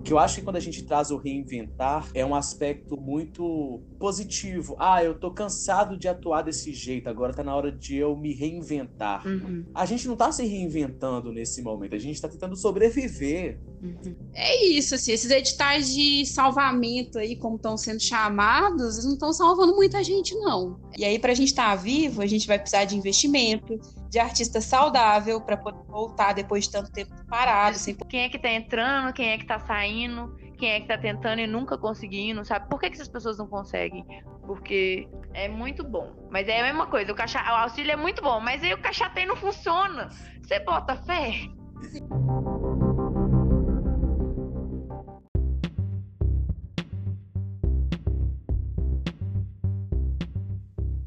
Porque 0.00 0.14
eu 0.14 0.18
acho 0.18 0.36
que 0.36 0.42
quando 0.42 0.56
a 0.56 0.60
gente 0.60 0.82
traz 0.82 1.10
o 1.10 1.18
reinventar, 1.18 2.08
é 2.14 2.24
um 2.24 2.34
aspecto 2.34 2.98
muito 2.98 3.82
positivo. 3.98 4.74
Ah, 4.78 5.04
eu 5.04 5.14
tô 5.14 5.30
cansado 5.30 5.94
de 5.98 6.08
atuar 6.08 6.40
desse 6.40 6.72
jeito, 6.72 7.06
agora 7.06 7.34
tá 7.34 7.44
na 7.44 7.54
hora 7.54 7.70
de 7.70 7.96
eu 7.96 8.16
me 8.16 8.32
reinventar. 8.32 9.26
Uhum. 9.26 9.66
A 9.74 9.84
gente 9.84 10.08
não 10.08 10.16
tá 10.16 10.32
se 10.32 10.42
reinventando 10.42 11.30
nesse 11.30 11.60
momento, 11.60 11.94
a 11.94 11.98
gente 11.98 12.20
tá 12.20 12.28
tentando 12.28 12.56
sobreviver. 12.56 13.60
Uhum. 13.82 14.16
É 14.32 14.66
isso, 14.66 14.94
assim, 14.94 15.12
esses 15.12 15.30
editais 15.30 15.92
de 15.92 16.24
salvamento 16.24 17.18
aí, 17.18 17.36
como 17.36 17.56
estão 17.56 17.76
sendo 17.76 18.00
chamados, 18.00 18.94
eles 18.94 19.04
não 19.04 19.12
estão 19.12 19.32
salvando 19.34 19.76
muita 19.76 20.02
gente, 20.02 20.34
não. 20.34 20.80
E 20.96 21.04
aí, 21.04 21.18
pra 21.18 21.34
gente 21.34 21.48
estar 21.48 21.76
tá 21.76 21.76
vivo, 21.76 22.22
a 22.22 22.26
gente 22.26 22.46
vai 22.46 22.58
precisar 22.58 22.86
de 22.86 22.96
investimento, 22.96 23.78
de 24.10 24.18
artista 24.18 24.60
saudável 24.60 25.40
para 25.40 25.56
poder 25.56 25.84
voltar 25.86 26.32
depois 26.32 26.64
de 26.64 26.72
tanto 26.72 26.90
tempo 26.90 27.14
parado. 27.28 27.76
Assim. 27.76 27.94
Quem 28.08 28.22
é 28.22 28.28
que 28.28 28.38
tá 28.38 28.50
entrando, 28.50 29.12
quem 29.12 29.30
é 29.30 29.38
que 29.38 29.46
tá 29.46 29.60
saindo, 29.60 30.36
quem 30.58 30.72
é 30.72 30.80
que 30.80 30.88
tá 30.88 30.98
tentando 30.98 31.40
e 31.40 31.46
nunca 31.46 31.78
conseguindo, 31.78 32.44
sabe? 32.44 32.68
Por 32.68 32.80
que, 32.80 32.90
que 32.90 32.96
essas 32.96 33.08
pessoas 33.08 33.38
não 33.38 33.46
conseguem? 33.46 34.04
Porque 34.44 35.08
é 35.32 35.48
muito 35.48 35.84
bom. 35.84 36.12
Mas 36.28 36.48
é 36.48 36.60
a 36.60 36.64
mesma 36.64 36.88
coisa, 36.88 37.12
o, 37.12 37.14
caixa, 37.14 37.40
o 37.40 37.56
auxílio 37.56 37.92
é 37.92 37.96
muito 37.96 38.20
bom, 38.20 38.40
mas 38.40 38.64
aí 38.64 38.74
o 38.74 38.82
caixatem 38.82 39.26
não 39.26 39.36
funciona. 39.36 40.08
Você 40.42 40.58
bota 40.58 40.96
fé? 40.96 41.48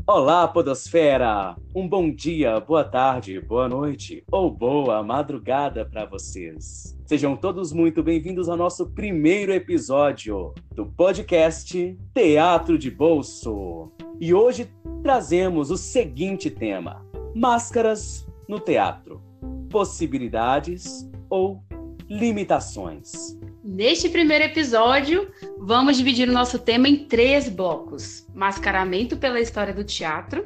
Olá, 0.06 0.46
Podosfera! 0.46 1.56
Um 1.74 1.88
bom 1.88 2.14
dia, 2.14 2.60
boa 2.60 2.84
tarde, 2.84 3.40
boa 3.40 3.70
noite 3.70 4.22
ou 4.30 4.52
boa 4.52 5.02
madrugada 5.02 5.86
para 5.86 6.06
vocês. 6.06 7.00
Sejam 7.06 7.38
todos 7.38 7.72
muito 7.72 8.04
bem-vindos 8.04 8.50
ao 8.50 8.58
nosso 8.58 8.90
primeiro 8.90 9.54
episódio 9.54 10.54
do 10.76 10.86
podcast 10.86 11.98
Teatro 12.14 12.78
de 12.78 12.92
Bolso. 12.92 13.94
E 14.20 14.34
hoje 14.34 14.70
trazemos 15.02 15.72
o 15.72 15.78
seguinte 15.78 16.50
tema: 16.50 17.06
Máscaras 17.34 18.28
no 18.46 18.60
teatro. 18.60 19.22
Possibilidades 19.70 21.10
ou 21.30 21.64
limitações. 22.10 23.40
Neste 23.64 24.10
primeiro 24.10 24.44
episódio, 24.44 25.32
vamos 25.58 25.96
dividir 25.96 26.28
o 26.28 26.34
nosso 26.34 26.60
tema 26.60 26.90
em 26.90 27.06
três 27.06 27.48
blocos: 27.48 28.28
mascaramento 28.36 29.16
pela 29.16 29.40
história 29.40 29.74
do 29.74 29.86
teatro, 29.86 30.46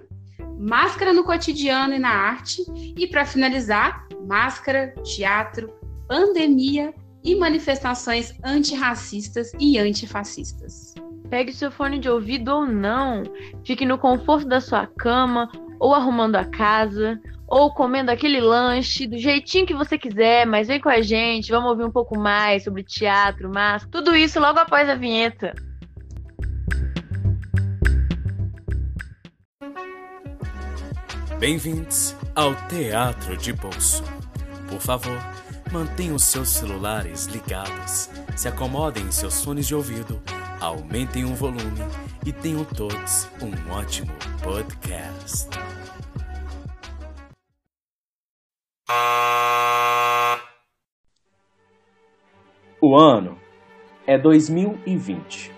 máscara 0.60 1.12
no 1.14 1.24
cotidiano 1.24 1.96
e 1.96 2.00
na 2.00 2.12
arte, 2.12 2.62
e 2.96 3.08
para 3.08 3.26
finalizar, 3.26 4.08
máscara, 4.28 4.94
teatro, 5.04 5.74
pandemia 6.08 6.94
e 7.24 7.34
manifestações 7.34 8.36
antirracistas 8.46 9.52
e 9.60 9.80
antifascistas. 9.80 10.94
Pegue 11.28 11.52
seu 11.52 11.72
fone 11.72 11.98
de 11.98 12.08
ouvido 12.08 12.50
ou 12.54 12.68
não, 12.68 13.24
fique 13.66 13.84
no 13.84 13.98
conforto 13.98 14.48
da 14.48 14.62
sua 14.62 14.86
cama 14.86 15.50
ou 15.80 15.92
arrumando 15.92 16.36
a 16.36 16.46
casa, 16.46 17.20
ou 17.48 17.74
comendo 17.74 18.12
aquele 18.12 18.42
lanche 18.42 19.08
do 19.08 19.18
jeitinho 19.18 19.66
que 19.66 19.74
você 19.74 19.98
quiser, 19.98 20.46
mas 20.46 20.68
vem 20.68 20.82
com 20.82 20.90
a 20.90 21.02
gente, 21.02 21.50
vamos 21.50 21.70
ouvir 21.70 21.86
um 21.86 21.92
pouco 21.92 22.20
mais 22.20 22.64
sobre 22.64 22.84
teatro, 22.84 23.50
máscara, 23.50 23.90
tudo 23.90 24.16
isso 24.16 24.40
logo 24.40 24.60
após 24.60 24.90
a 24.90 24.96
vinheta. 24.96 25.56
Bem-vindos 31.40 32.16
ao 32.36 32.54
Teatro 32.68 33.38
de 33.38 33.54
Bolso. 33.54 34.04
Por 34.68 34.82
favor, 34.82 35.18
mantenham 35.72 36.18
seus 36.18 36.50
celulares 36.50 37.28
ligados, 37.28 38.10
se 38.36 38.48
acomodem 38.48 39.04
em 39.04 39.12
seus 39.12 39.44
fones 39.44 39.68
de 39.68 39.76
ouvido, 39.76 40.20
aumentem 40.60 41.24
o 41.24 41.36
volume 41.36 41.86
e 42.26 42.34
tenham 42.34 42.66
todos 42.66 43.30
um 43.40 43.72
ótimo 43.72 44.12
podcast. 44.42 45.48
O 52.80 52.96
ano 52.96 53.38
é 54.06 54.18
2020. 54.18 55.52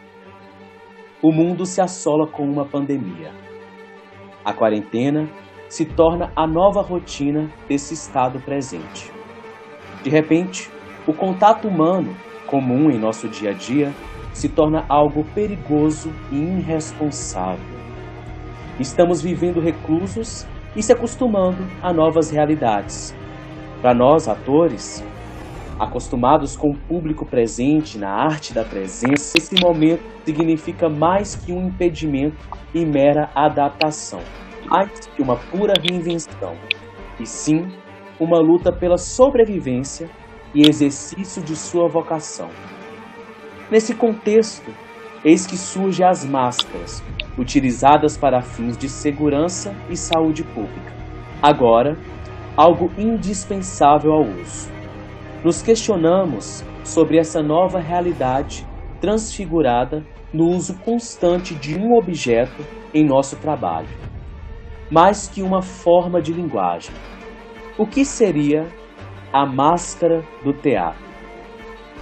O 1.22 1.32
mundo 1.32 1.66
se 1.66 1.80
assola 1.80 2.26
com 2.26 2.44
uma 2.44 2.66
pandemia. 2.66 3.32
A 4.44 4.52
quarentena 4.52 5.30
se 5.68 5.86
torna 5.86 6.32
a 6.36 6.48
nova 6.48 6.82
rotina 6.82 7.52
desse 7.68 7.94
estado 7.94 8.40
presente. 8.40 9.12
De 10.02 10.10
repente, 10.10 10.72
o 11.06 11.14
contato 11.14 11.68
humano, 11.68 12.16
comum 12.48 12.90
em 12.90 12.98
nosso 12.98 13.28
dia 13.28 13.52
a 13.52 13.54
dia, 13.54 13.94
se 14.34 14.50
torna 14.50 14.86
algo 14.90 15.24
perigoso 15.36 16.12
e 16.32 16.36
irresponsável. 16.36 17.78
Estamos 18.80 19.22
vivendo 19.22 19.60
reclusos 19.60 20.48
e 20.76 20.82
se 20.82 20.94
acostumando 20.94 21.64
a 21.84 21.92
novas 21.94 22.32
realidades. 22.32 23.19
Para 23.82 23.94
nós, 23.94 24.28
atores, 24.28 25.02
acostumados 25.80 26.58
com 26.58 26.72
o 26.72 26.78
público 26.78 27.26
presente 27.26 27.98
na 27.98 28.10
arte 28.10 28.54
da 28.54 28.66
presença, 28.66 29.38
esse 29.38 29.56
momento 29.64 30.04
significa 30.26 30.90
mais 30.90 31.36
que 31.36 31.54
um 31.54 31.68
impedimento 31.68 32.36
e 32.74 32.86
mera 32.86 33.30
adaptação, 33.34 34.20
mais 34.70 34.92
que 35.08 35.22
uma 35.22 35.38
pura 35.38 35.74
reinvenção, 35.82 36.56
e 37.18 37.26
sim 37.26 37.68
uma 38.20 38.38
luta 38.40 38.70
pela 38.70 38.98
sobrevivência 38.98 40.10
e 40.54 40.68
exercício 40.68 41.42
de 41.42 41.56
sua 41.56 41.88
vocação. 41.88 42.50
Nesse 43.72 43.96
contexto, 43.96 44.74
eis 45.24 45.48
que 45.48 45.56
surgem 45.56 46.06
as 46.06 46.26
máscaras, 46.26 47.02
utilizadas 47.38 48.18
para 48.18 48.42
fins 48.42 48.78
de 48.78 48.90
segurança 48.90 49.74
e 49.90 49.96
saúde 49.96 50.44
pública. 50.44 50.92
Agora, 51.42 51.98
algo 52.60 52.92
indispensável 52.98 54.12
ao 54.12 54.22
uso. 54.22 54.70
Nos 55.46 55.62
questionamos 55.62 56.62
sobre 56.84 57.18
essa 57.18 57.42
nova 57.42 57.80
realidade 57.80 58.68
transfigurada 59.00 60.06
no 60.34 60.50
uso 60.50 60.78
constante 60.80 61.56
de 61.56 61.80
um 61.80 61.96
objeto 61.96 62.62
em 62.94 63.06
nosso 63.06 63.38
trabalho, 63.38 63.88
mais 64.92 65.26
que 65.26 65.42
uma 65.42 65.62
forma 65.62 66.22
de 66.22 66.34
linguagem. 66.34 66.94
O 67.78 67.88
que 67.88 68.04
seria 68.04 68.68
a 69.32 69.46
máscara 69.46 70.22
do 70.44 70.52
teatro? 70.52 71.08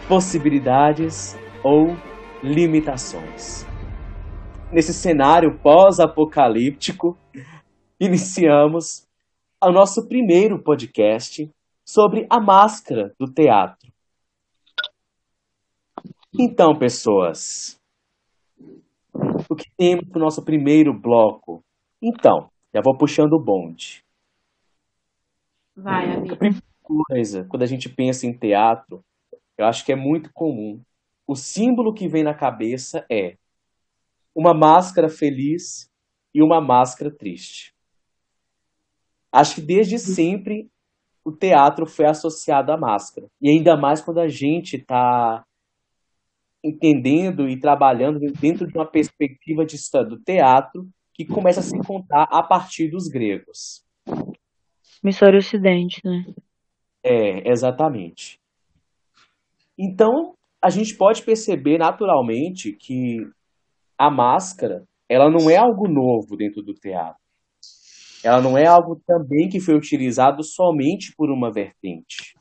Possibilidades 0.07 1.37
ou 1.63 1.95
limitações? 2.41 3.63
Nesse 4.71 4.91
cenário 4.91 5.59
pós-apocalíptico, 5.59 7.15
iniciamos 8.01 9.06
o 9.63 9.71
nosso 9.71 10.07
primeiro 10.07 10.61
podcast 10.61 11.51
sobre 11.83 12.27
a 12.29 12.39
máscara 12.39 13.13
do 13.19 13.31
teatro. 13.31 13.91
Então, 16.39 16.77
pessoas, 16.77 17.81
o 19.49 19.55
que 19.55 19.69
temos 19.75 20.07
para 20.09 20.19
o 20.19 20.23
nosso 20.23 20.43
primeiro 20.43 20.93
bloco? 20.93 21.63
Então, 22.01 22.49
já 22.73 22.81
vou 22.83 22.95
puxando 22.95 23.33
o 23.33 23.43
bonde. 23.43 24.03
Vai, 25.75 26.13
amigo. 26.13 26.35
A 26.35 26.37
primeira 26.37 26.63
coisa, 26.83 27.45
quando 27.45 27.63
a 27.63 27.67
gente 27.67 27.89
pensa 27.89 28.27
em 28.27 28.37
teatro, 28.37 29.03
eu 29.57 29.65
acho 29.65 29.83
que 29.83 29.91
é 29.91 29.95
muito 29.95 30.31
comum. 30.33 30.81
O 31.25 31.35
símbolo 31.35 31.93
que 31.93 32.07
vem 32.07 32.23
na 32.23 32.35
cabeça 32.35 33.05
é 33.11 33.37
uma 34.35 34.53
máscara 34.53 35.09
feliz 35.09 35.89
e 36.33 36.43
uma 36.43 36.61
máscara 36.61 37.09
triste. 37.09 37.76
Acho 39.37 39.55
que 39.55 39.61
desde 39.61 39.99
sempre 39.99 40.67
o 41.23 41.31
teatro 41.31 41.85
foi 41.85 42.07
associado 42.07 42.71
à 42.71 42.77
máscara. 42.77 43.27
E 43.39 43.51
ainda 43.51 43.77
mais 43.77 44.01
quando 44.01 44.19
a 44.19 44.27
gente 44.27 44.77
está 44.77 45.45
entendendo 46.63 47.47
e 47.47 47.59
trabalhando 47.59 48.19
dentro 48.41 48.65
de 48.65 48.75
uma 48.75 48.89
perspectiva 48.89 49.63
de 49.63 49.75
história 49.75 50.09
do 50.09 50.19
teatro 50.19 50.89
que 51.13 51.23
começa 51.23 51.59
a 51.59 51.63
se 51.63 51.77
contar 51.85 52.23
a 52.31 52.41
partir 52.41 52.89
dos 52.89 53.07
gregos. 53.07 53.85
Missório 55.03 55.37
Ocidente, 55.37 56.01
né? 56.03 56.25
É, 57.03 57.47
exatamente. 57.47 58.39
Então, 59.77 60.33
a 60.59 60.71
gente 60.71 60.97
pode 60.97 61.21
perceber 61.21 61.77
naturalmente 61.77 62.73
que 62.73 63.17
a 63.95 64.09
máscara, 64.09 64.83
ela 65.07 65.29
não 65.29 65.47
é 65.47 65.57
algo 65.57 65.87
novo 65.87 66.35
dentro 66.35 66.63
do 66.63 66.73
teatro. 66.73 67.26
Ela 68.27 68.41
não 68.41 68.57
é 68.57 68.65
algo 68.65 69.01
também 69.07 69.47
que 69.47 69.61
foi 69.61 69.73
utilizado 69.73 70.43
somente 70.43 71.13
por 71.15 71.31
uma 71.31 71.49
vertente. 71.49 72.35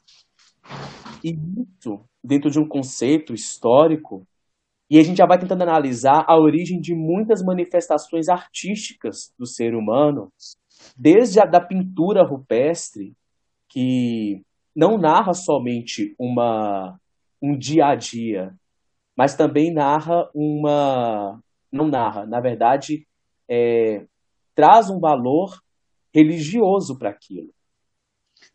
E 1.22 1.30
isso, 1.30 2.04
dentro 2.24 2.50
de 2.50 2.58
um 2.58 2.66
conceito 2.66 3.32
histórico, 3.32 4.26
e 4.90 4.98
a 4.98 5.02
gente 5.04 5.18
já 5.18 5.26
vai 5.26 5.38
tentando 5.38 5.62
analisar 5.62 6.24
a 6.26 6.36
origem 6.36 6.80
de 6.80 6.92
muitas 6.92 7.40
manifestações 7.40 8.28
artísticas 8.28 9.32
do 9.38 9.46
ser 9.46 9.76
humano, 9.76 10.32
desde 10.96 11.38
a 11.38 11.44
da 11.44 11.60
pintura 11.60 12.24
rupestre, 12.24 13.14
que 13.68 14.42
não 14.74 14.98
narra 14.98 15.34
somente 15.34 16.16
uma, 16.18 16.98
um 17.40 17.56
dia 17.56 17.86
a 17.86 17.94
dia, 17.94 18.52
mas 19.16 19.36
também 19.36 19.72
narra 19.72 20.28
uma. 20.34 21.40
Não 21.70 21.86
narra, 21.86 22.26
na 22.26 22.40
verdade, 22.40 23.06
é, 23.48 24.04
traz 24.52 24.90
um 24.90 24.98
valor 24.98 25.64
religioso 26.16 26.98
para 26.98 27.10
aquilo. 27.10 27.52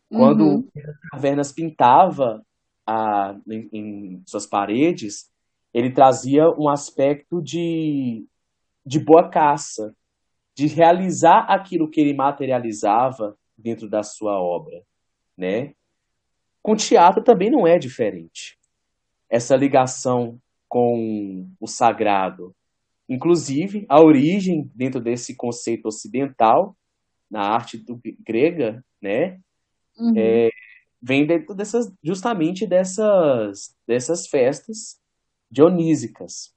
Quando 0.08 0.44
uhum. 0.44 0.68
Cavernas 1.12 1.52
pintava 1.52 2.44
a, 2.84 3.36
em, 3.48 3.68
em, 3.72 4.22
suas 4.26 4.46
paredes, 4.46 5.30
ele 5.72 5.92
trazia 5.92 6.50
um 6.58 6.68
aspecto 6.68 7.40
de, 7.40 8.26
de 8.84 8.98
boa 8.98 9.30
caça, 9.30 9.94
de 10.54 10.66
realizar 10.66 11.46
aquilo 11.48 11.88
que 11.88 12.00
ele 12.00 12.12
materializava 12.12 13.38
dentro 13.56 13.88
da 13.88 14.02
sua 14.02 14.42
obra, 14.42 14.82
né? 15.36 15.72
Com 16.62 16.74
teatro 16.74 17.22
também 17.22 17.50
não 17.50 17.66
é 17.66 17.78
diferente. 17.78 18.58
Essa 19.30 19.56
ligação 19.56 20.38
com 20.68 21.48
o 21.60 21.66
sagrado, 21.66 22.54
inclusive 23.08 23.86
a 23.88 24.00
origem 24.00 24.70
dentro 24.74 25.00
desse 25.00 25.34
conceito 25.36 25.86
ocidental 25.86 26.76
na 27.32 27.40
arte 27.40 27.78
do, 27.78 27.98
grega, 28.20 28.84
né? 29.00 29.40
Uhum. 29.98 30.12
É, 30.16 30.50
vem 31.00 31.26
dentro 31.26 31.54
dessas, 31.54 31.90
justamente 32.04 32.66
dessas, 32.66 33.74
dessas 33.88 34.26
festas 34.28 35.00
dionísicas. 35.50 36.54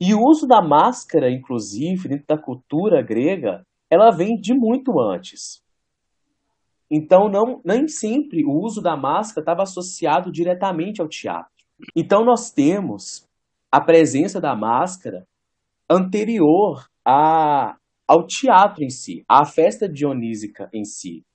E 0.00 0.14
o 0.14 0.20
uso 0.20 0.46
da 0.46 0.62
máscara, 0.62 1.30
inclusive, 1.30 2.08
dentro 2.08 2.26
da 2.26 2.38
cultura 2.38 3.02
grega, 3.02 3.66
ela 3.90 4.10
vem 4.10 4.40
de 4.40 4.54
muito 4.54 4.98
antes. 4.98 5.62
Então, 6.90 7.28
não, 7.28 7.60
nem 7.64 7.86
sempre 7.86 8.44
o 8.44 8.52
uso 8.52 8.80
da 8.80 8.96
máscara 8.96 9.42
estava 9.42 9.62
associado 9.62 10.32
diretamente 10.32 11.02
ao 11.02 11.08
teatro. 11.08 11.52
Então, 11.94 12.24
nós 12.24 12.50
temos 12.50 13.26
a 13.70 13.80
presença 13.80 14.40
da 14.40 14.56
máscara 14.56 15.26
anterior 15.90 16.88
a, 17.04 17.76
ao 18.08 18.26
teatro 18.26 18.82
em 18.82 18.88
si, 18.88 19.22
à 19.28 19.44
festa 19.44 19.86
dionísica 19.86 20.70
em 20.72 20.82
si. 20.84 21.26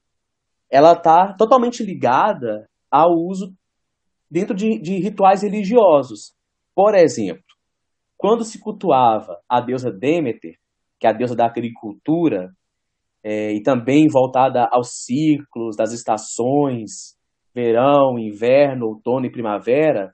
Ela 0.70 0.94
está 0.94 1.34
totalmente 1.34 1.84
ligada 1.84 2.68
ao 2.90 3.12
uso 3.12 3.54
dentro 4.30 4.56
de, 4.56 4.80
de 4.80 4.98
rituais 4.98 5.44
religiosos. 5.44 6.34
Por 6.74 6.96
exemplo, 6.96 7.44
quando 8.18 8.44
se 8.44 8.60
cultuava 8.60 9.40
a 9.48 9.62
deusa 9.62 9.92
Deméter, 9.92 10.56
que 11.00 11.06
é 11.06 11.12
a 11.12 11.14
deusa 11.14 11.36
da 11.36 11.46
agricultura, 11.46 12.52
é, 13.24 13.54
e 13.54 13.62
também 13.62 14.08
voltada 14.08 14.68
aos 14.72 15.04
ciclos 15.04 15.75
das 15.78 15.94
estações, 15.94 17.16
verão, 17.54 18.18
inverno, 18.18 18.88
outono 18.88 19.25
e 19.28 19.31
primavera, 19.31 20.14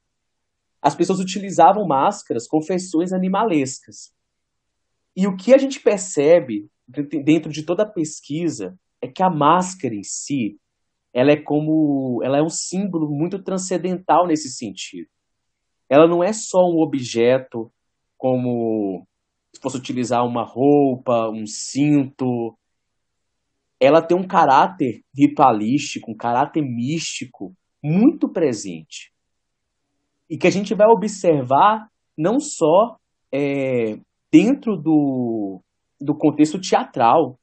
as 0.81 0.95
pessoas 0.95 1.19
utilizavam 1.19 1.87
máscaras 1.87 2.47
com 2.47 2.61
feições 2.61 3.13
animalescas. 3.13 4.13
E 5.19 5.27
o 5.27 5.35
que 5.35 5.53
a 5.53 5.57
gente 5.57 5.81
percebe 5.81 6.69
dentro 7.25 7.51
de 7.51 7.65
toda 7.65 7.83
a 7.83 7.91
pesquisa 7.91 8.79
é 9.01 9.07
que 9.09 9.21
a 9.21 9.29
máscara 9.29 9.93
em 9.93 10.01
si, 10.01 10.57
ela 11.13 11.29
é 11.29 11.35
como, 11.35 12.21
ela 12.23 12.37
é 12.37 12.41
um 12.41 12.47
símbolo 12.47 13.09
muito 13.09 13.43
transcendental 13.43 14.25
nesse 14.25 14.49
sentido. 14.49 15.09
Ela 15.89 16.07
não 16.07 16.23
é 16.23 16.31
só 16.31 16.59
um 16.59 16.81
objeto 16.81 17.69
como 18.17 19.05
se 19.53 19.61
fosse 19.61 19.75
utilizar 19.75 20.25
uma 20.25 20.45
roupa, 20.45 21.29
um 21.29 21.45
cinto, 21.45 22.57
ela 23.77 24.01
tem 24.01 24.17
um 24.17 24.25
caráter 24.25 25.03
ritualístico, 25.13 26.11
um 26.11 26.15
caráter 26.15 26.61
místico 26.61 27.53
muito 27.83 28.31
presente. 28.31 29.11
E 30.29 30.37
que 30.37 30.47
a 30.47 30.51
gente 30.51 30.73
vai 30.73 30.87
observar 30.87 31.89
não 32.17 32.39
só 32.39 32.95
é, 33.33 33.99
dentro 34.31 34.75
do, 34.75 35.61
do 35.99 36.15
contexto 36.15 36.59
teatral, 36.59 37.39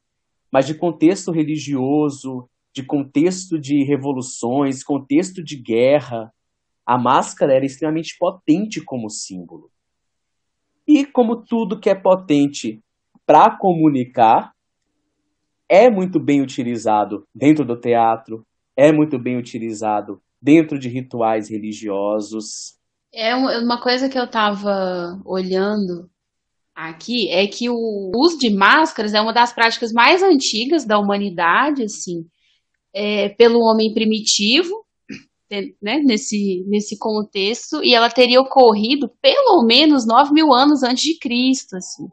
mas 0.51 0.65
de 0.65 0.75
contexto 0.75 1.31
religioso, 1.31 2.49
de 2.73 2.83
contexto 2.83 3.59
de 3.59 3.83
revoluções, 3.83 4.83
contexto 4.83 5.43
de 5.43 5.57
guerra. 5.57 6.31
A 6.85 6.97
máscara 6.97 7.53
era 7.53 7.65
extremamente 7.65 8.15
potente 8.17 8.81
como 8.83 9.09
símbolo. 9.09 9.69
E 10.87 11.05
como 11.05 11.43
tudo 11.43 11.79
que 11.79 11.89
é 11.89 11.95
potente 11.95 12.81
para 13.25 13.57
comunicar, 13.57 14.53
é 15.67 15.89
muito 15.89 16.17
bem 16.17 16.41
utilizado 16.41 17.27
dentro 17.35 17.65
do 17.65 17.77
teatro, 17.77 18.45
é 18.75 18.91
muito 18.91 19.19
bem 19.19 19.37
utilizado 19.37 20.21
dentro 20.41 20.79
de 20.79 20.87
rituais 20.87 21.49
religiosos. 21.49 22.77
É 23.13 23.35
uma 23.35 23.81
coisa 23.81 24.07
que 24.07 24.17
eu 24.17 24.23
estava 24.23 25.19
olhando 25.25 26.09
aqui 26.77 27.27
é 27.29 27.47
que 27.47 27.67
o 27.71 28.11
uso 28.15 28.37
de 28.37 28.51
máscaras 28.51 29.15
é 29.15 29.19
uma 29.19 29.33
das 29.33 29.51
práticas 29.51 29.91
mais 29.91 30.21
antigas 30.21 30.85
da 30.85 30.99
humanidade, 30.99 31.83
assim, 31.83 32.27
é, 32.93 33.29
pelo 33.29 33.61
homem 33.61 33.91
primitivo, 33.95 34.85
né, 35.81 35.99
nesse, 36.03 36.63
nesse 36.67 36.99
contexto, 36.99 37.83
e 37.83 37.95
ela 37.95 38.11
teria 38.11 38.39
ocorrido 38.39 39.09
pelo 39.19 39.63
menos 39.63 40.05
9 40.05 40.31
mil 40.31 40.53
anos 40.53 40.83
antes 40.83 41.03
de 41.03 41.17
Cristo, 41.17 41.77
assim. 41.77 42.07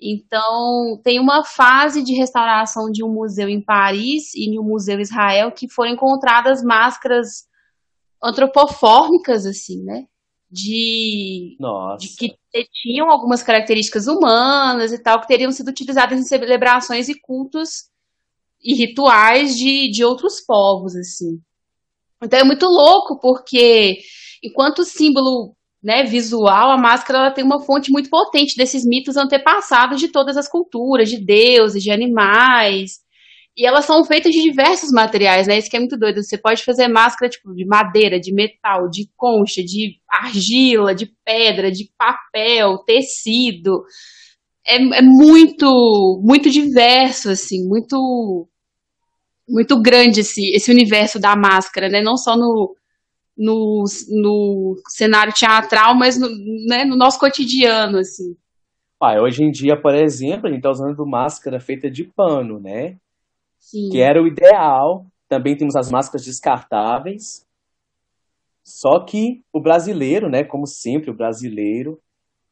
Então, 0.00 1.00
tem 1.02 1.18
uma 1.18 1.42
fase 1.44 2.02
de 2.02 2.14
restauração 2.14 2.90
de 2.92 3.02
um 3.02 3.12
museu 3.12 3.48
em 3.48 3.60
Paris 3.60 4.34
e 4.34 4.50
de 4.50 4.58
um 4.58 4.62
museu 4.62 4.98
em 4.98 5.02
Israel 5.02 5.50
que 5.50 5.68
foram 5.68 5.92
encontradas 5.92 6.62
máscaras 6.62 7.46
antropofórmicas, 8.22 9.46
assim, 9.46 9.82
né? 9.82 10.04
De, 10.54 11.56
de 11.98 12.16
que 12.16 12.36
tinham 12.72 13.10
algumas 13.10 13.42
características 13.42 14.06
humanas 14.06 14.92
e 14.92 15.02
tal, 15.02 15.20
que 15.20 15.26
teriam 15.26 15.50
sido 15.50 15.68
utilizadas 15.68 16.18
em 16.18 16.22
celebrações 16.22 17.08
e 17.08 17.20
cultos 17.20 17.88
e 18.62 18.74
rituais 18.74 19.56
de, 19.56 19.90
de 19.90 20.04
outros 20.04 20.40
povos, 20.40 20.94
assim. 20.94 21.40
Então 22.22 22.38
é 22.38 22.44
muito 22.44 22.66
louco, 22.66 23.18
porque 23.20 23.98
enquanto 24.42 24.84
símbolo 24.84 25.54
né, 25.82 26.04
visual, 26.04 26.70
a 26.70 26.78
máscara 26.78 27.18
ela 27.18 27.30
tem 27.30 27.44
uma 27.44 27.62
fonte 27.62 27.90
muito 27.90 28.08
potente 28.08 28.56
desses 28.56 28.86
mitos 28.86 29.18
antepassados 29.18 30.00
de 30.00 30.08
todas 30.08 30.36
as 30.36 30.48
culturas, 30.48 31.10
de 31.10 31.18
deuses, 31.18 31.82
de 31.82 31.90
animais. 31.90 33.03
E 33.56 33.64
elas 33.64 33.84
são 33.84 34.04
feitas 34.04 34.32
de 34.32 34.42
diversos 34.42 34.90
materiais, 34.90 35.46
né? 35.46 35.56
Isso 35.56 35.70
que 35.70 35.76
é 35.76 35.80
muito 35.80 35.96
doido. 35.96 36.22
Você 36.22 36.36
pode 36.36 36.64
fazer 36.64 36.88
máscara 36.88 37.30
tipo 37.30 37.54
de 37.54 37.64
madeira, 37.64 38.18
de 38.18 38.34
metal, 38.34 38.88
de 38.90 39.08
concha, 39.16 39.62
de 39.62 40.00
argila, 40.10 40.92
de 40.92 41.12
pedra, 41.24 41.70
de 41.70 41.88
papel, 41.96 42.78
tecido. 42.78 43.84
É, 44.66 44.76
é 44.76 45.02
muito, 45.02 46.20
muito 46.24 46.50
diverso, 46.50 47.30
assim, 47.30 47.64
muito, 47.68 48.48
muito 49.48 49.80
grande 49.80 50.20
esse, 50.20 50.50
esse 50.54 50.72
universo 50.72 51.20
da 51.20 51.36
máscara, 51.36 51.88
né? 51.88 52.02
Não 52.02 52.16
só 52.16 52.36
no, 52.36 52.74
no, 53.36 53.84
no 54.08 54.74
cenário 54.88 55.32
teatral, 55.32 55.94
mas 55.94 56.18
no, 56.18 56.28
né, 56.66 56.84
no 56.84 56.96
nosso 56.96 57.20
cotidiano, 57.20 57.98
assim. 57.98 58.34
Ah, 59.00 59.20
hoje 59.20 59.44
em 59.44 59.50
dia, 59.50 59.80
por 59.80 59.94
exemplo, 59.94 60.46
a 60.46 60.48
gente 60.48 60.58
está 60.58 60.70
usando 60.70 61.06
máscara 61.06 61.60
feita 61.60 61.90
de 61.90 62.04
pano, 62.04 62.58
né? 62.58 62.96
Sim. 63.74 63.88
Que 63.90 64.00
era 64.00 64.22
o 64.22 64.26
ideal. 64.28 65.06
Também 65.28 65.56
temos 65.56 65.74
as 65.74 65.90
máscaras 65.90 66.24
descartáveis. 66.24 67.44
Só 68.62 69.04
que 69.04 69.42
o 69.52 69.60
brasileiro, 69.60 70.30
né, 70.30 70.44
como 70.44 70.64
sempre, 70.64 71.10
o 71.10 71.16
brasileiro, 71.16 72.00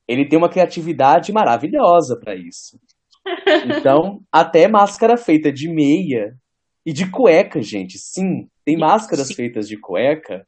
ele 0.08 0.28
tem 0.28 0.36
uma 0.36 0.50
criatividade 0.50 1.32
maravilhosa 1.32 2.18
para 2.18 2.34
isso. 2.34 2.78
Então, 3.78 4.20
até 4.32 4.66
máscara 4.66 5.16
feita 5.16 5.52
de 5.52 5.72
meia 5.72 6.36
e 6.84 6.92
de 6.92 7.08
cueca, 7.08 7.62
gente. 7.62 7.96
Sim, 7.96 8.48
tem 8.64 8.76
máscaras 8.76 9.28
Sim. 9.28 9.34
feitas 9.34 9.68
de 9.68 9.78
cueca 9.78 10.44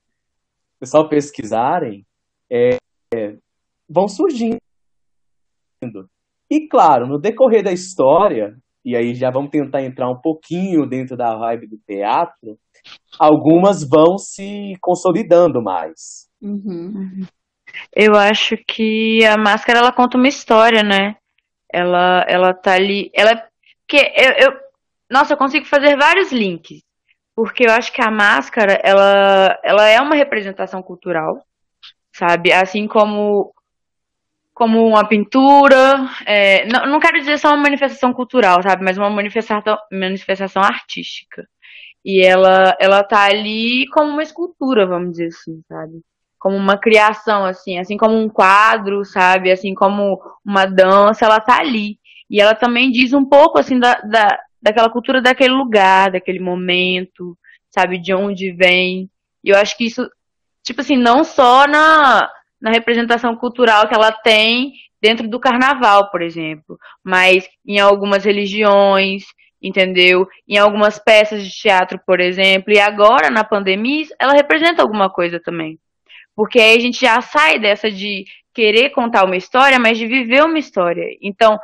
pessoal 0.81 1.09
pesquisarem, 1.09 2.05
é, 2.51 2.77
é, 3.15 3.37
vão 3.89 4.07
surgindo. 4.07 4.59
E 6.51 6.69
claro, 6.69 7.07
no 7.07 7.19
decorrer 7.19 7.63
da 7.63 7.73
história, 7.73 8.59
e 8.85 8.97
aí 8.97 9.15
já 9.15 9.31
vamos 9.31 9.51
tentar 9.51 9.83
entrar 9.83 10.11
um 10.11 10.21
pouquinho 10.21 10.87
dentro 10.87 11.17
da 11.17 11.37
vibe 11.37 11.69
do 11.69 11.79
teatro, 11.87 12.59
algumas 13.19 13.89
vão 13.89 14.19
se 14.19 14.75
consolidando 14.81 15.63
mais. 15.63 16.29
Uhum. 16.43 17.25
Eu 17.95 18.15
acho 18.15 18.57
que 18.69 19.25
a 19.25 19.37
máscara 19.37 19.79
ela 19.79 19.93
conta 19.93 20.17
uma 20.17 20.29
história, 20.29 20.83
né? 20.83 21.17
Ela, 21.73 22.25
ela 22.29 22.55
tá 22.55 22.75
ali. 22.75 23.11
Ela. 23.15 23.43
Que 23.89 23.97
eu, 23.97 24.33
eu, 24.39 24.61
nossa, 25.11 25.33
eu 25.33 25.37
consigo 25.37 25.67
fazer 25.67 25.97
vários 25.97 26.31
links 26.31 26.85
porque 27.35 27.67
eu 27.67 27.73
acho 27.73 27.93
que 27.93 28.01
a 28.01 28.11
máscara, 28.11 28.79
ela, 28.83 29.59
ela 29.65 29.89
é 29.89 30.01
uma 30.01 30.15
representação 30.15 30.83
cultural, 30.83 31.45
sabe? 32.15 32.53
Assim 32.53 32.87
como 32.87 33.53
como 34.55 34.87
uma 34.87 35.07
pintura, 35.07 36.09
é, 36.25 36.65
não, 36.67 36.87
não 36.87 37.01
quero 37.01 37.19
dizer 37.19 37.39
só 37.39 37.49
uma 37.49 37.65
manifestação 37.65 38.13
cultural, 38.13 38.63
sabe? 38.63 38.85
Mas 38.85 38.97
uma 38.97 39.11
manifestação, 39.11 39.77
manifestação 39.91 40.63
artística. 40.63 41.45
E 42.05 42.25
ela, 42.25 42.77
ela 42.81 43.03
tá 43.03 43.25
ali 43.25 43.87
como 43.93 44.13
uma 44.13 44.23
escultura, 44.23 44.87
vamos 44.87 45.13
dizer 45.13 45.27
assim, 45.27 45.61
sabe? 45.69 46.03
Como 46.39 46.57
uma 46.57 46.79
criação, 46.79 47.45
assim, 47.45 47.79
assim 47.79 47.97
como 47.97 48.17
um 48.17 48.29
quadro, 48.29 49.05
sabe? 49.05 49.51
Assim 49.51 49.75
como 49.75 50.21
uma 50.45 50.67
dança, 50.67 51.25
ela 51.25 51.41
tá 51.41 51.59
ali. 51.59 51.99
E 52.31 52.41
ela 52.41 52.55
também 52.55 52.91
diz 52.93 53.13
um 53.13 53.25
pouco, 53.25 53.59
assim, 53.59 53.81
da, 53.81 53.95
da, 54.03 54.39
daquela 54.63 54.91
cultura 54.91 55.21
daquele 55.21 55.55
lugar, 55.55 56.13
daquele 56.13 56.41
momento, 56.41 57.37
sabe? 57.71 57.99
De 57.99 58.15
onde 58.15 58.53
vem. 58.53 59.11
E 59.43 59.51
eu 59.51 59.57
acho 59.57 59.77
que 59.77 59.87
isso, 59.87 60.09
tipo 60.63 60.81
assim, 60.81 60.97
não 60.97 61.25
só 61.25 61.67
na, 61.67 62.31
na 62.65 62.71
representação 62.71 63.37
cultural 63.37 63.87
que 63.87 63.95
ela 63.95 64.11
tem 64.11 64.73
dentro 64.99 65.29
do 65.29 65.39
carnaval, 65.39 66.11
por 66.11 66.23
exemplo, 66.23 66.79
mas 67.05 67.47
em 67.67 67.79
algumas 67.79 68.25
religiões, 68.25 69.25
entendeu? 69.61 70.27
Em 70.49 70.57
algumas 70.57 70.99
peças 70.99 71.45
de 71.45 71.51
teatro, 71.51 72.01
por 72.07 72.21
exemplo, 72.21 72.73
e 72.73 72.81
agora 72.81 73.29
na 73.29 73.45
pandemia, 73.45 74.07
ela 74.19 74.33
representa 74.33 74.81
alguma 74.81 75.11
coisa 75.11 75.39
também. 75.39 75.79
Porque 76.35 76.59
aí 76.59 76.75
a 76.75 76.81
gente 76.81 77.03
já 77.03 77.21
sai 77.21 77.59
dessa 77.59 77.91
de 77.91 78.25
querer 78.55 78.91
contar 78.91 79.27
uma 79.27 79.37
história, 79.37 79.79
mas 79.79 79.99
de 79.99 80.07
viver 80.07 80.43
uma 80.43 80.59
história. 80.59 81.05
Então, 81.21 81.59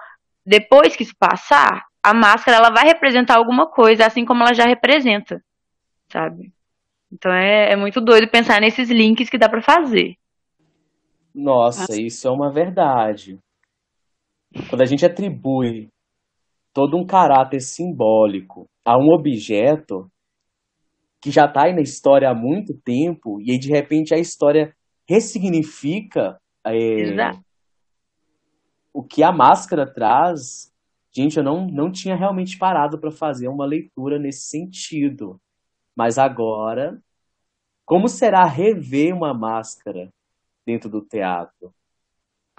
depois 0.44 0.94
que 0.94 1.02
isso 1.02 1.14
passar, 1.18 1.82
a 2.02 2.12
máscara 2.12 2.58
ela 2.58 2.68
vai 2.68 2.84
representar 2.84 3.36
alguma 3.36 3.66
coisa, 3.66 4.04
assim 4.04 4.26
como 4.26 4.42
ela 4.42 4.52
já 4.52 4.66
representa, 4.66 5.42
sabe? 6.12 6.52
Então 7.10 7.32
é, 7.32 7.72
é 7.72 7.76
muito 7.76 8.02
doido 8.02 8.28
pensar 8.28 8.60
nesses 8.60 8.90
links 8.90 9.30
que 9.30 9.38
dá 9.38 9.48
para 9.48 9.62
fazer. 9.62 10.19
Nossa, 11.34 11.80
Nossa, 11.80 12.00
isso 12.00 12.26
é 12.26 12.30
uma 12.30 12.52
verdade. 12.52 13.38
Quando 14.68 14.82
a 14.82 14.86
gente 14.86 15.04
atribui 15.06 15.88
todo 16.72 16.96
um 16.96 17.06
caráter 17.06 17.60
simbólico 17.60 18.66
a 18.84 18.96
um 18.98 19.12
objeto 19.12 20.10
que 21.20 21.30
já 21.30 21.44
está 21.44 21.66
aí 21.66 21.74
na 21.74 21.82
história 21.82 22.30
há 22.30 22.34
muito 22.34 22.74
tempo, 22.82 23.40
e 23.40 23.52
aí 23.52 23.58
de 23.58 23.68
repente 23.68 24.14
a 24.14 24.18
história 24.18 24.74
ressignifica 25.08 26.40
é, 26.66 27.32
o 28.92 29.02
que 29.02 29.22
a 29.22 29.32
máscara 29.32 29.86
traz. 29.86 30.72
Gente, 31.12 31.36
eu 31.36 31.44
não, 31.44 31.66
não 31.66 31.90
tinha 31.90 32.16
realmente 32.16 32.56
parado 32.56 32.98
para 32.98 33.10
fazer 33.10 33.48
uma 33.48 33.66
leitura 33.66 34.18
nesse 34.18 34.48
sentido. 34.48 35.40
Mas 35.96 36.18
agora, 36.18 36.98
como 37.84 38.08
será 38.08 38.44
rever 38.44 39.14
uma 39.14 39.34
máscara 39.34 40.08
dentro 40.66 40.88
do 40.88 41.02
teatro? 41.02 41.72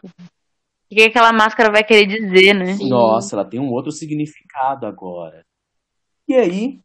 O 0.03 0.09
que 0.89 1.03
aquela 1.03 1.31
máscara 1.31 1.71
vai 1.71 1.83
querer 1.83 2.05
dizer, 2.05 2.53
né? 2.53 2.73
Sim. 2.73 2.89
Nossa, 2.89 3.35
ela 3.35 3.45
tem 3.45 3.59
um 3.59 3.71
outro 3.71 3.91
significado 3.91 4.85
agora. 4.85 5.45
E 6.27 6.35
aí, 6.35 6.79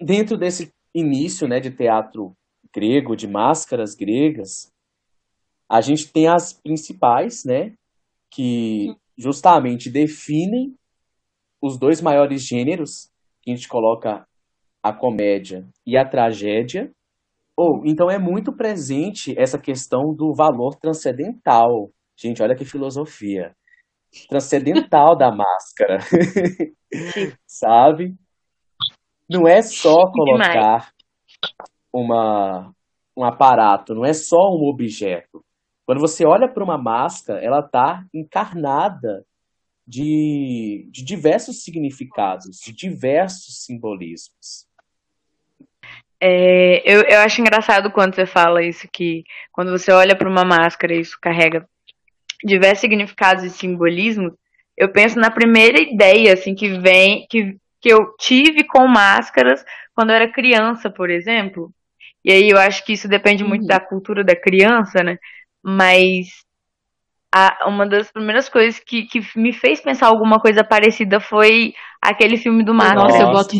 dentro 0.00 0.36
desse 0.36 0.72
início 0.94 1.46
né, 1.46 1.60
de 1.60 1.70
teatro 1.70 2.36
grego, 2.74 3.16
de 3.16 3.26
máscaras 3.26 3.94
gregas, 3.94 4.72
a 5.68 5.80
gente 5.80 6.12
tem 6.12 6.26
as 6.26 6.52
principais, 6.52 7.44
né? 7.44 7.74
Que 8.30 8.94
justamente 9.16 9.90
definem 9.90 10.74
os 11.60 11.78
dois 11.78 12.00
maiores 12.00 12.42
gêneros 12.42 13.10
que 13.42 13.52
a 13.52 13.54
gente 13.54 13.68
coloca 13.68 14.26
a 14.82 14.92
comédia 14.92 15.66
e 15.86 15.96
a 15.96 16.04
tragédia. 16.04 16.90
Ou, 17.60 17.80
oh, 17.80 17.82
então 17.84 18.10
é 18.10 18.18
muito 18.18 18.56
presente 18.56 19.38
essa 19.38 19.58
questão 19.58 20.14
do 20.14 20.32
valor 20.34 20.76
transcendental. 20.76 21.90
Gente, 22.18 22.42
olha 22.42 22.56
que 22.56 22.64
filosofia. 22.64 23.54
Transcendental 24.30 25.14
da 25.14 25.30
máscara. 25.30 25.98
Sabe? 27.46 28.16
Não 29.28 29.46
é 29.46 29.60
só 29.60 30.10
colocar 30.10 30.90
uma, 31.92 32.72
um 33.14 33.24
aparato, 33.24 33.94
não 33.94 34.06
é 34.06 34.14
só 34.14 34.38
um 34.38 34.70
objeto. 34.72 35.44
Quando 35.84 36.00
você 36.00 36.24
olha 36.24 36.50
para 36.50 36.64
uma 36.64 36.78
máscara, 36.78 37.44
ela 37.44 37.60
está 37.60 38.06
encarnada 38.14 39.22
de, 39.86 40.88
de 40.90 41.04
diversos 41.04 41.62
significados, 41.62 42.56
de 42.64 42.72
diversos 42.72 43.64
simbolismos. 43.66 44.66
É, 46.20 46.82
eu, 46.84 47.02
eu 47.02 47.20
acho 47.20 47.40
engraçado 47.40 47.90
quando 47.90 48.14
você 48.14 48.26
fala 48.26 48.62
isso, 48.62 48.86
que 48.92 49.24
quando 49.50 49.70
você 49.70 49.90
olha 49.90 50.14
para 50.14 50.28
uma 50.28 50.44
máscara, 50.44 50.94
isso 50.94 51.16
carrega 51.20 51.66
diversos 52.44 52.80
significados 52.80 53.44
e 53.44 53.50
simbolismos. 53.50 54.32
Eu 54.76 54.90
penso 54.90 55.18
na 55.18 55.30
primeira 55.30 55.80
ideia, 55.80 56.34
assim, 56.34 56.54
que 56.54 56.68
vem, 56.78 57.26
que, 57.28 57.56
que 57.80 57.88
eu 57.88 58.14
tive 58.18 58.64
com 58.64 58.86
máscaras 58.86 59.64
quando 59.94 60.10
eu 60.10 60.16
era 60.16 60.32
criança, 60.32 60.90
por 60.90 61.10
exemplo. 61.10 61.72
E 62.24 62.30
aí 62.30 62.50
eu 62.50 62.58
acho 62.58 62.84
que 62.84 62.92
isso 62.92 63.08
depende 63.08 63.42
muito 63.42 63.62
uhum. 63.62 63.68
da 63.68 63.80
cultura 63.80 64.22
da 64.22 64.36
criança, 64.36 65.02
né? 65.02 65.16
Mas 65.62 66.28
a, 67.34 67.66
uma 67.66 67.86
das 67.86 68.10
primeiras 68.10 68.48
coisas 68.48 68.78
que, 68.78 69.04
que 69.04 69.20
me 69.36 69.52
fez 69.52 69.80
pensar 69.80 70.08
alguma 70.08 70.38
coisa 70.38 70.64
parecida 70.64 71.20
foi 71.20 71.74
aquele 72.00 72.36
filme 72.36 72.62
do 72.62 72.74
Máscara. 72.74 73.02
Nossa, 73.02 73.22
eu 73.22 73.32
boto 73.32 73.56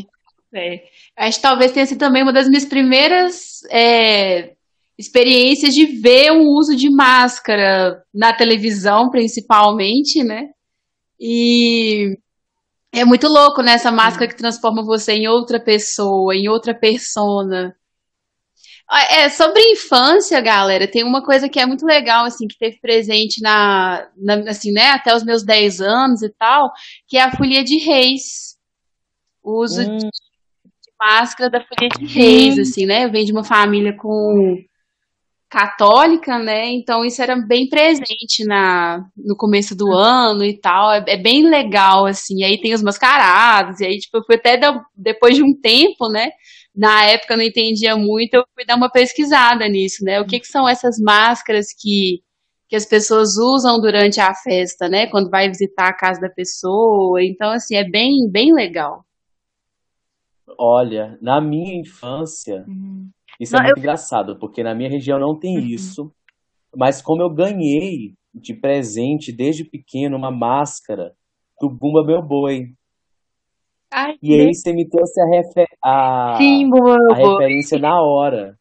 é. 0.54 0.82
Acho 1.16 1.38
que 1.38 1.42
talvez 1.42 1.72
tenha 1.72 1.86
sido 1.86 1.98
também 1.98 2.22
uma 2.22 2.32
das 2.32 2.48
minhas 2.48 2.64
primeiras 2.64 3.60
é, 3.70 4.54
experiências 4.98 5.74
de 5.74 5.86
ver 5.86 6.32
o 6.32 6.42
uso 6.58 6.76
de 6.76 6.90
máscara 6.90 8.02
na 8.12 8.32
televisão, 8.32 9.10
principalmente, 9.10 10.22
né? 10.24 10.48
E 11.18 12.18
é 12.92 13.04
muito 13.04 13.28
louco, 13.28 13.62
né? 13.62 13.72
Essa 13.72 13.92
máscara 13.92 14.28
que 14.28 14.36
transforma 14.36 14.84
você 14.84 15.12
em 15.12 15.28
outra 15.28 15.60
pessoa, 15.60 16.34
em 16.34 16.48
outra 16.48 16.74
persona. 16.74 17.74
É, 18.92 19.28
sobre 19.28 19.62
infância, 19.70 20.40
galera, 20.40 20.90
tem 20.90 21.04
uma 21.04 21.24
coisa 21.24 21.48
que 21.48 21.60
é 21.60 21.66
muito 21.66 21.86
legal, 21.86 22.24
assim, 22.24 22.48
que 22.48 22.58
teve 22.58 22.80
presente 22.80 23.40
na, 23.40 24.08
na 24.16 24.50
assim, 24.50 24.72
né, 24.72 24.90
até 24.90 25.14
os 25.14 25.22
meus 25.22 25.44
10 25.44 25.80
anos 25.80 26.22
e 26.22 26.28
tal, 26.30 26.72
que 27.06 27.16
é 27.16 27.22
a 27.22 27.30
folia 27.30 27.62
de 27.62 27.78
reis. 27.78 28.56
O 29.42 29.62
uso 29.62 29.82
hum. 29.82 29.98
Máscara 31.00 31.50
da 31.50 31.60
Folia 31.60 31.88
de 31.88 32.06
Reis, 32.06 32.58
assim, 32.58 32.84
né? 32.84 33.08
Vem 33.08 33.24
de 33.24 33.32
uma 33.32 33.42
família 33.42 33.96
com 33.96 34.58
católica, 35.50 36.38
né? 36.38 36.70
Então 36.70 37.04
isso 37.04 37.20
era 37.20 37.34
bem 37.36 37.68
presente 37.68 38.44
na, 38.46 39.04
no 39.16 39.36
começo 39.36 39.74
do 39.74 39.90
ano 39.92 40.44
e 40.44 40.56
tal. 40.58 40.92
É, 40.92 41.04
é 41.08 41.16
bem 41.16 41.48
legal, 41.48 42.06
assim. 42.06 42.38
E 42.38 42.44
aí 42.44 42.60
tem 42.60 42.72
os 42.72 42.82
mascarados, 42.82 43.80
e 43.80 43.86
aí, 43.86 43.98
tipo, 43.98 44.18
eu 44.18 44.24
fui 44.24 44.36
até 44.36 44.58
depois 44.96 45.34
de 45.34 45.42
um 45.42 45.52
tempo, 45.60 46.08
né? 46.08 46.30
Na 46.74 47.04
época 47.06 47.34
eu 47.34 47.38
não 47.38 47.44
entendia 47.44 47.96
muito, 47.96 48.34
eu 48.34 48.44
fui 48.54 48.64
dar 48.64 48.76
uma 48.76 48.90
pesquisada 48.90 49.68
nisso, 49.68 50.04
né? 50.04 50.20
O 50.20 50.26
que, 50.26 50.38
que 50.38 50.46
são 50.46 50.68
essas 50.68 50.98
máscaras 51.00 51.66
que, 51.78 52.22
que 52.68 52.76
as 52.76 52.86
pessoas 52.86 53.36
usam 53.36 53.80
durante 53.80 54.20
a 54.20 54.32
festa, 54.34 54.88
né? 54.88 55.08
Quando 55.08 55.30
vai 55.30 55.48
visitar 55.48 55.88
a 55.88 55.96
casa 55.96 56.20
da 56.20 56.30
pessoa. 56.30 57.22
Então, 57.22 57.50
assim, 57.50 57.74
é 57.76 57.84
bem, 57.84 58.30
bem 58.30 58.54
legal. 58.54 59.04
Olha, 60.58 61.18
na 61.20 61.40
minha 61.40 61.80
infância, 61.80 62.64
uhum. 62.66 63.08
isso 63.38 63.56
é 63.56 63.58
não, 63.58 63.64
é 63.64 63.68
muito 63.68 63.78
eu... 63.78 63.82
engraçado, 63.82 64.38
porque 64.38 64.62
na 64.62 64.74
minha 64.74 64.90
região 64.90 65.18
não 65.18 65.38
tem 65.38 65.58
uhum. 65.58 65.64
isso. 65.64 66.12
Mas 66.76 67.02
como 67.02 67.22
eu 67.22 67.30
ganhei 67.30 68.14
de 68.34 68.54
presente 68.54 69.32
desde 69.32 69.64
pequeno 69.64 70.16
uma 70.16 70.30
máscara 70.30 71.12
do 71.60 71.68
Bumba 71.68 72.04
Meu 72.04 72.22
Boi. 72.22 72.68
Ai, 73.92 74.14
e 74.22 74.34
aí 74.34 74.54
você 74.54 74.72
me 74.72 74.88
trouxe 74.88 75.20
a, 75.20 75.26
refer... 75.26 75.66
a... 75.84 76.34
Sim, 76.38 76.70
Bumba 76.70 76.96
Meu 76.96 77.12
a 77.12 77.14
referência 77.16 77.78
na 77.78 78.00
hora. 78.00 78.56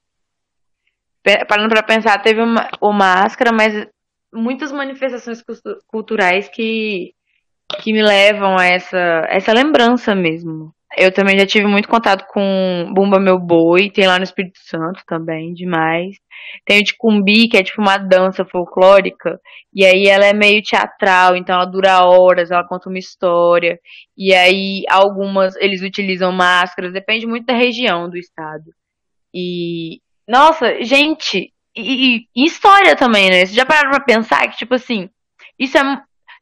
Parando 1.48 1.70
para 1.70 1.84
pensar, 1.84 2.22
teve 2.22 2.42
uma, 2.42 2.68
uma 2.82 2.94
máscara, 2.94 3.52
mas 3.52 3.88
muitas 4.34 4.72
manifestações 4.72 5.44
culturais 5.88 6.50
que, 6.50 7.14
que 7.82 7.94
me 7.94 8.02
levam 8.02 8.58
a 8.58 8.66
essa, 8.66 9.28
essa 9.30 9.54
lembrança 9.54 10.16
mesmo. 10.16 10.74
Eu 10.98 11.14
também 11.14 11.38
já 11.38 11.46
tive 11.46 11.68
muito 11.68 11.88
contato 11.88 12.26
com 12.28 12.92
Bumba 12.94 13.20
Meu 13.20 13.40
Boi, 13.40 13.92
tem 13.92 14.08
lá 14.08 14.18
no 14.18 14.24
Espírito 14.24 14.58
Santo 14.60 15.02
também, 15.06 15.54
demais. 15.54 16.18
Tem 16.66 16.80
o 16.80 16.84
Ticumbi, 16.84 17.48
que 17.48 17.58
é 17.58 17.64
tipo 17.64 17.82
uma 17.82 17.98
dança 17.98 18.44
folclórica, 18.44 19.40
e 19.74 19.86
aí 19.86 20.08
ela 20.08 20.26
é 20.26 20.34
meio 20.34 20.64
teatral, 20.64 21.36
então 21.36 21.56
ela 21.56 21.66
dura 21.66 22.04
horas, 22.04 22.50
ela 22.50 22.68
conta 22.68 22.90
uma 22.90 22.98
história, 22.98 23.80
e 24.18 24.34
aí 24.34 24.84
algumas 24.90 25.56
eles 25.58 25.84
utilizam 25.84 26.32
máscaras, 26.32 26.92
depende 26.92 27.28
muito 27.28 27.46
da 27.46 27.54
região 27.54 28.10
do 28.10 28.18
estado. 28.18 28.72
E, 29.34 30.00
nossa, 30.28 30.82
gente, 30.82 31.54
e, 31.76 32.26
e 32.36 32.46
história 32.46 32.96
também, 32.96 33.30
né? 33.30 33.46
Vocês 33.46 33.54
já 33.54 33.66
pararam 33.66 33.92
pra 33.92 34.04
pensar 34.04 34.48
que, 34.50 34.58
tipo 34.58 34.74
assim, 34.76 35.10
isso 35.58 35.78
é. 35.78 35.82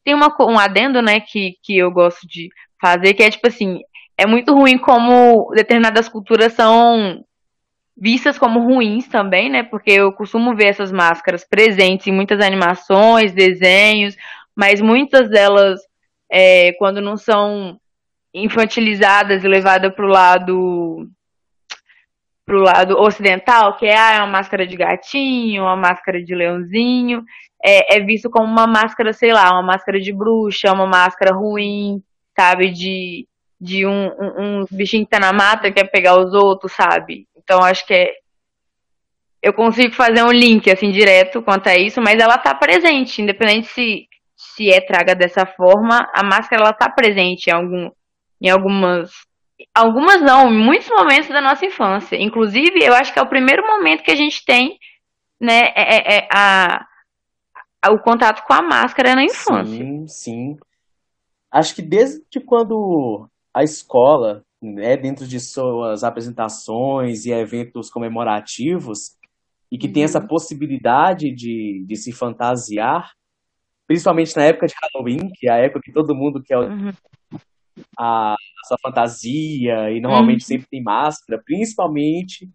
Tem 0.06 0.16
uma, 0.16 0.34
um 0.40 0.58
adendo, 0.58 1.02
né, 1.02 1.20
que, 1.20 1.56
que 1.62 1.78
eu 1.78 1.92
gosto 1.92 2.26
de 2.26 2.48
fazer, 2.82 3.14
que 3.14 3.24
é 3.24 3.30
tipo 3.30 3.48
assim, 3.48 3.80
é 4.18 4.26
muito 4.26 4.54
ruim 4.54 4.78
como 4.78 5.52
determinadas 5.54 6.10
culturas 6.10 6.54
são 6.54 7.24
vistas 7.96 8.38
como 8.38 8.60
ruins 8.60 9.08
também, 9.08 9.50
né? 9.50 9.64
Porque 9.64 9.92
eu 9.92 10.12
costumo 10.12 10.56
ver 10.56 10.68
essas 10.68 10.92
máscaras 10.92 11.44
presentes 11.48 12.08
em 12.08 12.12
muitas 12.12 12.40
animações, 12.40 13.34
desenhos, 13.34 14.16
mas 14.56 14.82
muitas 14.82 15.30
delas, 15.30 15.80
é, 16.32 16.74
quando 16.74 17.02
não 17.02 17.18
são 17.18 17.80
infantilizadas 18.34 19.44
e 19.44 19.48
levadas 19.48 19.94
para 19.94 20.06
o 20.06 20.10
lado 20.10 21.08
pro 22.46 22.62
lado 22.62 22.98
ocidental, 22.98 23.76
que 23.76 23.86
é, 23.86 23.98
ah, 23.98 24.14
é 24.14 24.18
uma 24.20 24.28
máscara 24.28 24.66
de 24.66 24.78
gatinho, 24.78 25.64
uma 25.64 25.76
máscara 25.76 26.24
de 26.24 26.34
leãozinho, 26.34 27.22
é, 27.64 27.98
é 27.98 28.00
visto 28.00 28.30
como 28.30 28.46
uma 28.46 28.66
máscara, 28.66 29.12
sei 29.12 29.34
lá, 29.34 29.52
uma 29.52 29.64
máscara 29.64 30.00
de 30.00 30.14
bruxa, 30.14 30.72
uma 30.72 30.88
máscara 30.88 31.36
ruim, 31.36 32.02
sabe? 32.40 32.72
De, 32.72 33.28
de 33.60 33.86
um, 33.86 34.08
um, 34.08 34.66
bichinho 34.72 35.04
que 35.04 35.10
tá 35.10 35.20
na 35.20 35.34
mata 35.34 35.72
quer 35.72 35.90
pegar 35.90 36.20
os 36.20 36.34
outros, 36.34 36.72
sabe? 36.74 37.28
Então 37.36 37.60
acho 37.64 37.86
que 37.86 37.94
é. 37.94 38.12
Eu 39.42 39.54
consigo 39.54 39.94
fazer 39.94 40.24
um 40.24 40.32
link 40.32 40.70
assim 40.70 40.92
direto 40.92 41.42
quanto 41.42 41.68
a 41.68 41.76
isso, 41.76 42.02
mas 42.02 42.20
ela 42.20 42.38
tá 42.38 42.54
presente, 42.56 43.22
independente 43.22 43.68
se, 43.68 44.08
se 44.36 44.70
é 44.70 44.82
traga 44.82 45.16
dessa 45.16 45.46
forma, 45.46 46.08
a 46.14 46.24
máscara 46.24 46.64
ela 46.64 46.74
tá 46.74 46.90
presente 46.90 47.48
em, 47.48 47.54
algum, 47.54 47.90
em 48.42 48.50
algumas 48.50 49.12
Algumas 49.74 50.22
não, 50.22 50.54
em 50.54 50.58
muitos 50.58 50.88
momentos 50.90 51.30
da 51.30 51.42
nossa 51.42 51.66
infância. 51.66 52.16
Inclusive, 52.16 52.80
eu 52.84 52.94
acho 52.94 53.12
que 53.12 53.20
é 53.20 53.22
o 53.22 53.30
primeiro 53.30 53.66
momento 53.66 54.04
que 54.04 54.12
a 54.12 54.16
gente 54.16 54.46
tem, 54.46 54.78
né, 55.42 55.72
é, 55.76 55.96
é, 55.96 56.18
é 56.18 56.28
a, 56.32 56.86
a, 57.82 57.92
o 57.92 58.00
contato 58.00 58.44
com 58.46 58.54
a 58.54 58.62
máscara 58.62 59.16
na 59.16 59.24
infância. 59.24 59.84
Sim, 59.84 60.08
sim. 60.08 60.58
Acho 61.52 61.74
que 61.74 61.82
desde 61.82 62.40
quando 62.46 63.28
a 63.58 63.64
escola, 63.64 64.44
né, 64.62 64.98
dentro 64.98 65.28
de 65.28 65.40
suas 65.40 66.04
apresentações 66.04 67.26
e 67.26 67.32
eventos 67.32 67.90
comemorativos, 67.90 69.18
e 69.72 69.78
que 69.78 69.88
uhum. 69.88 69.94
tem 69.94 70.04
essa 70.04 70.20
uhum. 70.20 70.28
possibilidade 70.28 71.34
de, 71.34 71.84
de 71.86 71.96
se 71.96 72.12
fantasiar, 72.12 73.12
principalmente 73.88 74.36
na 74.36 74.44
época 74.44 74.68
de 74.68 74.74
Halloween, 74.82 75.30
que 75.34 75.48
é 75.48 75.52
a 75.52 75.58
época 75.58 75.82
que 75.84 75.92
todo 75.92 76.16
mundo 76.16 76.42
quer 76.44 76.58
uhum 76.58 76.92
a, 77.98 78.34
a 78.34 78.68
sua 78.68 78.78
fantasia 78.82 79.92
e 79.92 80.00
normalmente 80.02 80.42
uhum. 80.42 80.48
sempre 80.48 80.68
tem 80.70 80.82
máscara, 80.82 81.42
principalmente 81.44 82.50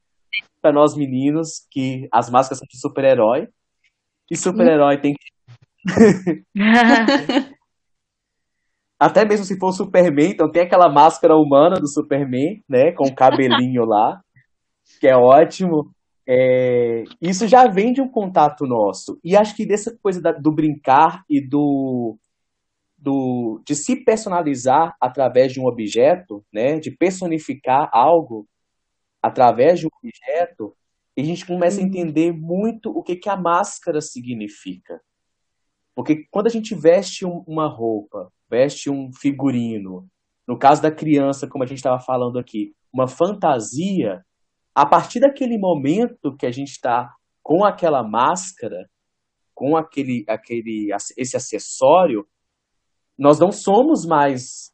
para 0.61 0.73
nós 0.73 0.97
meninos 0.97 1.67
que 1.71 2.09
as 2.13 2.31
máscaras 2.31 2.59
são 2.59 2.67
de 2.69 2.79
super-herói 2.79 3.49
e 4.31 4.37
super-herói 4.37 4.99
tem 4.99 5.15
que 5.15 5.33
Até 9.03 9.25
mesmo 9.25 9.45
se 9.45 9.59
for 9.59 9.71
o 9.71 9.73
Superman, 9.73 10.31
então 10.31 10.49
tem 10.49 10.63
aquela 10.63 10.89
máscara 10.89 11.35
humana 11.35 11.75
do 11.75 11.89
Superman, 11.89 12.63
né, 12.69 12.93
com 12.93 13.09
o 13.09 13.13
cabelinho 13.13 13.85
lá, 13.85 14.21
que 15.01 15.09
é 15.09 15.17
ótimo. 15.17 15.91
É, 16.25 17.03
isso 17.21 17.49
já 17.49 17.67
vem 17.67 17.93
de 17.93 18.01
um 18.01 18.09
contato 18.09 18.65
nosso. 18.65 19.19
E 19.25 19.37
acho 19.37 19.57
que 19.57 19.67
dessa 19.67 19.93
coisa 20.01 20.23
da, 20.23 20.31
do 20.31 20.55
brincar 20.55 21.25
e 21.29 21.45
do 21.45 22.17
do, 22.97 23.61
de 23.67 23.75
se 23.75 24.05
personalizar 24.05 24.95
através 25.01 25.53
de 25.53 25.59
um 25.59 25.67
objeto, 25.67 26.45
né, 26.55 26.79
de 26.79 26.93
personificar 26.97 27.91
algo 27.93 28.47
através 29.21 29.81
de 29.81 29.87
um 29.87 29.91
objeto, 30.01 30.77
a 31.19 31.23
gente 31.25 31.45
começa 31.45 31.81
a 31.81 31.83
uhum. 31.83 31.89
entender 31.89 32.31
muito 32.31 32.89
o 32.91 33.03
que, 33.03 33.17
que 33.17 33.29
a 33.29 33.37
máscara 33.37 34.01
significa. 34.01 35.01
Porque 35.93 36.25
quando 36.31 36.47
a 36.47 36.51
gente 36.51 36.73
veste 36.77 37.27
um, 37.27 37.43
uma 37.49 37.67
roupa, 37.67 38.31
veste 38.53 38.91
um 38.91 39.09
figurino, 39.19 40.07
no 40.47 40.59
caso 40.59 40.83
da 40.83 40.95
criança, 40.95 41.49
como 41.49 41.65
a 41.65 41.67
gente 41.67 41.79
estava 41.79 41.99
falando 41.99 42.39
aqui, 42.39 42.75
uma 42.93 43.09
fantasia, 43.09 44.23
a 44.75 44.87
partir 44.87 45.21
daquele 45.21 45.59
momento 45.59 46.37
que 46.39 46.45
a 46.45 46.51
gente 46.51 46.73
está 46.73 47.09
com 47.43 47.65
aquela 47.65 48.03
máscara, 48.03 48.87
com 49.55 49.75
aquele, 49.75 50.25
aquele 50.29 50.91
esse 51.17 51.35
acessório, 51.35 52.27
nós 53.19 53.39
não 53.41 53.51
somos 53.51 54.05
mais 54.07 54.71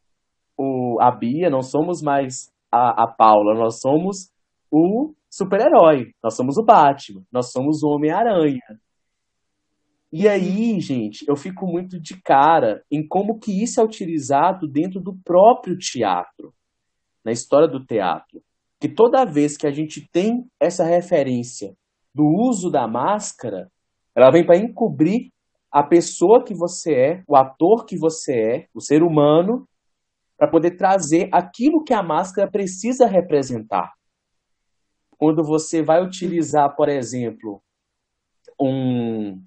o, 0.57 0.99
a 1.01 1.13
Bia, 1.13 1.49
não 1.49 1.63
somos 1.63 2.03
mais 2.03 2.51
a, 2.73 3.05
a 3.05 3.07
Paula, 3.07 3.55
nós 3.55 3.79
somos 3.81 4.33
o 4.73 5.15
super-herói, 5.31 6.13
nós 6.23 6.35
somos 6.35 6.59
o 6.59 6.65
Batman, 6.65 7.23
nós 7.33 7.53
somos 7.53 7.83
o 7.85 7.89
Homem-Aranha. 7.89 8.81
E 10.11 10.27
aí, 10.27 10.81
gente, 10.81 11.25
eu 11.29 11.37
fico 11.37 11.67
muito 11.67 12.01
de 12.01 12.21
cara 12.23 12.83
em 12.91 13.07
como 13.07 13.39
que 13.39 13.63
isso 13.63 13.79
é 13.79 13.85
utilizado 13.85 14.67
dentro 14.67 15.01
do 15.01 15.15
próprio 15.15 15.77
teatro, 15.77 16.55
na 17.23 17.31
história 17.31 17.69
do 17.69 17.85
teatro. 17.85 18.43
Que 18.81 18.89
toda 18.89 19.27
vez 19.27 19.57
que 19.57 19.67
a 19.67 19.71
gente 19.71 20.09
tem 20.11 20.49
essa 20.59 20.85
referência 20.85 21.77
do 22.15 22.25
uso 22.25 22.71
da 22.71 22.89
máscara, 22.89 23.71
ela 24.15 24.31
vem 24.31 24.47
para 24.47 24.57
encobrir 24.57 25.31
a 25.71 25.83
pessoa 25.83 26.43
que 26.43 26.55
você 26.55 26.95
é, 26.95 27.23
o 27.29 27.37
ator 27.37 27.85
que 27.85 27.99
você 27.99 28.33
é, 28.33 28.69
o 28.73 28.81
ser 28.81 29.03
humano, 29.03 29.69
para 30.39 30.49
poder 30.49 30.77
trazer 30.77 31.29
aquilo 31.33 31.85
que 31.85 31.93
a 31.93 32.03
máscara 32.03 32.51
precisa 32.51 33.07
representar. 33.07 33.93
Quando 35.19 35.43
você 35.45 35.83
vai 35.83 36.03
utilizar, 36.03 36.75
por 36.77 36.89
exemplo, 36.89 37.61
um, 38.59 39.43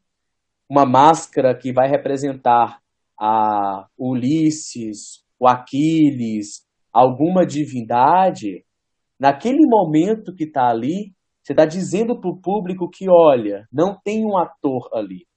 uma 0.72 0.86
máscara 0.86 1.54
que 1.54 1.74
vai 1.74 1.90
representar 1.90 2.80
a 3.20 3.88
Ulisses, 4.00 5.22
o 5.38 5.46
Aquiles, 5.46 6.66
alguma 6.94 7.46
divindade, 7.46 8.64
naquele 9.20 9.68
momento 9.68 10.34
que 10.34 10.46
está 10.46 10.70
ali, 10.70 11.12
você 11.44 11.52
está 11.52 11.66
dizendo 11.66 12.18
para 12.22 12.30
o 12.30 12.40
público 12.40 12.90
que, 12.90 13.10
olha, 13.10 13.68
não 13.70 14.00
tem 14.02 14.26
um 14.26 14.38
ator 14.38 14.90
ali 14.94 15.28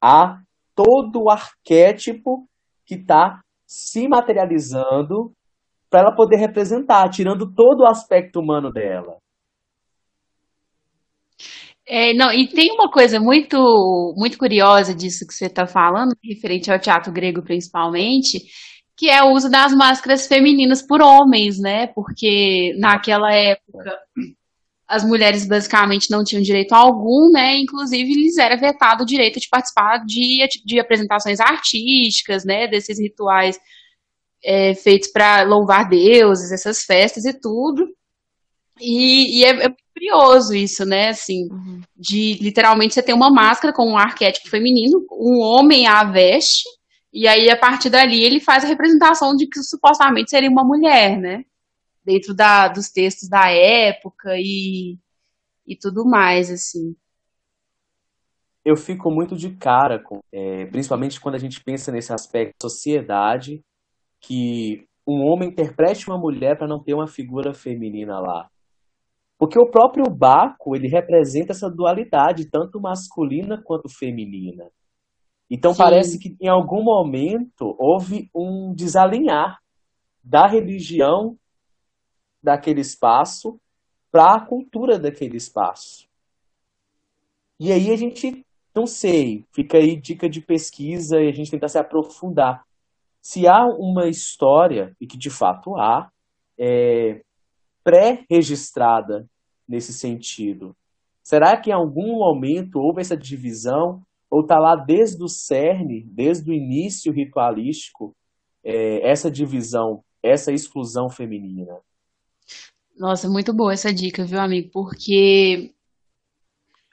a 0.00 0.38
todo 0.74 1.24
o 1.24 1.30
arquétipo 1.30 2.48
que 2.86 2.94
está 2.94 3.42
se 3.66 4.08
materializando 4.08 5.30
para 5.90 6.00
ela 6.00 6.16
poder 6.16 6.38
representar, 6.38 7.10
tirando 7.10 7.52
todo 7.52 7.82
o 7.82 7.86
aspecto 7.86 8.40
humano 8.40 8.72
dela. 8.72 9.18
É, 11.92 12.14
não, 12.14 12.32
e 12.32 12.46
tem 12.46 12.70
uma 12.70 12.88
coisa 12.88 13.18
muito, 13.18 14.14
muito 14.16 14.38
curiosa 14.38 14.94
disso 14.94 15.26
que 15.26 15.34
você 15.34 15.46
está 15.46 15.66
falando, 15.66 16.16
referente 16.22 16.70
ao 16.70 16.78
teatro 16.78 17.12
grego 17.12 17.42
principalmente, 17.42 18.40
que 18.96 19.10
é 19.10 19.20
o 19.24 19.32
uso 19.32 19.50
das 19.50 19.74
máscaras 19.74 20.28
femininas 20.28 20.82
por 20.86 21.02
homens, 21.02 21.58
né? 21.58 21.88
Porque 21.88 22.76
naquela 22.78 23.34
época 23.34 23.98
as 24.86 25.04
mulheres 25.04 25.44
basicamente 25.48 26.12
não 26.12 26.22
tinham 26.22 26.42
direito 26.42 26.74
algum, 26.74 27.32
né? 27.32 27.58
Inclusive, 27.58 28.14
lhes 28.14 28.38
era 28.38 28.56
vetado 28.56 29.02
o 29.02 29.06
direito 29.06 29.40
de 29.40 29.48
participar 29.50 29.98
de, 30.06 30.46
de 30.64 30.78
apresentações 30.78 31.40
artísticas, 31.40 32.44
né? 32.44 32.68
Desses 32.68 33.00
rituais 33.00 33.58
é, 34.44 34.74
feitos 34.74 35.10
para 35.10 35.42
louvar 35.42 35.88
deuses, 35.88 36.52
essas 36.52 36.84
festas 36.84 37.24
e 37.24 37.32
tudo. 37.32 37.84
E, 38.80 39.40
e 39.40 39.44
é, 39.44 39.66
é, 39.66 39.74
curioso 40.00 40.54
isso, 40.54 40.84
né? 40.84 41.10
Assim, 41.10 41.48
uhum. 41.50 41.80
de 41.94 42.38
literalmente 42.40 42.94
você 42.94 43.02
ter 43.02 43.12
uma 43.12 43.30
máscara 43.30 43.72
com 43.72 43.90
um 43.90 43.98
arquétipo 43.98 44.48
feminino, 44.48 45.04
um 45.12 45.38
homem 45.40 45.86
a 45.86 46.04
veste, 46.04 46.64
e 47.12 47.28
aí 47.28 47.50
a 47.50 47.56
partir 47.56 47.90
dali 47.90 48.22
ele 48.22 48.40
faz 48.40 48.64
a 48.64 48.68
representação 48.68 49.36
de 49.36 49.46
que 49.46 49.62
supostamente 49.62 50.30
seria 50.30 50.50
uma 50.50 50.64
mulher, 50.64 51.18
né? 51.18 51.44
dentro 52.04 52.34
da, 52.34 52.68
dos 52.68 52.88
textos 52.90 53.28
da 53.28 53.50
época 53.50 54.34
e, 54.36 54.98
e 55.66 55.76
tudo 55.76 56.04
mais, 56.04 56.50
assim. 56.50 56.96
Eu 58.64 58.76
fico 58.76 59.10
muito 59.10 59.36
de 59.36 59.50
cara, 59.56 59.98
com, 59.98 60.20
é, 60.32 60.66
principalmente 60.66 61.20
quando 61.20 61.36
a 61.36 61.38
gente 61.38 61.62
pensa 61.62 61.90
nesse 61.90 62.12
aspecto 62.12 62.54
de 62.58 62.70
sociedade, 62.70 63.64
que 64.20 64.86
um 65.06 65.22
homem 65.22 65.48
interprete 65.48 66.08
uma 66.08 66.18
mulher 66.18 66.58
para 66.58 66.68
não 66.68 66.82
ter 66.82 66.94
uma 66.94 67.06
figura 67.06 67.54
feminina 67.54 68.18
lá. 68.20 68.50
Porque 69.40 69.58
o 69.58 69.70
próprio 69.70 70.04
Baco, 70.04 70.76
ele 70.76 70.86
representa 70.86 71.52
essa 71.52 71.70
dualidade, 71.70 72.50
tanto 72.50 72.78
masculina 72.78 73.58
quanto 73.64 73.88
feminina. 73.88 74.70
Então 75.50 75.72
Sim. 75.72 75.78
parece 75.78 76.18
que 76.18 76.36
em 76.38 76.46
algum 76.46 76.84
momento 76.84 77.74
houve 77.78 78.28
um 78.34 78.74
desalinhar 78.74 79.58
da 80.22 80.46
religião 80.46 81.38
daquele 82.42 82.82
espaço 82.82 83.58
para 84.12 84.34
a 84.34 84.46
cultura 84.46 84.98
daquele 84.98 85.38
espaço. 85.38 86.06
E 87.58 87.72
aí 87.72 87.90
a 87.90 87.96
gente, 87.96 88.44
não 88.74 88.84
sei, 88.84 89.46
fica 89.54 89.78
aí 89.78 89.98
dica 89.98 90.28
de 90.28 90.42
pesquisa 90.42 91.18
e 91.18 91.28
a 91.28 91.32
gente 91.32 91.50
tenta 91.50 91.66
se 91.66 91.78
aprofundar. 91.78 92.62
Se 93.22 93.48
há 93.48 93.64
uma 93.64 94.06
história, 94.06 94.94
e 95.00 95.06
que 95.06 95.16
de 95.16 95.30
fato 95.30 95.78
há, 95.78 96.10
é, 96.58 97.22
pré-registrada 97.84 99.26
nesse 99.68 99.92
sentido, 99.92 100.76
será 101.22 101.56
que 101.56 101.70
em 101.70 101.74
algum 101.74 102.18
momento 102.18 102.76
houve 102.76 103.00
essa 103.00 103.16
divisão 103.16 104.02
ou 104.30 104.42
está 104.42 104.58
lá 104.58 104.76
desde 104.76 105.22
o 105.22 105.28
cerne, 105.28 106.04
desde 106.12 106.50
o 106.50 106.54
início 106.54 107.12
ritualístico, 107.12 108.14
é, 108.64 109.08
essa 109.10 109.30
divisão, 109.30 110.02
essa 110.22 110.52
exclusão 110.52 111.08
feminina? 111.08 111.76
Nossa, 112.96 113.28
muito 113.28 113.52
boa 113.52 113.72
essa 113.72 113.92
dica, 113.92 114.24
viu, 114.24 114.38
amigo? 114.38 114.70
Porque 114.72 115.72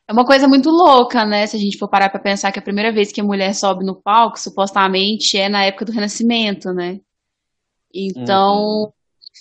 é 0.08 0.14
uma 0.14 0.26
coisa 0.26 0.48
muito 0.48 0.70
louca, 0.70 1.26
né? 1.26 1.46
Se 1.46 1.58
a 1.58 1.60
gente 1.60 1.78
for 1.78 1.90
parar 1.90 2.10
para 2.10 2.22
pensar 2.22 2.52
que 2.52 2.60
a 2.60 2.62
primeira 2.62 2.94
vez 2.94 3.12
que 3.12 3.20
a 3.20 3.24
mulher 3.24 3.54
sobe 3.54 3.86
no 3.86 4.02
palco, 4.02 4.40
supostamente, 4.40 5.38
é 5.38 5.50
na 5.50 5.66
época 5.66 5.86
do 5.86 5.92
Renascimento, 5.92 6.72
né? 6.72 7.02
Então, 7.94 8.56
uhum. 8.56 8.92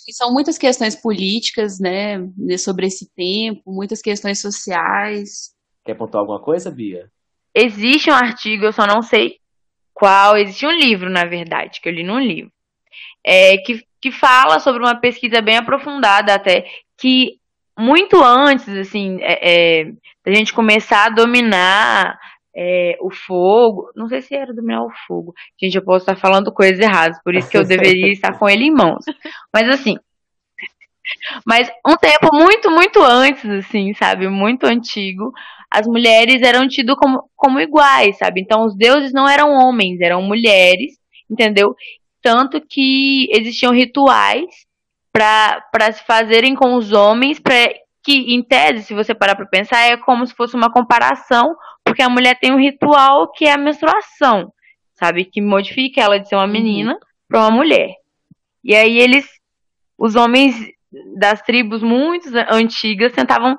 São 0.09 0.31
muitas 0.33 0.57
questões 0.57 0.95
políticas, 0.95 1.79
né, 1.79 2.19
sobre 2.57 2.87
esse 2.87 3.09
tempo, 3.13 3.71
muitas 3.71 4.01
questões 4.01 4.41
sociais. 4.41 5.55
Quer 5.85 5.95
pontuar 5.95 6.21
alguma 6.21 6.41
coisa, 6.41 6.71
Bia? 6.71 7.09
Existe 7.53 8.09
um 8.09 8.13
artigo, 8.13 8.65
eu 8.65 8.73
só 8.73 8.85
não 8.85 9.01
sei 9.01 9.39
qual, 9.93 10.37
existe 10.37 10.65
um 10.65 10.71
livro, 10.71 11.09
na 11.09 11.25
verdade, 11.25 11.81
que 11.81 11.89
eu 11.89 11.93
li 11.93 12.03
num 12.03 12.19
livro, 12.19 12.51
é, 13.23 13.57
que, 13.57 13.83
que 13.99 14.11
fala 14.11 14.59
sobre 14.59 14.83
uma 14.83 14.95
pesquisa 14.95 15.41
bem 15.41 15.57
aprofundada 15.57 16.35
até, 16.35 16.65
que 16.97 17.39
muito 17.77 18.21
antes, 18.23 18.67
assim, 18.69 19.17
é, 19.21 19.81
é, 19.81 19.91
da 20.25 20.33
gente 20.33 20.53
começar 20.53 21.05
a 21.05 21.09
dominar 21.09 22.19
é, 22.57 22.97
o 22.99 23.11
fogo. 23.11 23.91
Não 23.95 24.07
sei 24.07 24.21
se 24.21 24.35
era 24.35 24.53
dominar 24.53 24.83
o 24.83 24.91
fogo. 25.05 25.33
Gente, 25.61 25.75
eu 25.75 25.83
posso 25.83 26.09
estar 26.09 26.15
falando 26.15 26.51
coisas 26.51 26.79
erradas, 26.79 27.21
por 27.23 27.35
isso 27.35 27.49
que 27.49 27.57
eu 27.57 27.63
deveria 27.67 28.11
estar 28.11 28.37
com 28.37 28.49
ele 28.49 28.65
em 28.65 28.73
mãos. 28.73 29.05
Mas 29.53 29.69
assim. 29.69 29.97
Mas 31.45 31.71
um 31.87 31.95
tempo 31.95 32.29
muito, 32.33 32.69
muito 32.69 33.01
antes, 33.01 33.45
assim, 33.49 33.93
sabe? 33.93 34.27
Muito 34.27 34.65
antigo, 34.65 35.31
as 35.71 35.85
mulheres 35.87 36.41
eram 36.41 36.67
tidas 36.67 36.95
como, 36.97 37.29
como 37.35 37.61
iguais, 37.61 38.17
sabe? 38.17 38.41
Então 38.41 38.65
os 38.65 38.75
deuses 38.75 39.13
não 39.13 39.27
eram 39.27 39.51
homens, 39.51 40.01
eram 40.01 40.21
mulheres, 40.21 40.93
entendeu? 41.29 41.73
Tanto 42.21 42.59
que 42.59 43.27
existiam 43.31 43.71
rituais 43.71 44.45
para 45.13 45.91
se 45.93 46.03
fazerem 46.05 46.55
com 46.55 46.75
os 46.75 46.91
homens, 46.91 47.39
pra, 47.39 47.55
que 48.03 48.33
em 48.33 48.41
tese, 48.41 48.83
se 48.83 48.93
você 48.93 49.13
parar 49.13 49.35
para 49.35 49.45
pensar, 49.45 49.81
é 49.81 49.97
como 49.97 50.25
se 50.25 50.33
fosse 50.33 50.55
uma 50.55 50.71
comparação, 50.71 51.55
porque 51.97 52.03
a 52.03 52.09
mulher 52.09 52.37
tem 52.39 52.51
um 52.51 52.59
ritual 52.59 53.31
que 53.31 53.45
é 53.45 53.53
a 53.53 53.57
menstruação, 53.57 54.53
sabe? 54.93 55.25
Que 55.25 55.41
modifica 55.41 55.99
ela 55.99 56.19
de 56.19 56.29
ser 56.29 56.35
uma 56.35 56.45
uhum. 56.45 56.51
menina 56.51 56.93
uhum. 56.93 56.99
para 57.27 57.39
uma 57.39 57.49
mulher. 57.49 57.89
E 58.63 58.75
aí 58.75 58.99
eles, 58.99 59.25
os 59.97 60.15
homens 60.15 60.53
das 61.17 61.41
tribos 61.41 61.81
muito 61.81 62.29
antigas, 62.51 63.13
tentavam 63.13 63.57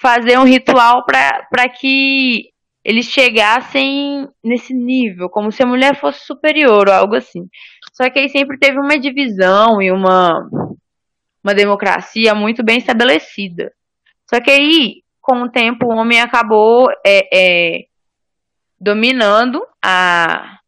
fazer 0.00 0.38
um 0.38 0.44
ritual 0.44 1.04
para 1.04 1.68
que 1.68 2.50
eles 2.84 3.06
chegassem 3.06 4.28
nesse 4.42 4.72
nível, 4.72 5.28
como 5.28 5.50
se 5.50 5.64
a 5.64 5.66
mulher 5.66 5.98
fosse 5.98 6.24
superior 6.24 6.88
ou 6.88 6.94
algo 6.94 7.16
assim. 7.16 7.48
Só 7.92 8.08
que 8.08 8.20
aí 8.20 8.28
sempre 8.28 8.56
teve 8.56 8.78
uma 8.78 9.00
divisão 9.00 9.82
e 9.82 9.90
uma 9.90 10.48
uma 11.42 11.54
democracia 11.54 12.34
muito 12.36 12.62
bem 12.62 12.78
estabelecida. 12.78 13.72
Só 14.28 14.40
que 14.40 14.50
aí, 14.50 15.02
com 15.20 15.42
o 15.42 15.50
tempo, 15.50 15.86
o 15.86 15.96
homem 15.96 16.20
acabou 16.20 16.90
é, 17.06 17.28
é, 17.32 17.84
dominando 18.80 19.62
a, 19.84 20.58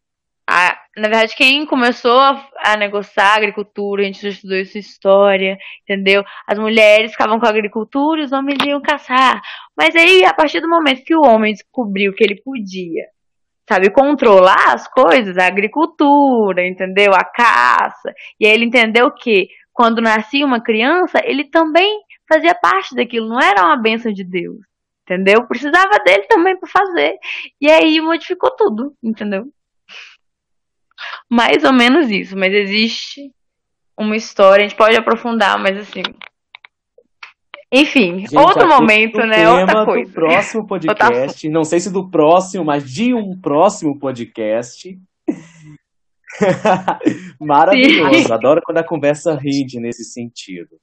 a. 0.49 0.79
Na 0.97 1.09
verdade, 1.09 1.35
quem 1.35 1.65
começou 1.65 2.19
a, 2.21 2.47
a 2.59 2.77
negociar 2.77 3.33
a 3.33 3.37
agricultura, 3.37 4.03
a 4.03 4.05
gente 4.05 4.29
estudou 4.29 4.59
isso 4.59 4.77
história, 4.77 5.57
entendeu? 5.83 6.23
As 6.47 6.59
mulheres 6.59 7.13
ficavam 7.13 7.41
com 7.41 7.47
a 7.47 7.49
agricultura 7.49 8.21
e 8.21 8.25
os 8.25 8.33
homens 8.33 8.59
iam 8.67 8.81
caçar. 8.83 9.41
Mas 9.77 9.97
aí, 9.97 10.25
a 10.25 10.35
partir 10.35 10.61
do 10.61 10.69
momento 10.69 11.05
que 11.05 11.17
o 11.17 11.23
homem 11.23 11.55
descobriu 11.55 12.13
que 12.13 12.23
ele 12.23 12.43
podia 12.43 13.07
sabe, 13.69 13.91
controlar 13.91 14.75
as 14.75 14.87
coisas, 14.89 15.39
a 15.39 15.47
agricultura, 15.47 16.67
entendeu? 16.67 17.13
A 17.15 17.25
caça. 17.25 18.13
E 18.39 18.47
aí 18.47 18.53
ele 18.53 18.67
entendeu 18.67 19.11
que 19.11 19.49
quando 19.73 20.03
nascia 20.03 20.45
uma 20.45 20.63
criança, 20.63 21.21
ele 21.25 21.45
também 21.45 22.01
fazia 22.33 22.55
parte 22.55 22.95
daquilo, 22.95 23.29
não 23.29 23.41
era 23.41 23.65
uma 23.65 23.77
bênção 23.77 24.13
de 24.13 24.25
Deus, 24.25 24.59
entendeu? 25.05 25.47
Precisava 25.47 25.99
dele 26.05 26.25
também 26.25 26.59
para 26.59 26.69
fazer. 26.69 27.17
E 27.61 27.71
aí 27.71 28.01
modificou 28.01 28.51
tudo, 28.57 28.95
entendeu? 29.03 29.45
Mais 31.29 31.65
ou 31.65 31.73
menos 31.73 32.11
isso, 32.11 32.37
mas 32.37 32.53
existe 32.55 33.31
uma 33.99 34.17
história, 34.17 34.65
a 34.65 34.69
gente 34.69 34.79
pode 34.79 34.97
aprofundar, 34.97 35.59
mas 35.59 35.77
assim. 35.77 36.03
Enfim, 37.71 38.21
gente, 38.21 38.37
outro 38.37 38.69
momento, 38.69 39.19
né? 39.19 39.49
Outra 39.49 39.85
coisa. 39.85 40.11
Do 40.11 40.15
próximo 40.15 40.67
podcast, 40.67 41.49
não 41.49 41.65
sei 41.65 41.81
se 41.81 41.91
do 41.91 42.11
próximo, 42.11 42.65
mas 42.65 42.91
de 42.91 43.15
um 43.15 43.39
próximo 43.41 43.99
podcast. 43.99 44.99
Maravilhoso. 47.41 48.27
Sim. 48.27 48.33
Adoro 48.33 48.61
quando 48.63 48.79
a 48.79 48.85
conversa 48.85 49.35
rende 49.35 49.81
nesse 49.81 50.05
sentido. 50.05 50.79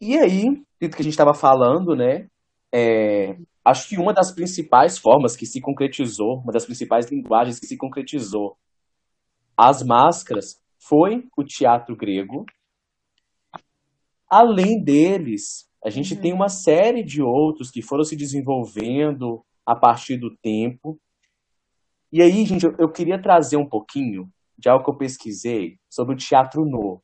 E 0.00 0.16
aí, 0.16 0.44
do 0.80 0.88
que 0.88 1.00
a 1.00 1.02
gente 1.02 1.08
estava 1.08 1.34
falando, 1.34 1.96
né? 1.96 2.28
É, 2.72 3.36
acho 3.64 3.88
que 3.88 3.98
uma 3.98 4.12
das 4.12 4.32
principais 4.32 4.98
formas 4.98 5.36
que 5.36 5.46
se 5.46 5.60
concretizou, 5.60 6.40
uma 6.42 6.52
das 6.52 6.64
principais 6.64 7.10
linguagens 7.10 7.58
que 7.58 7.66
se 7.66 7.76
concretizou 7.76 8.56
as 9.56 9.82
máscaras 9.82 10.60
foi 10.78 11.26
o 11.36 11.42
teatro 11.42 11.96
grego. 11.96 12.46
Além 14.30 14.82
deles, 14.82 15.68
a 15.84 15.90
gente 15.90 16.14
uhum. 16.14 16.20
tem 16.20 16.32
uma 16.32 16.48
série 16.48 17.02
de 17.02 17.20
outros 17.22 17.70
que 17.70 17.82
foram 17.82 18.04
se 18.04 18.14
desenvolvendo 18.14 19.44
a 19.66 19.74
partir 19.74 20.16
do 20.16 20.34
tempo. 20.36 21.00
E 22.12 22.22
aí, 22.22 22.44
gente, 22.44 22.64
eu, 22.64 22.74
eu 22.78 22.90
queria 22.90 23.20
trazer 23.20 23.56
um 23.56 23.68
pouquinho 23.68 24.28
de 24.56 24.68
algo 24.68 24.84
que 24.84 24.90
eu 24.90 24.96
pesquisei 24.96 25.76
sobre 25.90 26.14
o 26.14 26.18
teatro 26.18 26.64
novo. 26.64 27.02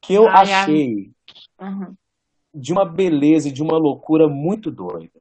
Que 0.00 0.14
eu 0.14 0.28
ai, 0.28 0.52
achei 0.52 1.14
ai. 1.58 1.68
Uhum. 1.68 1.94
de 2.54 2.72
uma 2.72 2.84
beleza 2.84 3.48
e 3.48 3.52
de 3.52 3.62
uma 3.62 3.76
loucura 3.76 4.28
muito 4.28 4.70
doida. 4.70 5.20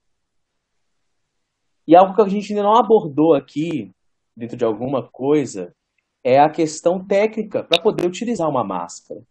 E 1.87 1.95
algo 1.95 2.13
que 2.13 2.21
a 2.21 2.27
gente 2.27 2.51
ainda 2.51 2.63
não 2.63 2.75
abordou 2.75 3.33
aqui, 3.33 3.91
dentro 4.35 4.57
de 4.57 4.65
alguma 4.65 5.07
coisa, 5.07 5.73
é 6.23 6.39
a 6.39 6.49
questão 6.49 7.03
técnica 7.03 7.63
para 7.63 7.81
poder 7.81 8.05
utilizar 8.05 8.49
uma 8.49 8.63
máscara. 8.63 9.21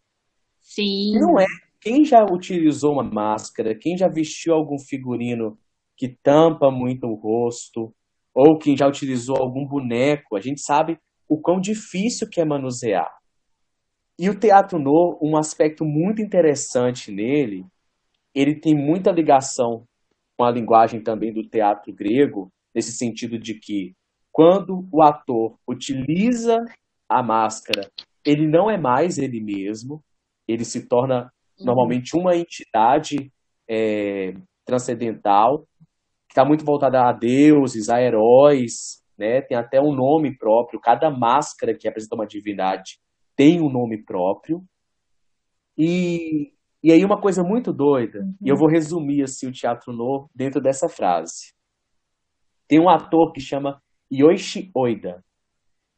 Sim. 0.61 1.19
Não 1.19 1.39
é. 1.39 1.47
Quem 1.81 2.05
já 2.05 2.25
utilizou 2.25 2.95
uma 2.95 3.05
máscara, 3.05 3.75
quem 3.75 3.97
já 3.97 4.09
vestiu 4.09 4.55
algum 4.55 4.79
figurino 4.79 5.59
que 5.97 6.09
tampa 6.09 6.71
muito 6.71 7.07
o 7.07 7.15
rosto, 7.15 7.95
ou 8.35 8.59
quem 8.59 8.77
já 8.77 8.87
utilizou 8.87 9.37
algum 9.37 9.67
boneco, 9.67 10.37
a 10.37 10.41
gente 10.41 10.61
sabe 10.61 10.99
o 11.29 11.41
quão 11.41 11.61
difícil 11.61 12.29
que 12.29 12.41
é 12.41 12.45
manusear. 12.45 13.16
E 14.19 14.31
o 14.31 14.39
teatro 14.39 14.79
no, 14.79 15.19
um 15.21 15.37
aspecto 15.37 15.85
muito 15.85 16.23
interessante 16.23 17.13
nele, 17.13 17.67
ele 18.35 18.55
tem 18.55 18.75
muita 18.75 19.11
ligação 19.11 19.85
com 20.37 20.45
a 20.45 20.51
linguagem 20.51 21.03
também 21.03 21.33
do 21.33 21.43
teatro 21.43 21.93
grego, 21.93 22.51
nesse 22.75 22.93
sentido 22.93 23.39
de 23.39 23.55
que 23.55 23.95
quando 24.33 24.87
o 24.93 25.03
ator 25.03 25.59
utiliza 25.67 26.65
a 27.09 27.23
máscara, 27.23 27.91
ele 28.25 28.47
não 28.47 28.71
é 28.71 28.77
mais 28.77 29.19
ele 29.19 29.41
mesmo, 29.41 30.03
ele 30.47 30.65
se 30.65 30.87
torna 30.87 31.33
uhum. 31.59 31.67
normalmente 31.67 32.17
uma 32.17 32.37
entidade 32.37 33.33
é, 33.69 34.35
transcendental 34.65 35.67
está 36.37 36.45
muito 36.45 36.65
voltada 36.67 37.09
a 37.09 37.13
deuses, 37.13 37.89
a 37.89 38.01
heróis, 38.01 39.03
né? 39.17 39.41
Tem 39.41 39.57
até 39.57 39.81
um 39.81 39.95
nome 39.95 40.37
próprio. 40.37 40.79
Cada 40.79 41.11
máscara 41.11 41.75
que 41.75 41.89
apresenta 41.89 42.15
uma 42.15 42.27
divindade 42.27 42.99
tem 43.37 43.61
um 43.61 43.71
nome 43.71 44.03
próprio. 44.03 44.65
E, 45.77 46.53
e 46.83 46.91
aí 46.91 47.05
uma 47.05 47.21
coisa 47.21 47.43
muito 47.43 47.73
doida, 47.73 48.21
uhum. 48.21 48.35
e 48.43 48.49
eu 48.49 48.57
vou 48.57 48.69
resumir 48.69 49.23
assim, 49.23 49.47
o 49.49 49.53
teatro 49.53 49.93
no 49.93 50.29
dentro 50.35 50.61
dessa 50.61 50.89
frase. 50.89 51.55
Tem 52.67 52.81
um 52.81 52.89
ator 52.89 53.33
que 53.33 53.41
chama 53.41 53.81
Yoichi 54.13 54.71
Oida, 54.75 55.23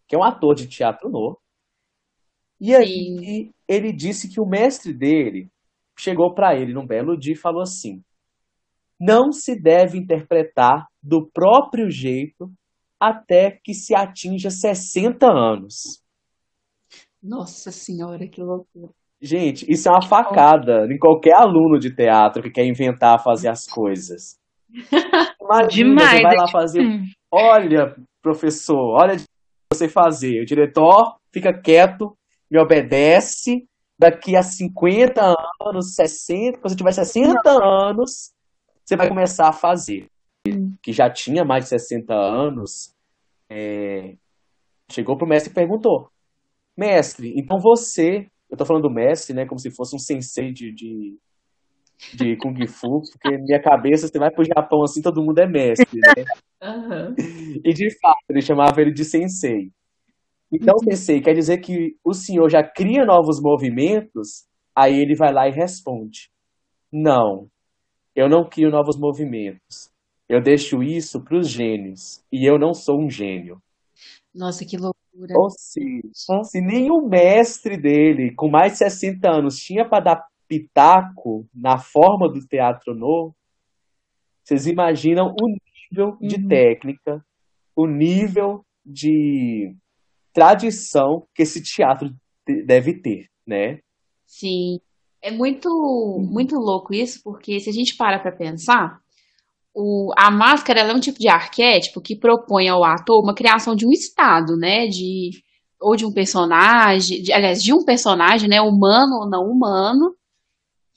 que 0.06 0.16
é 0.16 0.18
um 0.18 0.24
ator 0.24 0.54
de 0.54 0.66
teatro 0.66 1.08
no. 1.08 1.38
E 2.60 2.74
aí 2.74 3.52
ele 3.68 3.92
disse 3.92 4.28
que 4.28 4.40
o 4.40 4.46
mestre 4.46 4.92
dele 4.92 5.48
chegou 5.96 6.34
para 6.34 6.56
ele 6.56 6.74
num 6.74 6.86
belo 6.86 7.16
dia 7.16 7.34
e 7.34 7.36
falou 7.36 7.62
assim: 7.62 8.02
não 8.98 9.30
se 9.30 9.54
deve 9.54 9.96
interpretar 9.96 10.86
do 11.02 11.30
próprio 11.30 11.88
jeito 11.88 12.50
até 12.98 13.52
que 13.62 13.72
se 13.72 13.94
atinja 13.94 14.50
60 14.50 15.26
anos. 15.26 16.02
Nossa 17.22 17.70
Senhora, 17.70 18.26
que 18.28 18.40
loucura. 18.40 18.92
Gente, 19.20 19.66
isso 19.68 19.88
é 19.88 19.92
uma 19.92 20.06
facada 20.06 20.86
em 20.86 20.98
qualquer 20.98 21.34
aluno 21.34 21.78
de 21.78 21.94
teatro 21.94 22.42
que 22.42 22.50
quer 22.50 22.64
inventar 22.64 23.22
fazer 23.22 23.48
as 23.48 23.66
coisas. 23.66 24.38
Imagina, 25.42 25.88
Demais. 25.88 26.10
você 26.10 26.22
vai 26.22 26.36
lá 26.36 26.48
fazer. 26.48 26.82
Hum. 26.82 27.04
Olha, 27.32 27.96
professor, 28.22 28.96
olha 29.00 29.16
você 29.72 29.88
fazer. 29.88 30.40
O 30.40 30.46
diretor 30.46 31.16
fica 31.32 31.52
quieto, 31.52 32.16
me 32.50 32.60
obedece. 32.60 33.66
Daqui 34.00 34.36
a 34.36 34.42
50 34.44 35.34
anos, 35.60 35.96
60, 35.96 36.60
quando 36.60 36.70
você 36.70 36.76
tiver 36.76 36.92
60 36.92 37.50
anos, 37.50 38.30
você 38.84 38.96
vai 38.96 39.08
começar 39.08 39.48
a 39.48 39.52
fazer. 39.52 40.06
Que 40.80 40.92
já 40.92 41.10
tinha 41.10 41.44
mais 41.44 41.64
de 41.64 41.70
60 41.70 42.14
anos, 42.14 42.94
é, 43.50 44.14
chegou 44.88 45.16
pro 45.16 45.26
mestre 45.26 45.50
e 45.50 45.54
perguntou: 45.54 46.08
Mestre, 46.78 47.34
então 47.36 47.58
você. 47.58 48.28
Eu 48.48 48.56
tô 48.56 48.64
falando 48.64 48.84
do 48.84 48.94
mestre, 48.94 49.34
né? 49.34 49.44
Como 49.44 49.58
se 49.58 49.68
fosse 49.74 49.96
um 49.96 49.98
sensei 49.98 50.52
de, 50.52 50.72
de, 50.72 51.18
de 52.14 52.36
Kung 52.40 52.54
Fu, 52.68 53.02
porque 53.12 53.36
minha 53.36 53.60
cabeça, 53.60 54.06
você 54.06 54.16
vai 54.16 54.30
pro 54.30 54.44
Japão 54.44 54.84
assim, 54.84 55.02
todo 55.02 55.22
mundo 55.22 55.40
é 55.40 55.46
mestre, 55.46 56.00
né? 56.00 56.24
Uhum. 56.62 57.14
E 57.64 57.74
de 57.74 57.90
fato, 58.00 58.24
ele 58.30 58.40
chamava 58.40 58.80
ele 58.80 58.92
de 58.92 59.04
sensei. 59.04 59.72
Então 60.52 60.76
eu 60.80 60.88
pensei, 60.88 61.20
quer 61.20 61.34
dizer 61.34 61.58
que 61.58 61.96
o 62.04 62.14
senhor 62.14 62.48
já 62.48 62.62
cria 62.62 63.04
novos 63.04 63.40
movimentos, 63.42 64.46
aí 64.74 64.98
ele 64.98 65.16
vai 65.16 65.32
lá 65.32 65.48
e 65.48 65.52
responde: 65.52 66.30
Não, 66.92 67.48
eu 68.14 68.28
não 68.28 68.48
crio 68.48 68.70
novos 68.70 68.96
movimentos. 68.96 69.90
Eu 70.28 70.40
deixo 70.40 70.82
isso 70.82 71.22
para 71.24 71.38
os 71.38 71.48
gênios. 71.48 72.22
E 72.30 72.48
eu 72.48 72.58
não 72.58 72.72
sou 72.72 73.00
um 73.00 73.10
gênio. 73.10 73.60
Nossa, 74.34 74.64
que 74.64 74.76
loucura. 75.18 75.34
Ou 75.36 75.50
seja, 75.50 76.44
se 76.44 76.60
nenhum 76.60 77.08
mestre 77.08 77.76
dele, 77.76 78.34
com 78.34 78.48
mais 78.48 78.72
de 78.72 78.78
60 78.78 79.28
anos, 79.28 79.56
tinha 79.56 79.88
para 79.88 80.04
dar 80.04 80.24
pitaco 80.46 81.46
na 81.54 81.78
forma 81.78 82.28
do 82.28 82.40
teatro 82.46 82.94
novo, 82.94 83.34
vocês 84.44 84.66
imaginam 84.66 85.34
o 85.40 85.48
nível 85.48 86.16
de 86.20 86.36
uhum. 86.36 86.48
técnica, 86.48 87.24
o 87.76 87.86
nível 87.86 88.64
de 88.84 89.74
tradição 90.32 91.26
que 91.34 91.42
esse 91.42 91.62
teatro 91.62 92.10
deve 92.64 92.94
ter, 92.94 93.28
né? 93.46 93.80
Sim. 94.26 94.80
É 95.20 95.30
muito, 95.30 95.68
muito 96.20 96.56
louco 96.56 96.94
isso, 96.94 97.20
porque 97.24 97.58
se 97.58 97.68
a 97.68 97.72
gente 97.72 97.96
para 97.96 98.20
para 98.20 98.30
pensar, 98.30 99.00
o, 99.80 100.12
a 100.16 100.28
máscara 100.28 100.80
é 100.80 100.92
um 100.92 100.98
tipo 100.98 101.20
de 101.20 101.28
arquétipo 101.28 102.00
que 102.00 102.18
propõe 102.18 102.68
ao 102.68 102.82
ator 102.82 103.22
uma 103.22 103.34
criação 103.34 103.76
de 103.76 103.86
um 103.86 103.92
estado, 103.92 104.56
né? 104.56 104.88
De, 104.88 105.30
ou 105.80 105.94
de 105.94 106.04
um 106.04 106.12
personagem, 106.12 107.22
de, 107.22 107.32
aliás, 107.32 107.62
de 107.62 107.72
um 107.72 107.84
personagem, 107.84 108.48
né? 108.48 108.60
Humano 108.60 109.20
ou 109.20 109.30
não 109.30 109.44
humano, 109.44 110.16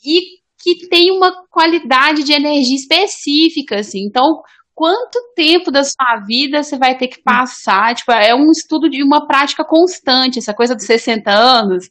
e 0.04 0.42
que 0.64 0.88
tem 0.90 1.12
uma 1.12 1.32
qualidade 1.52 2.24
de 2.24 2.34
energia 2.34 2.76
específica, 2.76 3.80
assim. 3.80 4.04
Então, 4.04 4.42
quanto 4.74 5.20
tempo 5.36 5.70
da 5.72 5.84
sua 5.84 6.24
vida 6.26 6.64
você 6.64 6.76
vai 6.76 6.98
ter 6.98 7.08
que 7.08 7.22
passar? 7.22 7.94
Tipo, 7.94 8.12
é 8.14 8.34
um 8.34 8.50
estudo 8.50 8.90
de 8.90 9.04
uma 9.04 9.28
prática 9.28 9.64
constante, 9.64 10.40
essa 10.40 10.56
coisa 10.56 10.76
dos 10.76 10.86
60 10.86 11.30
anos. 11.32 11.88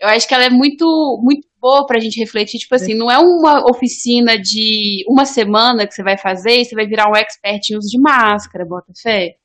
Eu 0.00 0.08
acho 0.08 0.26
que 0.26 0.34
ela 0.34 0.44
é 0.44 0.50
muito, 0.50 1.20
muito 1.22 1.46
boa 1.62 1.86
pra 1.86 2.00
gente 2.00 2.18
refletir. 2.18 2.58
Tipo 2.58 2.74
assim, 2.74 2.94
não 2.94 3.10
é 3.10 3.18
uma 3.18 3.64
oficina 3.70 4.36
de 4.36 5.04
uma 5.08 5.24
semana 5.24 5.86
que 5.86 5.94
você 5.94 6.02
vai 6.02 6.18
fazer 6.18 6.60
e 6.60 6.64
você 6.64 6.74
vai 6.74 6.86
virar 6.86 7.08
um 7.08 7.16
expert 7.16 7.62
em 7.70 7.76
uso 7.76 7.88
de 7.88 8.00
máscara, 8.00 8.66
bota 8.66 8.92
fé 9.00 9.36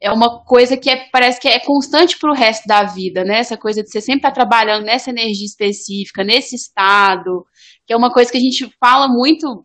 é 0.00 0.10
uma 0.10 0.42
coisa 0.44 0.76
que 0.76 0.88
é, 0.88 1.08
parece 1.12 1.38
que 1.38 1.46
é 1.46 1.60
constante 1.60 2.18
para 2.18 2.30
o 2.30 2.34
resto 2.34 2.66
da 2.66 2.84
vida, 2.84 3.22
né? 3.22 3.38
Essa 3.38 3.56
coisa 3.56 3.82
de 3.82 3.90
você 3.90 4.00
sempre 4.00 4.20
estar 4.20 4.30
tá 4.30 4.34
trabalhando 4.34 4.84
nessa 4.84 5.10
energia 5.10 5.44
específica, 5.44 6.24
nesse 6.24 6.56
estado, 6.56 7.44
que 7.86 7.92
é 7.92 7.96
uma 7.96 8.10
coisa 8.10 8.32
que 8.32 8.38
a 8.38 8.40
gente 8.40 8.66
fala 8.80 9.06
muito, 9.06 9.64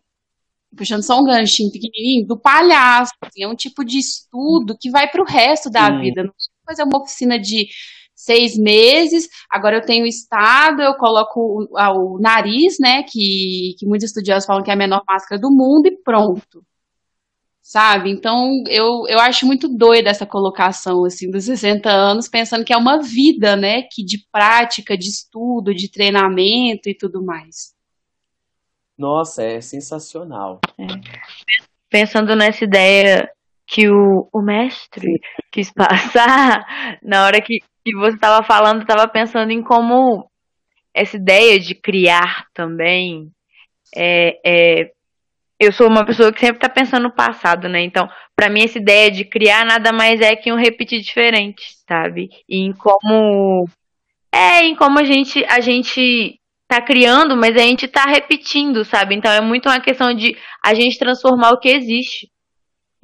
puxando 0.76 1.02
só 1.02 1.18
um 1.18 1.24
ganchinho 1.24 1.72
pequenininho, 1.72 2.26
do 2.26 2.38
palhaço. 2.38 3.14
Assim, 3.22 3.44
é 3.44 3.48
um 3.48 3.56
tipo 3.56 3.82
de 3.82 3.98
estudo 3.98 4.76
que 4.78 4.90
vai 4.90 5.10
para 5.10 5.22
o 5.22 5.26
resto 5.26 5.70
da 5.70 5.88
vida. 5.98 6.22
Não 6.22 6.30
é 6.30 6.70
fazer 6.70 6.82
uma 6.82 7.00
oficina 7.00 7.38
de 7.40 7.66
seis 8.16 8.56
meses, 8.56 9.28
agora 9.50 9.76
eu 9.76 9.82
tenho 9.82 10.06
estado, 10.06 10.82
eu 10.82 10.94
coloco 10.94 11.40
o, 11.40 12.16
o 12.16 12.18
nariz, 12.20 12.76
né? 12.80 13.02
Que, 13.02 13.74
que 13.78 13.86
muitos 13.86 14.08
estudiosos 14.08 14.46
falam 14.46 14.62
que 14.62 14.70
é 14.70 14.74
a 14.74 14.76
menor 14.76 15.02
máscara 15.06 15.40
do 15.40 15.50
mundo, 15.50 15.86
e 15.86 16.02
pronto 16.02 16.64
sabe? 17.66 18.12
Então, 18.12 18.62
eu, 18.68 19.08
eu 19.08 19.18
acho 19.18 19.44
muito 19.44 19.66
doida 19.68 20.08
essa 20.08 20.24
colocação, 20.24 21.04
assim, 21.04 21.28
dos 21.28 21.46
60 21.46 21.90
anos, 21.90 22.28
pensando 22.28 22.64
que 22.64 22.72
é 22.72 22.76
uma 22.76 23.02
vida, 23.02 23.56
né, 23.56 23.82
que 23.90 24.04
de 24.04 24.24
prática, 24.30 24.96
de 24.96 25.08
estudo, 25.08 25.74
de 25.74 25.90
treinamento 25.90 26.88
e 26.88 26.96
tudo 26.96 27.24
mais. 27.24 27.74
Nossa, 28.96 29.42
é 29.42 29.60
sensacional. 29.60 30.60
É. 30.78 30.86
Pensando 31.90 32.36
nessa 32.36 32.62
ideia 32.62 33.28
que 33.66 33.88
o, 33.90 34.28
o 34.32 34.40
mestre 34.40 35.20
quis 35.50 35.72
passar, 35.72 36.64
na 37.02 37.26
hora 37.26 37.42
que, 37.42 37.58
que 37.90 37.96
você 37.96 38.16
estava 38.16 38.44
falando, 38.44 38.82
estava 38.82 39.06
pensando 39.06 39.52
em 39.52 39.62
como 39.62 40.28
essa 40.92 41.16
ideia 41.16 41.60
de 41.60 41.74
criar 41.74 42.46
também 42.52 43.30
é, 43.94 44.38
é, 44.44 44.90
eu 45.58 45.72
sou 45.72 45.86
uma 45.86 46.04
pessoa 46.04 46.32
que 46.32 46.40
sempre 46.40 46.56
está 46.56 46.68
pensando 46.68 47.04
no 47.04 47.14
passado, 47.14 47.68
né? 47.68 47.82
Então, 47.82 48.08
para 48.34 48.50
mim, 48.50 48.62
essa 48.62 48.78
ideia 48.78 49.10
de 49.10 49.24
criar 49.24 49.64
nada 49.64 49.92
mais 49.92 50.20
é 50.20 50.34
que 50.36 50.52
um 50.52 50.56
repetir 50.56 51.00
diferente, 51.00 51.62
sabe? 51.88 52.28
E 52.48 52.58
em 52.58 52.72
como. 52.72 53.68
É, 54.32 54.64
em 54.64 54.74
como 54.74 54.98
a 54.98 55.04
gente, 55.04 55.44
a 55.46 55.60
gente 55.60 56.38
tá 56.68 56.82
criando, 56.82 57.36
mas 57.36 57.56
a 57.56 57.60
gente 57.60 57.88
tá 57.88 58.04
repetindo, 58.04 58.84
sabe? 58.84 59.14
Então 59.14 59.30
é 59.30 59.40
muito 59.40 59.68
uma 59.68 59.80
questão 59.80 60.12
de 60.12 60.36
a 60.62 60.74
gente 60.74 60.98
transformar 60.98 61.52
o 61.52 61.58
que 61.58 61.68
existe. 61.68 62.28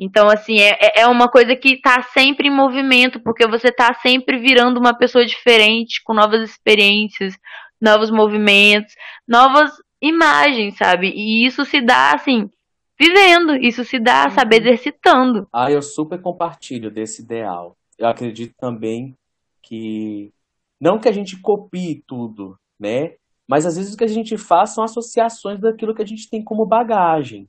Então, 0.03 0.29
assim, 0.29 0.59
é, 0.59 0.77
é, 0.81 1.01
é 1.03 1.07
uma 1.07 1.29
coisa 1.29 1.55
que 1.55 1.81
tá 1.81 2.03
sempre 2.03 2.49
em 2.49 2.55
movimento, 2.55 3.21
porque 3.23 3.47
você 3.47 3.71
tá 3.71 3.95
sempre 3.95 4.37
virando 4.39 4.81
uma 4.81 4.97
pessoa 4.97 5.25
diferente, 5.25 6.03
com 6.05 6.13
novas 6.13 6.51
experiências, 6.51 7.35
novos 7.81 8.11
movimentos, 8.11 8.93
novas 9.29 9.71
imagem, 10.03 10.73
sabe? 10.73 11.13
E 11.15 11.47
isso 11.47 11.65
se 11.65 11.81
dá, 11.81 12.13
assim, 12.13 12.51
vivendo, 12.99 13.55
isso 13.55 13.85
se 13.85 14.01
dá, 14.01 14.25
uhum. 14.25 14.31
sabe, 14.31 14.57
exercitando. 14.57 15.47
Ah, 15.53 15.71
eu 15.71 15.81
super 15.81 16.21
compartilho 16.21 16.91
desse 16.91 17.23
ideal. 17.23 17.77
Eu 17.97 18.09
acredito 18.09 18.55
também 18.59 19.17
que. 19.63 20.33
Não 20.81 20.99
que 20.99 21.09
a 21.09 21.13
gente 21.13 21.41
copie 21.41 22.03
tudo, 22.09 22.57
né? 22.79 23.15
Mas 23.49 23.65
às 23.65 23.77
vezes 23.77 23.95
o 23.95 23.97
que 23.97 24.03
a 24.03 24.09
gente 24.09 24.37
faz 24.37 24.71
são 24.71 24.83
associações 24.83 25.61
daquilo 25.61 25.95
que 25.95 26.03
a 26.03 26.07
gente 26.07 26.29
tem 26.29 26.43
como 26.43 26.67
bagagem. 26.67 27.49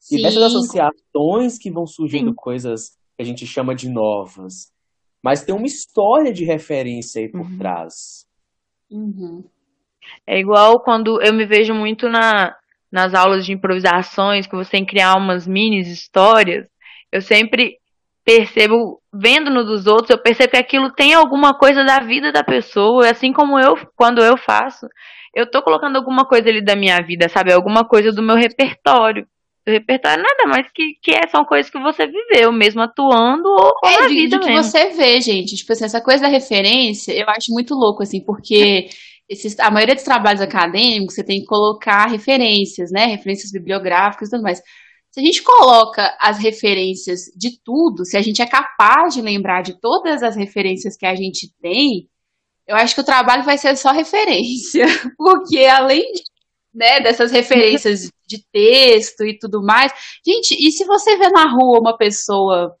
Sim. 0.00 0.18
E 0.18 0.22
dessas 0.22 0.42
associações 0.42 1.58
que 1.58 1.70
vão 1.70 1.86
surgindo 1.86 2.30
Sim. 2.30 2.36
coisas 2.36 2.90
que 3.16 3.22
a 3.22 3.24
gente 3.24 3.46
chama 3.46 3.74
de 3.74 3.88
novas. 3.88 4.72
Mas 5.22 5.44
tem 5.44 5.54
uma 5.54 5.66
história 5.66 6.32
de 6.32 6.44
referência 6.44 7.20
aí 7.20 7.30
por 7.30 7.42
uhum. 7.42 7.58
trás. 7.58 8.26
Uhum. 8.90 9.44
É 10.26 10.38
igual 10.40 10.80
quando 10.80 11.22
eu 11.22 11.32
me 11.32 11.46
vejo 11.46 11.74
muito 11.74 12.08
na, 12.08 12.56
nas 12.90 13.14
aulas 13.14 13.44
de 13.44 13.52
improvisações, 13.52 14.46
que 14.46 14.56
você 14.56 14.70
tem 14.70 14.84
que 14.84 14.92
criar 14.92 15.16
umas 15.16 15.46
mini 15.46 15.80
histórias. 15.80 16.66
Eu 17.12 17.20
sempre 17.20 17.78
percebo, 18.24 19.00
vendo 19.12 19.50
no 19.50 19.64
dos 19.64 19.86
outros, 19.86 20.10
eu 20.10 20.22
percebo 20.22 20.50
que 20.50 20.56
aquilo 20.56 20.92
tem 20.92 21.12
alguma 21.12 21.56
coisa 21.56 21.84
da 21.84 22.00
vida 22.00 22.32
da 22.32 22.42
pessoa, 22.42 23.10
assim 23.10 23.32
como 23.32 23.58
eu, 23.58 23.76
quando 23.96 24.22
eu 24.22 24.36
faço, 24.36 24.86
eu 25.34 25.50
tô 25.50 25.62
colocando 25.62 25.96
alguma 25.96 26.24
coisa 26.24 26.48
ali 26.48 26.64
da 26.64 26.76
minha 26.76 26.98
vida, 27.04 27.28
sabe? 27.28 27.52
Alguma 27.52 27.84
coisa 27.84 28.10
do 28.12 28.22
meu 28.22 28.36
repertório. 28.36 29.26
Repertório 29.70 30.22
nada 30.22 30.46
mais 30.46 30.70
que, 30.72 30.94
que 31.02 31.12
é, 31.12 31.26
são 31.28 31.44
coisas 31.44 31.70
que 31.70 31.78
você 31.80 32.06
viveu, 32.06 32.52
mesmo 32.52 32.80
atuando 32.80 33.48
ou, 33.48 33.72
ou 33.82 33.90
é, 33.90 34.00
na 34.00 34.08
vida 34.08 34.38
de 34.38 34.44
que 34.44 34.50
mesmo. 34.50 34.64
você 34.64 34.90
vê, 34.90 35.20
gente. 35.20 35.56
Tipo 35.56 35.72
assim, 35.72 35.84
essa 35.84 36.00
coisa 36.00 36.22
da 36.22 36.28
referência, 36.28 37.12
eu 37.12 37.28
acho 37.28 37.52
muito 37.52 37.74
louco, 37.74 38.02
assim, 38.02 38.24
porque 38.24 38.88
esses, 39.28 39.58
a 39.60 39.70
maioria 39.70 39.94
dos 39.94 40.04
trabalhos 40.04 40.40
acadêmicos 40.40 41.14
você 41.14 41.24
tem 41.24 41.40
que 41.40 41.46
colocar 41.46 42.06
referências, 42.06 42.90
né? 42.90 43.06
Referências 43.06 43.50
bibliográficas 43.52 44.28
e 44.28 44.30
tudo 44.32 44.42
mais. 44.42 44.60
Se 45.12 45.20
a 45.20 45.22
gente 45.22 45.42
coloca 45.42 46.16
as 46.20 46.38
referências 46.38 47.22
de 47.36 47.60
tudo, 47.64 48.04
se 48.04 48.16
a 48.16 48.22
gente 48.22 48.40
é 48.40 48.46
capaz 48.46 49.14
de 49.14 49.20
lembrar 49.20 49.62
de 49.62 49.80
todas 49.80 50.22
as 50.22 50.36
referências 50.36 50.96
que 50.96 51.04
a 51.04 51.16
gente 51.16 51.52
tem, 51.60 52.08
eu 52.66 52.76
acho 52.76 52.94
que 52.94 53.00
o 53.00 53.04
trabalho 53.04 53.42
vai 53.42 53.58
ser 53.58 53.76
só 53.76 53.90
referência. 53.90 54.84
Porque 55.18 55.64
além 55.66 56.02
de, 56.12 56.22
né, 56.72 57.00
dessas 57.00 57.30
referências 57.32 58.10
de 58.26 58.44
texto 58.52 59.24
e 59.24 59.38
tudo 59.38 59.62
mais. 59.62 59.92
Gente, 60.26 60.54
e 60.54 60.70
se 60.70 60.84
você 60.84 61.16
vê 61.16 61.28
na 61.28 61.46
rua 61.46 61.80
uma 61.80 61.96
pessoa 61.96 62.76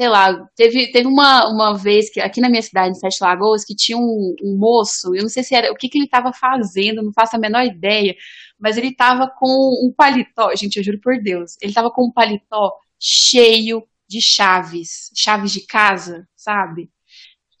sei 0.00 0.08
lá, 0.08 0.34
teve, 0.56 0.90
teve 0.92 1.06
uma, 1.06 1.46
uma 1.50 1.76
vez 1.76 2.08
que 2.10 2.22
aqui 2.22 2.40
na 2.40 2.48
minha 2.48 2.62
cidade, 2.62 2.92
em 2.92 2.94
Sete 2.94 3.22
Lagoas, 3.22 3.66
que 3.66 3.76
tinha 3.76 3.98
um, 3.98 4.34
um 4.42 4.56
moço, 4.56 5.14
eu 5.14 5.20
não 5.20 5.28
sei 5.28 5.42
se 5.42 5.54
era 5.54 5.70
o 5.70 5.76
que, 5.76 5.90
que 5.90 5.98
ele 5.98 6.06
estava 6.06 6.32
fazendo, 6.32 7.02
não 7.02 7.12
faço 7.12 7.36
a 7.36 7.38
menor 7.38 7.66
ideia, 7.66 8.14
mas 8.58 8.78
ele 8.78 8.88
estava 8.88 9.28
com 9.28 9.46
um 9.46 9.92
paletó, 9.94 10.56
gente, 10.56 10.78
eu 10.78 10.82
juro 10.82 10.98
por 11.02 11.20
Deus, 11.22 11.56
ele 11.60 11.70
estava 11.70 11.90
com 11.90 12.06
um 12.06 12.12
paletó 12.12 12.72
cheio 12.98 13.82
de 14.08 14.22
chaves, 14.22 15.10
chaves 15.14 15.52
de 15.52 15.66
casa, 15.66 16.26
sabe? 16.34 16.90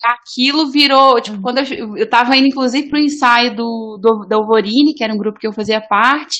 Aquilo 0.02 0.70
virou, 0.70 1.20
tipo, 1.20 1.40
quando 1.42 1.58
eu, 1.58 1.96
eu 1.96 2.08
tava 2.08 2.36
indo, 2.36 2.46
inclusive, 2.46 2.88
pro 2.88 2.98
ensaio 2.98 3.54
do, 3.54 3.98
do, 4.00 4.26
do 4.26 4.94
que 4.96 5.04
era 5.04 5.12
um 5.12 5.18
grupo 5.18 5.38
que 5.38 5.46
eu 5.46 5.52
fazia 5.52 5.80
parte, 5.80 6.38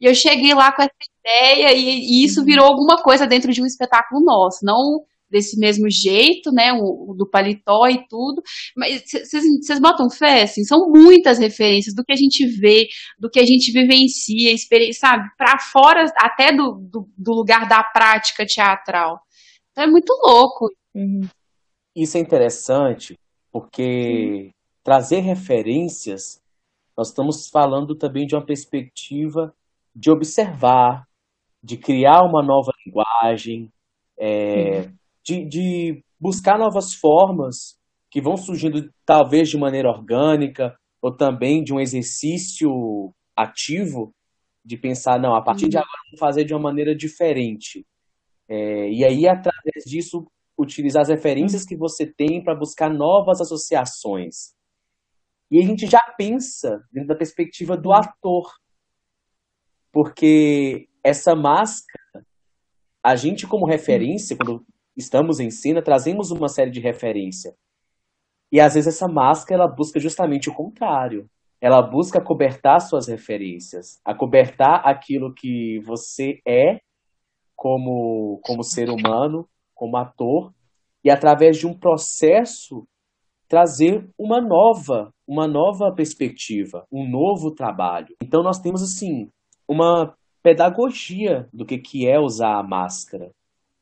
e 0.00 0.06
eu 0.06 0.14
cheguei 0.14 0.54
lá 0.54 0.72
com 0.72 0.82
essa 0.82 0.90
ideia, 1.24 1.72
e, 1.72 2.00
e 2.00 2.24
isso 2.24 2.44
virou 2.44 2.66
alguma 2.66 2.96
coisa 2.96 3.26
dentro 3.26 3.52
de 3.52 3.62
um 3.62 3.66
espetáculo 3.66 4.24
nosso, 4.24 4.58
não 4.64 5.00
desse 5.32 5.58
mesmo 5.58 5.86
jeito, 5.88 6.52
né? 6.52 6.72
O, 6.74 7.12
o 7.12 7.14
do 7.14 7.28
paletó 7.28 7.88
e 7.88 8.06
tudo. 8.06 8.42
Mas 8.76 9.02
vocês 9.10 9.80
botam 9.80 10.10
fé, 10.10 10.42
assim, 10.42 10.62
são 10.62 10.90
muitas 10.90 11.38
referências 11.38 11.94
do 11.94 12.04
que 12.04 12.12
a 12.12 12.16
gente 12.16 12.46
vê, 12.60 12.86
do 13.18 13.30
que 13.30 13.40
a 13.40 13.46
gente 13.46 13.72
vivencia, 13.72 14.54
sabe? 14.92 15.28
Para 15.38 15.58
fora 15.58 16.04
até 16.18 16.52
do, 16.52 16.74
do, 16.90 17.08
do, 17.16 17.32
lugar 17.32 17.66
da 17.66 17.82
prática 17.82 18.44
teatral. 18.44 19.18
Então 19.70 19.84
é 19.84 19.86
muito 19.86 20.12
louco. 20.22 20.68
Uhum. 20.94 21.22
Isso 21.94 22.16
é 22.16 22.20
interessante 22.20 23.18
porque 23.50 24.50
trazer 24.82 25.20
referências, 25.20 26.42
nós 26.96 27.08
estamos 27.08 27.48
falando 27.48 27.94
também 27.94 28.26
de 28.26 28.34
uma 28.34 28.44
perspectiva 28.44 29.54
de 29.94 30.10
observar, 30.10 31.06
de 31.62 31.76
criar 31.76 32.22
uma 32.22 32.42
nova 32.42 32.72
linguagem, 32.84 33.70
é, 34.18 34.90
de, 35.22 35.44
de 35.46 36.04
buscar 36.18 36.58
novas 36.58 36.94
formas 36.94 37.78
que 38.10 38.20
vão 38.20 38.36
surgindo 38.36 38.90
talvez 39.04 39.48
de 39.48 39.58
maneira 39.58 39.88
orgânica 39.88 40.76
ou 41.00 41.14
também 41.14 41.62
de 41.62 41.72
um 41.72 41.80
exercício 41.80 43.12
ativo 43.36 44.14
de 44.64 44.76
pensar, 44.76 45.20
não, 45.20 45.34
a 45.34 45.42
partir 45.42 45.68
de 45.68 45.76
uhum. 45.76 45.82
agora 45.82 46.02
vou 46.10 46.18
fazer 46.18 46.44
de 46.44 46.54
uma 46.54 46.62
maneira 46.62 46.94
diferente. 46.94 47.84
É, 48.48 48.88
e 48.90 49.04
aí, 49.04 49.26
através 49.26 49.84
disso, 49.84 50.26
utilizar 50.62 51.02
as 51.02 51.08
referências 51.08 51.64
que 51.64 51.76
você 51.76 52.06
tem 52.06 52.42
para 52.42 52.54
buscar 52.54 52.88
novas 52.88 53.40
associações. 53.40 54.54
E 55.50 55.58
a 55.58 55.66
gente 55.66 55.86
já 55.86 56.00
pensa 56.16 56.82
dentro 56.90 57.08
da 57.08 57.16
perspectiva 57.16 57.76
do 57.76 57.92
ator, 57.92 58.50
porque 59.92 60.88
essa 61.04 61.34
máscara, 61.34 62.24
a 63.02 63.14
gente 63.16 63.46
como 63.46 63.66
referência, 63.66 64.36
quando 64.36 64.64
estamos 64.96 65.40
em 65.40 65.50
cena, 65.50 65.82
trazemos 65.82 66.30
uma 66.30 66.48
série 66.48 66.70
de 66.70 66.80
referência. 66.80 67.54
E 68.50 68.60
às 68.60 68.74
vezes 68.74 68.94
essa 68.94 69.08
máscara 69.08 69.62
ela 69.62 69.70
busca 69.70 69.98
justamente 69.98 70.48
o 70.48 70.54
contrário. 70.54 71.28
Ela 71.60 71.80
busca 71.80 72.20
cobertar 72.20 72.80
suas 72.80 73.06
referências, 73.06 74.00
acobertar 74.04 74.82
aquilo 74.84 75.32
que 75.32 75.80
você 75.80 76.40
é 76.46 76.80
como, 77.54 78.40
como 78.42 78.64
ser 78.64 78.90
humano, 78.90 79.48
como 79.82 79.96
ator, 79.96 80.54
e 81.02 81.10
através 81.10 81.58
de 81.58 81.66
um 81.66 81.76
processo 81.76 82.86
trazer 83.48 84.08
uma 84.16 84.40
nova, 84.40 85.12
uma 85.26 85.48
nova 85.48 85.92
perspectiva, 85.92 86.86
um 86.90 87.04
novo 87.04 87.52
trabalho. 87.52 88.14
Então 88.22 88.44
nós 88.44 88.60
temos 88.60 88.80
assim 88.80 89.28
uma 89.66 90.14
pedagogia 90.40 91.48
do 91.52 91.66
que 91.66 91.78
que 91.78 92.08
é 92.08 92.16
usar 92.16 92.60
a 92.60 92.62
máscara 92.62 93.32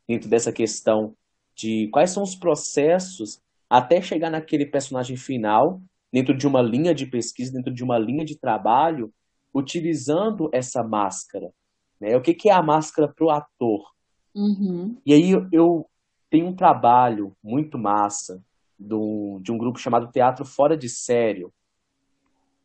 dentro 0.09 0.31
dessa 0.31 0.51
questão 0.51 1.13
de 1.55 1.91
quais 1.93 2.13
são 2.13 2.23
os 2.23 2.35
processos 2.35 3.39
até 3.69 4.01
chegar 4.01 4.31
naquele 4.31 4.65
personagem 4.65 5.19
final, 5.19 5.83
dentro 6.11 6.35
de 6.35 6.47
uma 6.47 6.63
linha 6.63 6.95
de 6.95 7.05
pesquisa, 7.05 7.53
dentro 7.53 7.75
de 7.75 7.85
uma 7.85 7.99
linha 7.99 8.25
de 8.25 8.41
trabalho, 8.41 9.13
utilizando 9.55 10.49
essa 10.51 10.83
máscara. 10.83 11.53
Né? 12.01 12.17
O 12.17 12.23
que, 12.23 12.33
que 12.33 12.49
é 12.49 12.55
a 12.55 12.63
máscara 12.63 13.07
para 13.15 13.27
o 13.27 13.31
ator? 13.31 14.00
Uhum. 14.35 14.97
E 15.05 15.13
aí 15.13 15.31
eu 15.53 15.89
tenho 16.29 16.47
um 16.47 16.55
trabalho 16.55 17.37
muito 17.43 17.77
massa 17.79 18.43
um, 18.79 19.41
de 19.43 19.51
um 19.53 19.59
grupo 19.59 19.79
chamado 19.79 20.11
Teatro 20.11 20.45
Fora 20.45 20.77
de 20.77 20.89
Sério 20.89 21.53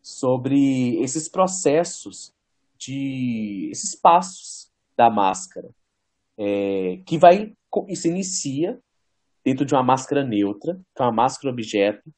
sobre 0.01 1.01
esses 1.01 1.27
processos 1.27 2.33
de 2.77 3.69
esses 3.71 3.95
passos 3.95 4.69
da 4.95 5.09
máscara 5.09 5.69
é, 6.37 7.01
que 7.05 7.17
vai 7.17 7.53
se 7.93 8.07
inicia 8.07 8.79
dentro 9.43 9.65
de 9.65 9.73
uma 9.73 9.83
máscara 9.83 10.23
neutra, 10.23 10.79
que 10.95 11.01
é 11.01 11.05
uma 11.05 11.11
máscara 11.11 11.51
objeto, 11.51 12.13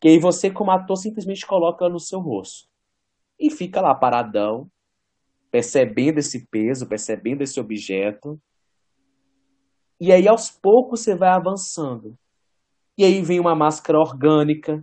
que 0.00 0.08
aí 0.08 0.18
você 0.18 0.50
como 0.50 0.70
ator 0.70 0.96
simplesmente 0.96 1.46
coloca 1.46 1.88
no 1.88 1.98
seu 1.98 2.20
rosto 2.20 2.68
e 3.38 3.50
fica 3.50 3.80
lá 3.80 3.94
paradão, 3.94 4.70
percebendo 5.50 6.18
esse 6.18 6.46
peso, 6.46 6.86
percebendo 6.86 7.42
esse 7.42 7.58
objeto 7.58 8.40
e 10.00 10.10
aí, 10.10 10.26
aos 10.26 10.50
poucos, 10.50 11.00
você 11.00 11.14
vai 11.14 11.28
avançando. 11.28 12.16
E 12.96 13.04
aí 13.04 13.20
vem 13.22 13.38
uma 13.38 13.54
máscara 13.54 13.98
orgânica, 13.98 14.82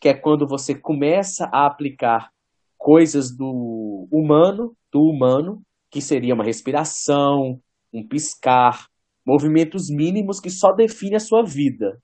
que 0.00 0.08
é 0.08 0.14
quando 0.14 0.46
você 0.46 0.74
começa 0.74 1.48
a 1.52 1.66
aplicar 1.66 2.30
coisas 2.78 3.34
do 3.36 4.06
humano, 4.12 4.76
do 4.92 5.00
humano, 5.00 5.62
que 5.90 6.00
seria 6.00 6.34
uma 6.34 6.44
respiração, 6.44 7.58
um 7.92 8.06
piscar, 8.06 8.86
movimentos 9.26 9.88
mínimos 9.88 10.38
que 10.38 10.50
só 10.50 10.72
definem 10.72 11.16
a 11.16 11.20
sua 11.20 11.42
vida. 11.44 11.98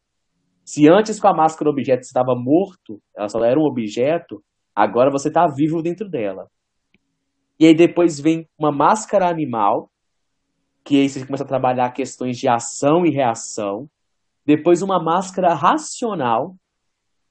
Se 0.65 0.89
antes 0.89 1.21
com 1.21 1.29
a 1.29 1.37
máscara 1.37 1.71
objeto 1.71 2.03
estava 2.03 2.35
morto, 2.35 3.01
ela 3.17 3.29
só 3.29 3.45
era 3.45 3.59
um 3.59 3.65
objeto, 3.65 4.43
agora 4.75 5.11
você 5.11 5.29
está 5.29 5.47
vivo 5.47 5.83
dentro 5.83 6.09
dela. 6.09 6.47
E 7.59 7.67
aí 7.67 7.75
depois 7.75 8.19
vem 8.19 8.49
uma 8.59 8.73
máscara 8.73 9.29
animal, 9.29 9.89
que 10.85 11.01
aí 11.01 11.09
você 11.09 11.25
começa 11.25 11.45
a 11.45 11.47
trabalhar 11.47 11.90
questões 11.90 12.38
de 12.38 12.49
ação 12.49 13.05
e 13.05 13.11
reação. 13.11 13.88
Depois 14.45 14.83
uma 14.83 15.03
máscara 15.03 15.55
racional, 15.55 16.57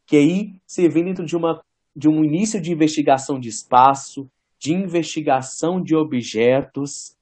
que 0.05 0.15
aí 0.15 0.53
você 0.65 0.87
vem 0.87 1.05
dentro 1.05 1.25
de, 1.25 1.35
uma, 1.35 1.61
de 1.95 2.07
um 2.07 2.23
início 2.23 2.61
de 2.61 2.71
investigação 2.71 3.39
de 3.39 3.49
espaço, 3.49 4.29
de 4.59 4.73
investigação 4.73 5.81
de 5.81 5.95
objetos, 5.95 7.15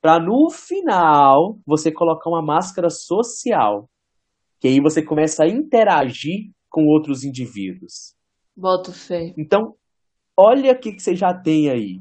para 0.00 0.18
no 0.18 0.50
final 0.50 1.58
você 1.66 1.92
colocar 1.92 2.30
uma 2.30 2.42
máscara 2.42 2.88
social, 2.88 3.88
que 4.58 4.68
aí 4.68 4.80
você 4.80 5.02
começa 5.02 5.44
a 5.44 5.48
interagir 5.48 6.50
com 6.68 6.86
outros 6.86 7.24
indivíduos. 7.24 8.14
Boto 8.56 8.92
fé. 8.92 9.34
Então, 9.36 9.74
olha 10.36 10.72
o 10.72 10.78
que, 10.78 10.92
que 10.92 11.02
você 11.02 11.14
já 11.14 11.34
tem 11.34 11.70
aí. 11.70 12.00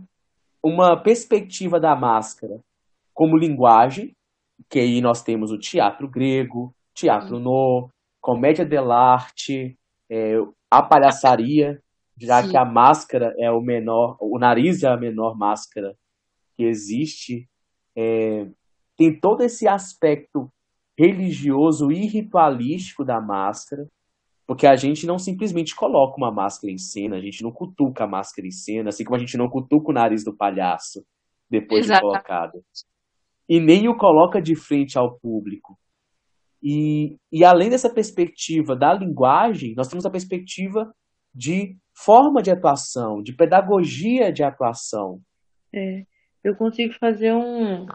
Uma 0.64 1.02
perspectiva 1.02 1.80
da 1.80 1.96
máscara 1.96 2.60
como 3.20 3.36
linguagem, 3.36 4.16
que 4.70 4.80
aí 4.80 5.02
nós 5.02 5.22
temos 5.22 5.52
o 5.52 5.60
teatro 5.60 6.10
grego, 6.10 6.74
teatro 6.94 7.38
no, 7.38 7.90
comédia 8.22 8.66
dell'arte, 8.66 9.78
é, 10.10 10.36
a 10.72 10.82
palhaçaria, 10.82 11.84
já 12.18 12.42
Sim. 12.42 12.52
que 12.52 12.58
a 12.58 12.64
máscara 12.64 13.36
é 13.38 13.52
o 13.52 13.60
menor, 13.60 14.16
o 14.22 14.40
nariz 14.40 14.84
é 14.84 14.88
a 14.88 14.96
menor 14.96 15.38
máscara 15.38 15.98
que 16.56 16.64
existe. 16.64 17.46
É, 17.94 18.48
tem 18.96 19.20
todo 19.20 19.44
esse 19.44 19.68
aspecto 19.68 20.50
religioso 20.98 21.92
e 21.92 22.06
ritualístico 22.06 23.04
da 23.04 23.20
máscara, 23.20 23.86
porque 24.48 24.66
a 24.66 24.78
gente 24.78 25.06
não 25.06 25.20
simplesmente 25.20 25.76
coloca 25.76 26.16
uma 26.16 26.32
máscara 26.32 26.72
em 26.72 26.78
cena, 26.78 27.18
a 27.18 27.22
gente 27.22 27.44
não 27.44 27.52
cutuca 27.52 28.06
a 28.06 28.08
máscara 28.08 28.48
em 28.48 28.52
cena, 28.52 28.88
assim 28.88 29.04
como 29.04 29.18
a 29.18 29.20
gente 29.20 29.36
não 29.36 29.50
cutuca 29.50 29.92
o 29.92 29.94
nariz 29.94 30.24
do 30.24 30.34
palhaço 30.34 31.06
depois 31.50 31.84
Exato. 31.84 32.00
de 32.00 32.08
colocado 32.08 32.64
e 33.50 33.60
nem 33.60 33.90
o 33.90 33.98
coloca 33.98 34.40
de 34.40 34.56
frente 34.56 34.98
ao 34.98 35.20
público. 35.20 35.76
E, 36.62 37.18
e 37.32 37.44
além 37.44 37.70
dessa 37.70 37.92
perspectiva 37.92 38.76
da 38.76 38.94
linguagem, 38.94 39.74
nós 39.76 39.88
temos 39.88 40.06
a 40.06 40.12
perspectiva 40.12 40.94
de 41.34 41.76
forma 41.96 42.42
de 42.42 42.52
atuação, 42.52 43.24
de 43.24 43.34
pedagogia 43.36 44.32
de 44.32 44.44
atuação. 44.44 45.20
É, 45.74 46.04
eu 46.44 46.56
consigo 46.56 46.94
fazer 47.00 47.34
um, 47.34 47.88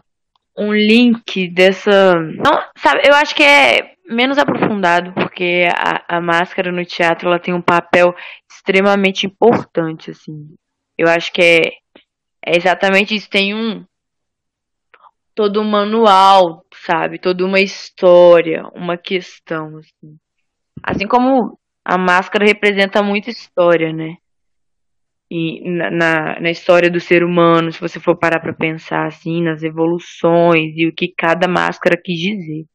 um 0.57 0.73
link 0.73 1.49
dessa. 1.53 2.13
Não, 2.13 2.59
sabe, 2.77 3.01
eu 3.07 3.13
acho 3.15 3.35
que 3.35 3.43
é 3.43 3.95
menos 4.07 4.37
aprofundado, 4.37 5.13
porque 5.13 5.67
a, 5.71 6.17
a 6.17 6.21
máscara 6.21 6.71
no 6.71 6.83
teatro 6.85 7.27
ela 7.27 7.39
tem 7.39 7.53
um 7.53 7.61
papel 7.61 8.13
extremamente 8.51 9.25
importante, 9.25 10.11
assim. 10.11 10.55
Eu 10.97 11.07
acho 11.07 11.31
que 11.31 11.41
é, 11.41 11.59
é 12.45 12.57
exatamente 12.57 13.15
isso. 13.15 13.29
Tem 13.29 13.53
um, 13.53 13.83
todo 15.35 15.61
um 15.61 15.69
manual, 15.69 16.65
sabe? 16.73 17.19
Toda 17.19 17.45
uma 17.45 17.59
história, 17.59 18.63
uma 18.73 18.97
questão, 18.97 19.77
assim. 19.77 20.17
Assim 20.81 21.07
como 21.07 21.59
a 21.83 21.97
máscara 21.97 22.45
representa 22.45 23.03
muita 23.03 23.29
história, 23.29 23.91
né? 23.91 24.15
E 25.29 25.69
na, 25.69 25.91
na, 25.91 26.39
na 26.39 26.49
história 26.49 26.89
do 26.89 26.99
ser 26.99 27.23
humano, 27.23 27.71
se 27.71 27.81
você 27.81 27.99
for 27.99 28.17
parar 28.17 28.39
para 28.39 28.53
pensar 28.53 29.07
assim, 29.07 29.43
nas 29.43 29.63
evoluções 29.63 30.73
e 30.75 30.87
o 30.87 30.93
que 30.93 31.13
cada 31.15 31.47
máscara 31.47 31.99
quis 32.01 32.17
dizer. 32.17 32.65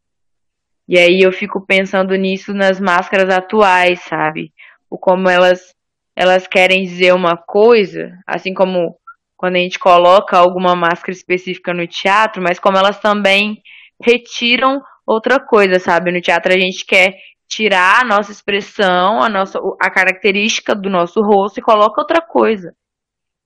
E 0.86 0.98
aí 0.98 1.20
eu 1.22 1.32
fico 1.32 1.64
pensando 1.64 2.14
nisso 2.16 2.52
nas 2.52 2.80
máscaras 2.80 3.32
atuais, 3.32 4.00
sabe? 4.02 4.52
O 4.90 4.98
como 4.98 5.28
elas 5.28 5.74
elas 6.16 6.46
querem 6.46 6.82
dizer 6.82 7.14
uma 7.14 7.36
coisa, 7.36 8.12
assim 8.26 8.52
como 8.52 8.98
quando 9.40 9.56
a 9.56 9.58
gente 9.58 9.78
coloca 9.78 10.36
alguma 10.36 10.76
máscara 10.76 11.12
específica 11.12 11.72
no 11.72 11.86
teatro, 11.86 12.42
mas 12.42 12.58
como 12.58 12.76
elas 12.76 13.00
também 13.00 13.62
retiram 13.98 14.82
outra 15.06 15.40
coisa, 15.40 15.78
sabe? 15.78 16.12
No 16.12 16.20
teatro 16.20 16.52
a 16.52 16.58
gente 16.58 16.84
quer 16.84 17.16
tirar 17.48 18.02
a 18.02 18.04
nossa 18.04 18.30
expressão, 18.30 19.22
a 19.22 19.30
nossa 19.30 19.58
a 19.80 19.90
característica 19.90 20.74
do 20.74 20.90
nosso 20.90 21.22
rosto 21.22 21.58
e 21.58 21.62
coloca 21.62 22.02
outra 22.02 22.20
coisa. 22.20 22.74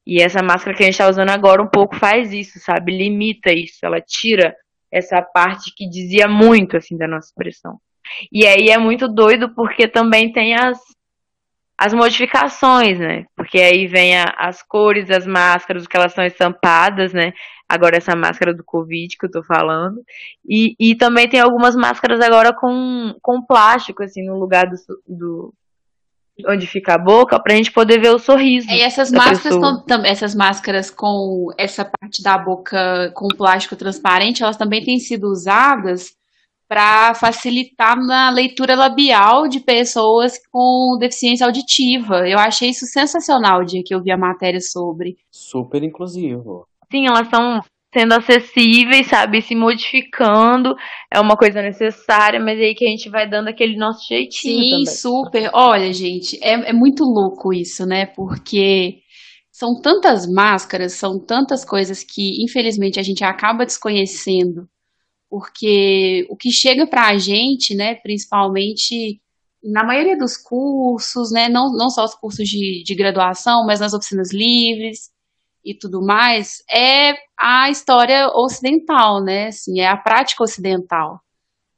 E 0.05 0.21
essa 0.21 0.43
máscara 0.43 0.77
que 0.77 0.83
a 0.83 0.87
gente 0.87 0.95
está 0.95 1.09
usando 1.09 1.31
agora 1.31 1.62
um 1.62 1.71
pouco 1.71 1.95
faz 1.95 2.33
isso, 2.33 2.59
sabe? 2.59 2.91
Limita 2.91 3.53
isso, 3.53 3.79
ela 3.87 4.01
tira 4.01 4.53
essa 4.93 5.23
parte 5.23 5.73
que 5.77 5.89
dizia 5.89 6.27
muito 6.27 6.77
assim 6.77 6.97
da 6.97 7.07
nossa 7.07 7.29
expressão. 7.29 7.79
E 8.33 8.45
aí 8.45 8.69
é 8.69 8.79
muito 8.79 9.07
doido 9.07 9.55
porque 9.55 9.87
também 9.87 10.33
tem 10.33 10.57
as 10.57 10.77
as 11.77 11.93
modificações, 11.93 12.99
né? 12.99 13.25
Porque 13.37 13.59
aí 13.59 13.87
vem 13.87 14.16
a, 14.16 14.33
as 14.39 14.62
cores 14.62 15.09
das 15.09 15.27
máscaras, 15.27 15.87
que 15.87 15.97
elas 15.97 16.12
são 16.12 16.25
estampadas, 16.25 17.12
né? 17.12 17.33
Agora 17.68 17.97
essa 17.97 18.14
máscara 18.14 18.55
do 18.55 18.62
Covid 18.64 19.16
que 19.16 19.27
eu 19.27 19.31
tô 19.31 19.43
falando. 19.43 20.03
E, 20.49 20.75
e 20.79 20.95
também 20.95 21.29
tem 21.29 21.41
algumas 21.41 21.75
máscaras 21.75 22.20
agora 22.20 22.55
com, 22.55 23.14
com 23.20 23.45
plástico, 23.45 24.03
assim, 24.03 24.25
no 24.25 24.39
lugar 24.39 24.66
do, 24.66 24.77
do 25.07 25.55
onde 26.49 26.66
fica 26.66 26.95
a 26.95 26.99
boca, 26.99 27.41
pra 27.41 27.55
gente 27.55 27.72
poder 27.72 28.01
ver 28.01 28.11
o 28.11 28.18
sorriso. 28.18 28.68
E 28.70 28.81
essas 28.81 29.11
máscaras, 29.11 29.57
com, 29.57 30.05
essas 30.05 30.35
máscaras 30.35 30.91
com 30.91 31.49
essa 31.57 31.85
parte 31.85 32.22
da 32.22 32.37
boca 32.37 33.12
com 33.14 33.29
plástico 33.29 33.77
transparente, 33.77 34.43
elas 34.43 34.57
também 34.57 34.85
têm 34.85 34.99
sido 34.99 35.29
usadas 35.29 36.12
para 36.75 37.14
facilitar 37.14 37.97
na 37.97 38.31
leitura 38.31 38.75
labial 38.75 39.47
de 39.47 39.61
pessoas 39.61 40.33
com 40.51 40.97
deficiência 40.99 41.47
auditiva. 41.47 42.29
Eu 42.29 42.37
achei 42.37 42.70
isso 42.70 42.85
sensacional 42.85 43.61
o 43.61 43.64
dia 43.64 43.81
que 43.87 43.95
eu 43.95 44.03
vi 44.03 44.11
a 44.11 44.18
matéria 44.18 44.59
sobre. 44.61 45.14
Super 45.31 45.85
inclusivo. 45.85 46.66
Sim, 46.91 47.07
elas 47.07 47.27
estão 47.29 47.61
sendo 47.93 48.14
acessíveis, 48.14 49.07
sabe, 49.07 49.41
se 49.41 49.55
modificando, 49.55 50.75
é 51.12 51.20
uma 51.20 51.37
coisa 51.37 51.62
necessária, 51.62 52.41
mas 52.41 52.59
é 52.59 52.64
aí 52.64 52.75
que 52.75 52.85
a 52.85 52.91
gente 52.91 53.09
vai 53.09 53.31
dando 53.31 53.47
aquele 53.47 53.77
nosso 53.77 54.09
jeitinho 54.09 54.64
Sim, 54.64 54.70
também. 54.70 54.87
super. 54.87 55.51
Olha, 55.55 55.93
gente, 55.93 56.37
é, 56.43 56.70
é 56.70 56.72
muito 56.72 57.05
louco 57.05 57.53
isso, 57.53 57.87
né? 57.87 58.07
Porque 58.07 58.97
são 59.53 59.81
tantas 59.81 60.27
máscaras, 60.27 60.95
são 60.95 61.25
tantas 61.25 61.64
coisas 61.64 62.03
que, 62.03 62.43
infelizmente, 62.43 62.99
a 62.99 63.03
gente 63.05 63.22
acaba 63.22 63.64
desconhecendo, 63.64 64.66
porque 65.35 66.24
o 66.30 66.37
que 66.37 66.53
chega 66.53 66.87
para 66.87 67.09
a 67.09 67.18
gente, 67.18 67.74
né, 67.74 67.97
principalmente 67.97 69.20
na 69.64 69.82
maioria 69.82 70.16
dos 70.16 70.37
cursos, 70.37 71.32
né, 71.32 71.49
não, 71.49 71.72
não 71.72 71.91
só 71.91 72.05
os 72.05 72.14
cursos 72.14 72.49
de, 72.49 72.85
de 72.85 72.95
graduação, 72.95 73.66
mas 73.66 73.80
nas 73.80 73.93
oficinas 73.93 74.32
livres, 74.32 75.11
e 75.64 75.74
tudo 75.76 76.01
mais, 76.01 76.62
é 76.70 77.14
a 77.37 77.68
história 77.68 78.28
ocidental, 78.32 79.24
né? 79.24 79.49
Assim, 79.49 79.80
é 79.80 79.89
a 79.89 79.97
prática 79.97 80.45
ocidental. 80.45 81.20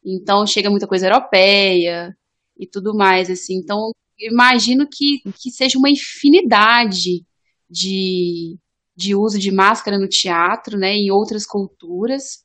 Então 0.04 0.46
chega 0.46 0.68
muita 0.68 0.86
coisa 0.86 1.06
europeia 1.06 2.14
e 2.58 2.66
tudo 2.66 2.94
mais, 2.94 3.30
assim. 3.30 3.54
Então 3.56 3.90
imagino 4.18 4.86
que, 4.86 5.22
que 5.40 5.50
seja 5.50 5.78
uma 5.78 5.88
infinidade 5.88 7.24
de, 7.70 8.58
de 8.94 9.14
uso 9.14 9.38
de 9.38 9.50
máscara 9.50 9.98
no 9.98 10.08
teatro, 10.08 10.76
né? 10.78 10.92
Em 10.92 11.10
outras 11.10 11.46
culturas. 11.46 12.44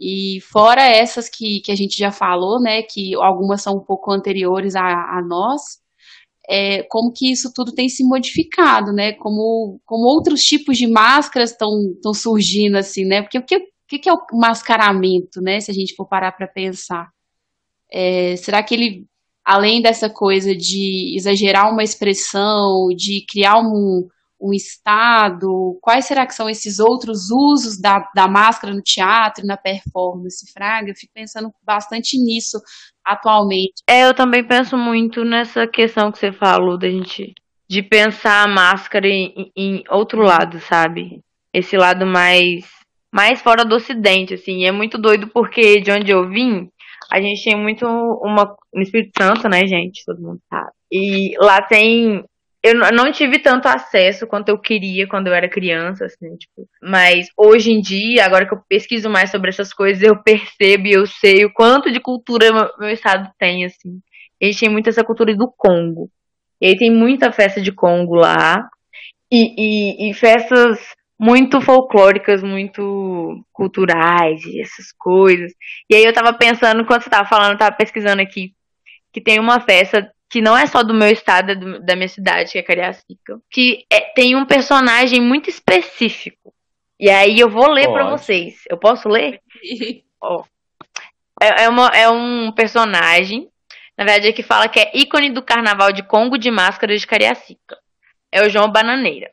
E 0.00 0.40
fora 0.52 0.82
essas 0.82 1.28
que, 1.28 1.60
que 1.60 1.72
a 1.72 1.76
gente 1.76 1.96
já 1.96 2.12
falou, 2.12 2.60
né? 2.60 2.82
Que 2.82 3.14
algumas 3.16 3.62
são 3.62 3.76
um 3.76 3.84
pouco 3.84 4.12
anteriores 4.12 4.76
a, 4.76 4.82
a 4.82 5.22
nós 5.26 5.62
é, 6.48 6.82
como 6.84 7.12
que 7.12 7.30
isso 7.30 7.52
tudo 7.54 7.74
tem 7.74 7.88
se 7.90 8.02
modificado, 8.02 8.90
né? 8.90 9.12
Como, 9.12 9.78
como 9.84 10.08
outros 10.08 10.40
tipos 10.40 10.78
de 10.78 10.86
máscaras 10.86 11.50
estão 11.50 12.14
surgindo, 12.14 12.78
assim, 12.78 13.04
né? 13.04 13.20
Porque 13.20 13.38
o 13.38 13.44
que, 13.44 13.60
que, 13.86 13.98
que 13.98 14.08
é 14.08 14.12
o 14.12 14.18
mascaramento, 14.32 15.42
né? 15.42 15.60
Se 15.60 15.70
a 15.70 15.74
gente 15.74 15.94
for 15.94 16.08
parar 16.08 16.32
para 16.32 16.48
pensar. 16.48 17.10
É, 17.92 18.34
será 18.36 18.62
que 18.62 18.74
ele, 18.74 19.06
além 19.44 19.82
dessa 19.82 20.08
coisa 20.08 20.54
de 20.56 21.14
exagerar 21.14 21.70
uma 21.70 21.84
expressão, 21.84 22.88
de 22.96 23.26
criar 23.30 23.58
um, 23.58 24.08
um 24.40 24.52
estado? 24.52 25.78
Quais 25.80 26.06
será 26.06 26.26
que 26.26 26.34
são 26.34 26.48
esses 26.48 26.78
outros 26.78 27.30
usos 27.30 27.80
da, 27.80 28.08
da 28.14 28.28
máscara 28.28 28.72
no 28.74 28.82
teatro 28.82 29.44
e 29.44 29.46
na 29.46 29.56
performance, 29.56 30.50
Fraga? 30.52 30.90
Eu 30.90 30.94
fico 30.94 31.12
pensando 31.14 31.52
bastante 31.64 32.16
nisso 32.16 32.58
atualmente. 33.04 33.82
É, 33.88 34.04
eu 34.04 34.14
também 34.14 34.44
penso 34.44 34.76
muito 34.76 35.24
nessa 35.24 35.66
questão 35.66 36.12
que 36.12 36.18
você 36.18 36.32
falou 36.32 36.78
da 36.78 36.88
gente 36.88 37.34
de 37.68 37.82
pensar 37.82 38.44
a 38.44 38.48
máscara 38.48 39.06
em, 39.06 39.52
em 39.54 39.84
outro 39.90 40.22
lado, 40.22 40.58
sabe? 40.60 41.20
Esse 41.52 41.76
lado 41.76 42.06
mais 42.06 42.66
mais 43.12 43.40
fora 43.40 43.64
do 43.64 43.74
ocidente, 43.74 44.34
assim. 44.34 44.64
É 44.64 44.72
muito 44.72 44.98
doido 44.98 45.28
porque 45.28 45.80
de 45.80 45.90
onde 45.90 46.10
eu 46.10 46.28
vim, 46.28 46.68
a 47.10 47.20
gente 47.20 47.44
tem 47.44 47.56
muito 47.56 47.86
uma 47.86 48.54
no 48.72 48.82
Espírito 48.82 49.12
Santo, 49.18 49.48
né, 49.48 49.66
gente? 49.66 50.04
Todo 50.04 50.20
mundo 50.20 50.40
sabe. 50.48 50.70
E 50.90 51.36
lá 51.38 51.60
tem 51.62 52.24
eu 52.62 52.74
não 52.92 53.12
tive 53.12 53.38
tanto 53.38 53.66
acesso 53.68 54.26
quanto 54.26 54.48
eu 54.48 54.58
queria 54.58 55.06
quando 55.06 55.28
eu 55.28 55.34
era 55.34 55.48
criança, 55.48 56.06
assim, 56.06 56.36
tipo. 56.36 56.68
Mas 56.82 57.28
hoje 57.36 57.70
em 57.70 57.80
dia, 57.80 58.24
agora 58.24 58.46
que 58.46 58.54
eu 58.54 58.60
pesquiso 58.68 59.08
mais 59.08 59.30
sobre 59.30 59.50
essas 59.50 59.72
coisas, 59.72 60.02
eu 60.02 60.20
percebo 60.22 60.86
e 60.88 60.92
eu 60.92 61.06
sei 61.06 61.44
o 61.44 61.52
quanto 61.52 61.90
de 61.90 62.00
cultura 62.00 62.72
meu 62.78 62.90
estado 62.90 63.30
tem, 63.38 63.64
assim. 63.64 64.00
A 64.42 64.46
gente 64.46 64.60
tem 64.60 64.68
muito 64.68 64.88
essa 64.88 65.04
cultura 65.04 65.34
do 65.36 65.52
Congo. 65.56 66.10
E 66.60 66.66
aí 66.66 66.76
tem 66.76 66.90
muita 66.90 67.32
festa 67.32 67.60
de 67.60 67.72
Congo 67.72 68.14
lá. 68.14 68.68
E, 69.30 70.08
e, 70.08 70.10
e 70.10 70.14
festas 70.14 70.80
muito 71.18 71.60
folclóricas, 71.60 72.42
muito 72.42 73.44
culturais 73.52 74.44
e 74.44 74.60
essas 74.60 74.92
coisas. 74.98 75.52
E 75.90 75.94
aí 75.94 76.04
eu 76.04 76.12
tava 76.12 76.32
pensando, 76.32 76.82
enquanto 76.82 77.02
você 77.02 77.10
tava 77.10 77.28
falando, 77.28 77.52
eu 77.52 77.58
tava 77.58 77.76
pesquisando 77.76 78.22
aqui, 78.22 78.52
que 79.12 79.20
tem 79.20 79.40
uma 79.40 79.60
festa 79.60 80.10
que 80.30 80.40
não 80.40 80.56
é 80.56 80.66
só 80.66 80.82
do 80.82 80.94
meu 80.94 81.10
estado, 81.10 81.52
é 81.52 81.54
do, 81.54 81.80
da 81.80 81.96
minha 81.96 82.08
cidade, 82.08 82.52
que 82.52 82.58
é 82.58 82.62
Cariacica, 82.62 83.40
que 83.50 83.86
é, 83.90 84.00
tem 84.00 84.36
um 84.36 84.44
personagem 84.44 85.20
muito 85.20 85.48
específico. 85.48 86.52
E 87.00 87.08
aí 87.08 87.38
eu 87.38 87.48
vou 87.48 87.70
ler 87.70 87.88
para 87.88 88.10
vocês. 88.10 88.62
Eu 88.68 88.76
posso 88.76 89.08
ler? 89.08 89.40
oh. 90.22 90.42
é, 91.40 91.64
é, 91.64 91.68
uma, 91.68 91.86
é 91.88 92.08
um 92.08 92.52
personagem, 92.52 93.48
na 93.96 94.04
verdade, 94.04 94.28
é 94.28 94.32
que 94.32 94.42
fala 94.42 94.68
que 94.68 94.80
é 94.80 94.90
ícone 94.94 95.30
do 95.30 95.42
carnaval 95.42 95.92
de 95.92 96.02
Congo 96.02 96.36
de 96.36 96.50
Máscara 96.50 96.96
de 96.96 97.06
Cariacica. 97.06 97.78
É 98.30 98.42
o 98.42 98.50
João 98.50 98.70
Bananeira. 98.70 99.30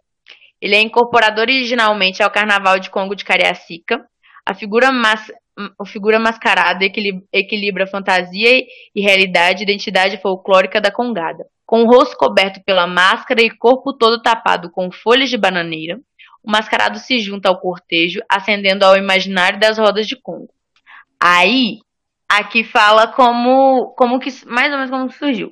Ele 0.62 0.76
é 0.76 0.82
incorporado 0.82 1.42
originalmente 1.42 2.24
ao 2.24 2.32
Carnaval 2.32 2.80
de 2.80 2.90
Congo 2.90 3.16
de 3.16 3.26
Cariacica. 3.26 4.04
A 4.46 4.54
figura 4.54 4.92
mas, 4.92 5.32
a 5.80 5.86
figura 5.86 6.20
mascarada 6.20 6.86
equilibra 7.32 7.88
fantasia 7.88 8.64
e 8.94 9.02
realidade, 9.02 9.64
identidade 9.64 10.18
folclórica 10.18 10.82
da 10.82 10.92
congada. 10.92 11.46
Com 11.66 11.84
o 11.84 11.88
rosto 11.88 12.18
coberto 12.18 12.62
pela 12.66 12.86
máscara 12.86 13.42
e 13.42 13.50
corpo 13.50 13.94
todo 13.94 14.22
tapado 14.22 14.70
com 14.70 14.92
folhas 14.92 15.30
de 15.30 15.38
bananeira, 15.38 16.00
o 16.44 16.52
mascarado 16.52 17.00
se 17.00 17.20
junta 17.20 17.50
ao 17.50 17.60
cortejo, 17.60 18.20
ascendendo 18.30 18.86
ao 18.86 18.98
imaginário 18.98 19.60
das 19.60 19.78
rodas 19.78 20.06
de 20.06 20.16
Congo. 20.16 20.50
Aí, 21.20 21.80
aqui 22.30 22.64
fala 22.64 23.08
como, 23.08 23.94
como 23.98 24.20
que, 24.20 24.30
mais 24.46 24.72
ou 24.72 24.78
menos 24.78 24.92
como 24.92 25.12
surgiu. 25.12 25.52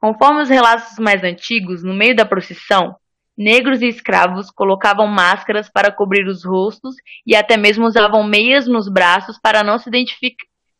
Conforme 0.00 0.40
os 0.40 0.48
relatos 0.48 0.98
mais 0.98 1.22
antigos, 1.22 1.84
no 1.84 1.92
meio 1.92 2.16
da 2.16 2.24
procissão, 2.24 2.96
Negros 3.40 3.80
e 3.80 3.86
escravos 3.86 4.50
colocavam 4.50 5.06
máscaras 5.06 5.70
para 5.70 5.90
cobrir 5.90 6.28
os 6.28 6.44
rostos 6.44 6.94
e 7.26 7.34
até 7.34 7.56
mesmo 7.56 7.86
usavam 7.86 8.22
meias 8.22 8.66
nos 8.66 8.86
braços 8.86 9.38
para 9.42 9.64
não, 9.64 9.78
se 9.78 9.88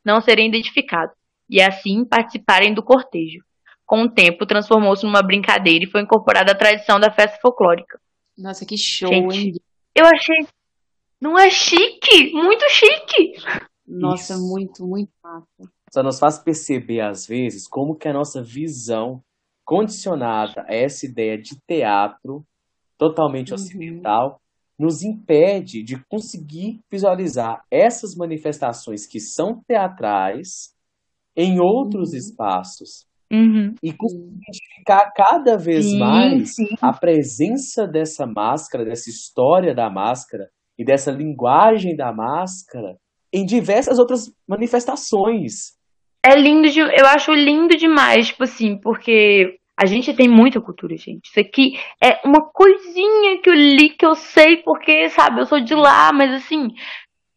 não 0.05 0.21
serem 0.21 0.47
identificados 0.47 1.17
e 1.49 1.59
assim 1.63 2.05
participarem 2.05 2.75
do 2.75 2.83
cortejo. 2.83 3.43
Com 3.87 4.03
o 4.03 4.11
tempo, 4.11 4.45
transformou-se 4.45 5.07
numa 5.07 5.23
brincadeira 5.23 5.87
e 5.87 5.91
foi 5.91 6.03
incorporada 6.03 6.53
à 6.53 6.55
tradição 6.55 7.01
da 7.01 7.11
festa 7.11 7.39
folclórica. 7.41 7.99
Nossa, 8.37 8.67
que 8.67 8.77
show, 8.77 9.09
Gente, 9.09 9.39
hein? 9.39 9.55
Eu 9.95 10.05
achei. 10.05 10.47
Não 11.19 11.39
é 11.39 11.49
chique? 11.49 12.31
Muito 12.35 12.63
chique! 12.69 13.43
Nossa, 13.87 14.35
Isso. 14.35 14.47
muito, 14.47 14.87
muito 14.87 15.11
massa. 15.25 15.73
Só 15.91 16.03
nos 16.03 16.19
faz 16.19 16.39
perceber, 16.39 17.01
às 17.01 17.27
vezes, 17.27 17.67
como 17.67 17.97
que 17.97 18.07
a 18.07 18.13
nossa 18.13 18.43
visão 18.43 19.25
condicionada 19.65 20.67
a 20.69 20.75
essa 20.75 21.07
ideia 21.07 21.39
de 21.39 21.59
teatro 21.67 22.45
totalmente 23.01 23.49
uhum. 23.49 23.55
ocidental, 23.55 24.39
nos 24.79 25.03
impede 25.03 25.83
de 25.83 25.99
conseguir 26.05 26.81
visualizar 26.91 27.65
essas 27.71 28.15
manifestações 28.15 29.07
que 29.07 29.19
são 29.19 29.63
teatrais 29.67 30.75
em 31.35 31.59
outros 31.59 32.11
uhum. 32.11 32.19
espaços. 32.19 33.09
Uhum. 33.33 33.75
E 33.83 33.93
conseguir 33.93 34.27
identificar 34.27 35.13
cada 35.15 35.57
vez 35.57 35.87
sim, 35.87 35.99
mais 35.99 36.55
sim. 36.57 36.67
a 36.83 36.93
presença 36.93 37.87
dessa 37.87 38.27
máscara, 38.27 38.85
dessa 38.85 39.09
história 39.09 39.75
da 39.75 39.89
máscara 39.89 40.51
e 40.79 40.85
dessa 40.85 41.11
linguagem 41.11 41.97
da 41.97 42.13
máscara 42.13 42.97
em 43.33 43.47
diversas 43.47 43.99
outras 43.99 44.33
manifestações. 44.49 45.79
É 46.27 46.35
lindo, 46.35 46.69
de, 46.69 46.81
eu 46.81 47.07
acho 47.07 47.33
lindo 47.33 47.77
demais, 47.77 48.29
tipo 48.29 48.43
assim, 48.43 48.77
porque 48.77 49.60
a 49.81 49.87
gente 49.87 50.13
tem 50.13 50.29
muita 50.29 50.61
cultura, 50.61 50.95
gente. 50.95 51.31
Isso 51.31 51.41
aqui 51.41 51.81
é 52.05 52.21
uma 52.23 52.43
coisinha 52.53 53.41
que 53.41 53.49
eu 53.49 53.55
li, 53.55 53.89
que 53.89 54.05
eu 54.05 54.15
sei, 54.15 54.59
porque, 54.59 55.09
sabe, 55.09 55.41
eu 55.41 55.47
sou 55.47 55.59
de 55.59 55.75
lá, 55.75 56.13
mas 56.13 56.35
assim, 56.35 56.69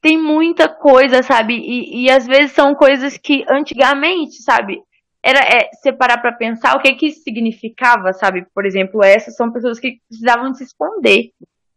tem 0.02 0.18
muita 0.18 0.68
coisa, 0.68 1.24
sabe? 1.24 1.54
E, 1.56 2.04
e 2.04 2.12
às 2.12 2.28
vezes 2.28 2.52
são 2.52 2.76
coisas 2.76 3.18
que 3.18 3.46
antigamente, 3.50 4.42
sabe? 4.42 4.82
Era 5.24 5.40
é, 5.40 5.70
separar 5.82 6.18
para 6.18 6.34
pensar 6.34 6.76
o 6.76 6.82
que 6.82 6.94
que 6.96 7.08
isso 7.08 7.22
significava, 7.24 8.12
sabe? 8.12 8.46
Por 8.54 8.66
exemplo, 8.66 9.02
essas 9.02 9.38
são 9.38 9.50
pessoas 9.50 9.80
que 9.80 10.00
precisavam 10.10 10.54
se 10.54 10.66
esconder, 10.66 11.30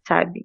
sabe? 0.05 0.45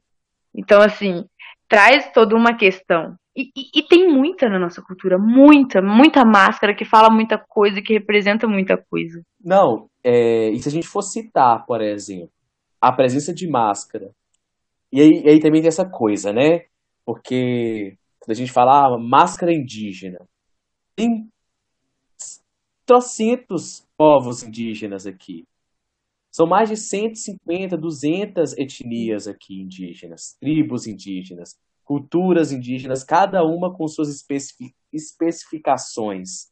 Então, 0.53 0.83
assim, 0.83 1.25
traz 1.67 2.11
toda 2.13 2.35
uma 2.35 2.55
questão. 2.55 3.15
E, 3.35 3.43
e, 3.55 3.79
e, 3.79 3.83
tem 3.83 4.09
muita 4.09 4.49
na 4.49 4.59
nossa 4.59 4.81
cultura, 4.81 5.17
muita, 5.17 5.81
muita 5.81 6.25
máscara 6.25 6.75
que 6.75 6.83
fala 6.83 7.09
muita 7.09 7.37
coisa, 7.37 7.81
que 7.81 7.93
representa 7.93 8.45
muita 8.45 8.75
coisa. 8.75 9.21
Não, 9.39 9.89
é, 10.03 10.49
e 10.49 10.59
se 10.61 10.67
a 10.67 10.71
gente 10.71 10.87
for 10.87 11.01
citar, 11.01 11.65
por 11.65 11.81
exemplo, 11.81 12.31
a 12.79 12.91
presença 12.91 13.33
de 13.33 13.47
máscara, 13.47 14.11
e 14.91 14.99
aí, 14.99 15.23
e 15.23 15.29
aí 15.29 15.39
também 15.39 15.61
tem 15.61 15.69
essa 15.69 15.89
coisa, 15.89 16.33
né? 16.33 16.65
Porque 17.05 17.97
quando 18.19 18.31
a 18.31 18.39
gente 18.39 18.51
fala 18.51 18.87
ah, 18.87 18.99
máscara 18.99 19.53
indígena, 19.53 20.19
tem 20.95 21.29
trocentos 22.85 23.87
povos 23.97 24.43
indígenas 24.43 25.07
aqui. 25.07 25.47
São 26.29 26.45
mais 26.45 26.69
de 26.69 26.77
150, 26.77 27.77
200 27.77 28.57
etnias 28.57 29.27
aqui 29.27 29.61
indígenas, 29.61 30.35
tribos 30.39 30.87
indígenas, 30.87 31.57
culturas 31.91 32.53
indígenas, 32.53 33.03
cada 33.03 33.43
uma 33.43 33.69
com 33.75 33.85
suas 33.85 34.07
especificações. 34.93 36.47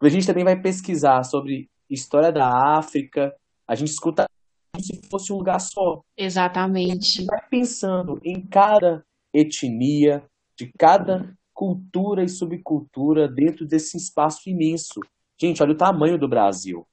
A 0.00 0.08
gente 0.08 0.24
também 0.24 0.44
vai 0.44 0.56
pesquisar 0.56 1.24
sobre 1.24 1.68
história 1.90 2.30
da 2.30 2.78
África, 2.78 3.34
a 3.66 3.74
gente 3.74 3.88
escuta 3.88 4.24
como 4.72 4.84
se 4.84 5.00
fosse 5.10 5.32
um 5.32 5.38
lugar 5.38 5.58
só. 5.58 6.00
Exatamente. 6.16 7.24
vai 7.24 7.40
pensando 7.50 8.20
em 8.22 8.40
cada 8.40 9.04
etnia, 9.34 10.24
de 10.56 10.70
cada 10.78 11.36
cultura 11.52 12.22
e 12.22 12.28
subcultura 12.28 13.26
dentro 13.26 13.66
desse 13.66 13.96
espaço 13.96 14.48
imenso. 14.48 15.00
Gente, 15.40 15.60
olha 15.60 15.72
o 15.72 15.76
tamanho 15.76 16.16
do 16.16 16.28
Brasil. 16.28 16.86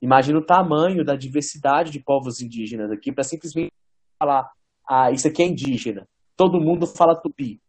Imagina 0.00 0.38
o 0.38 0.46
tamanho 0.46 1.04
da 1.04 1.16
diversidade 1.16 1.90
de 1.90 2.00
povos 2.00 2.40
indígenas 2.40 2.90
aqui 2.90 3.12
para 3.12 3.24
simplesmente 3.24 3.74
falar, 4.18 4.50
ah, 4.88 5.12
isso 5.12 5.28
aqui 5.28 5.42
é 5.42 5.46
indígena. 5.46 6.08
Todo 6.36 6.60
mundo 6.60 6.86
fala 6.86 7.14
tupi. 7.14 7.60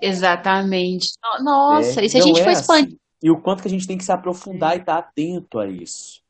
Exatamente. 0.00 1.08
Nossa, 1.42 2.00
é, 2.00 2.04
e 2.04 2.08
se 2.10 2.18
a 2.18 2.20
gente 2.20 2.40
é 2.40 2.44
for 2.44 2.50
expandir. 2.50 2.88
Assim. 2.88 2.98
E 3.22 3.30
o 3.30 3.40
quanto 3.40 3.62
que 3.62 3.68
a 3.68 3.70
gente 3.70 3.86
tem 3.86 3.96
que 3.96 4.04
se 4.04 4.12
aprofundar 4.12 4.76
e 4.76 4.80
estar 4.80 5.00
tá 5.00 5.08
atento 5.08 5.58
a 5.58 5.68
isso. 5.68 6.20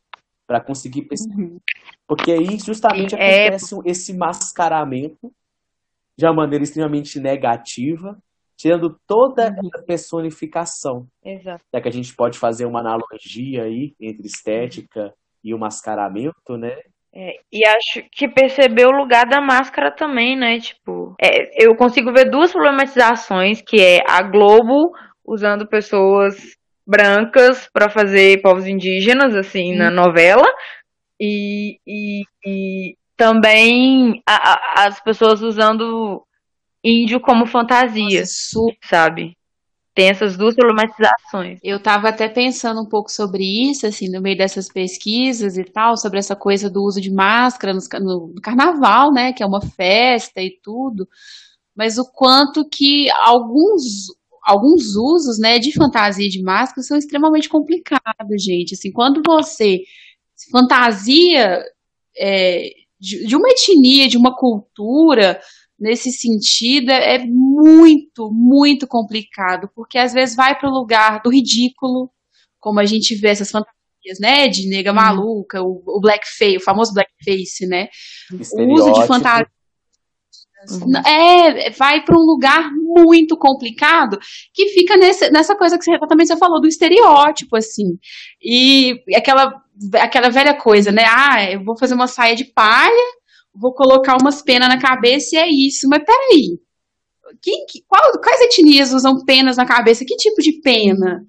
Para 0.47 0.61
conseguir 0.61 1.03
perceber. 1.03 1.43
Uhum. 1.43 1.61
Porque 2.07 2.31
aí 2.31 2.59
justamente 2.59 3.15
é... 3.15 3.47
acontece 3.47 3.75
esse 3.87 4.13
mascaramento 4.13 5.33
de 6.17 6.27
uma 6.27 6.35
maneira 6.35 6.63
extremamente 6.63 7.19
negativa, 7.19 8.19
tirando 8.57 9.01
toda 9.07 9.49
uhum. 9.49 9.71
essa 9.75 9.85
personificação. 9.85 11.09
Exato. 11.25 11.65
Já 11.73 11.81
que 11.81 11.89
a 11.89 11.93
gente 11.93 12.15
pode 12.15 12.39
fazer 12.39 12.67
uma 12.67 12.81
analogia 12.81 13.65
aí 13.65 13.95
entre 13.99 14.27
estética 14.27 15.15
e 15.43 15.55
o 15.55 15.59
mascaramento, 15.59 16.57
né? 16.59 16.77
É, 17.15 17.35
e 17.53 17.67
acho 17.67 18.09
que 18.11 18.27
perceber 18.27 18.87
o 18.87 18.97
lugar 18.97 19.27
da 19.27 19.41
máscara 19.41 19.91
também, 19.91 20.35
né? 20.37 20.59
Tipo, 20.59 21.15
é, 21.21 21.65
eu 21.67 21.77
consigo 21.77 22.11
ver 22.13 22.31
duas 22.31 22.53
problematizações, 22.53 23.61
que 23.61 23.81
é 23.81 24.01
a 24.09 24.23
Globo 24.23 24.93
usando 25.25 25.67
pessoas 25.67 26.35
brancas 26.87 27.69
para 27.73 27.91
fazer 27.91 28.41
povos 28.41 28.67
indígenas, 28.67 29.35
assim, 29.35 29.75
hum. 29.75 29.79
na 29.79 29.91
novela, 29.91 30.47
e, 31.21 31.79
e, 31.87 32.23
e 32.45 32.97
também 33.17 34.23
a, 34.27 34.53
a, 34.53 34.87
as 34.87 35.01
pessoas 35.01 35.43
usando 35.43 36.25
índio 36.83 37.21
como 37.21 37.47
fantasia, 37.47 38.21
Nossa, 38.21 38.59
sabe? 38.83 39.37
Tem 39.95 40.09
essas 40.09 40.37
duas 40.39 40.55
problematizações. 40.55 41.61
Eu 41.63 41.77
estava 41.77 42.09
até 42.09 42.29
pensando 42.29 42.81
um 42.81 42.89
pouco 42.89 43.11
sobre 43.11 43.45
isso, 43.45 43.87
assim, 43.87 44.09
no 44.09 44.23
meio 44.23 44.39
dessas 44.39 44.69
pesquisas 44.69 45.59
e 45.59 45.65
tal, 45.65 45.99
sobre 45.99 46.19
essa 46.19 46.35
coisa 46.35 46.71
do 46.71 46.83
uso 46.83 47.01
de 47.01 47.11
máscara 47.11 47.75
no, 47.75 47.81
no, 48.01 48.41
carnaval, 48.41 49.13
né, 49.13 49.33
que 49.33 49.43
é 49.43 49.47
uma 49.47 49.61
festa 49.61 50.41
e 50.41 50.59
tudo, 50.63 51.07
mas 51.77 51.99
o 51.99 52.11
quanto 52.11 52.67
que 52.69 53.11
alguns 53.23 54.07
alguns 54.45 54.97
usos, 54.97 55.39
né, 55.39 55.59
de 55.59 55.73
fantasia 55.73 56.29
de 56.29 56.43
máscara 56.43 56.83
são 56.83 56.97
extremamente 56.97 57.49
complicados, 57.49 58.43
gente. 58.43 58.75
Assim, 58.75 58.91
quando 58.91 59.23
você 59.25 59.83
fantasia 60.51 61.63
é, 62.17 62.71
de, 62.99 63.27
de 63.27 63.37
uma 63.37 63.49
etnia, 63.49 64.09
de 64.09 64.17
uma 64.17 64.35
cultura, 64.37 65.41
nesse 65.83 66.13
sentido 66.13 66.91
é 66.91 67.19
muito, 67.19 68.31
muito 68.33 68.87
complicado, 68.87 69.69
porque 69.75 69.99
às 69.99 70.13
vezes 70.13 70.37
vai 70.37 70.57
para 70.59 70.69
o 70.69 70.73
lugar 70.73 71.21
do 71.23 71.31
ridículo, 71.31 72.11
como 72.61 72.79
a 72.81 72.87
gente 72.87 73.15
vê 73.17 73.29
essas 73.29 73.51
fantasias, 73.51 74.19
né, 74.21 74.49
de 74.49 74.69
nega 74.69 74.93
hum. 74.93 74.95
maluca, 74.95 75.63
o, 75.63 75.83
o 75.85 76.01
blackface, 76.01 76.57
o 76.57 76.61
famoso 76.61 76.95
blackface, 76.95 77.67
né, 77.67 77.89
o 78.53 78.73
uso 78.73 78.93
de 78.93 79.07
fantasia 79.07 79.47
Uhum. 80.71 80.97
É, 81.05 81.71
vai 81.71 82.05
para 82.05 82.17
um 82.17 82.23
lugar 82.23 82.71
muito 82.73 83.37
complicado 83.37 84.19
que 84.55 84.69
fica 84.69 84.97
nesse, 84.97 85.29
nessa 85.31 85.57
coisa 85.57 85.77
que 85.77 85.85
você, 85.85 85.99
também 86.07 86.25
você 86.25 86.37
falou 86.37 86.61
do 86.61 86.69
estereótipo, 86.69 87.57
assim. 87.57 87.99
E 88.41 89.03
aquela, 89.17 89.61
aquela 89.95 90.29
velha 90.31 90.55
coisa, 90.55 90.93
né? 90.93 91.05
Ah, 91.09 91.51
eu 91.51 91.65
vou 91.65 91.77
fazer 91.77 91.95
uma 91.95 92.07
saia 92.07 92.37
de 92.37 92.45
palha, 92.45 93.13
vou 93.55 93.73
colocar 93.75 94.17
umas 94.21 94.43
penas 94.43 94.69
na 94.69 94.81
cabeça 94.81 95.37
e 95.37 95.39
é 95.39 95.49
isso. 95.49 95.89
Mas 95.89 96.05
peraí. 96.05 96.59
Que, 97.41 97.65
que, 97.67 97.83
qual, 97.87 98.01
quais 98.21 98.41
etnias 98.43 98.93
usam 98.93 99.25
penas 99.25 99.57
na 99.57 99.67
cabeça? 99.67 100.05
Que 100.05 100.17
tipo 100.17 100.41
de 100.43 100.61
pena? 100.61 101.27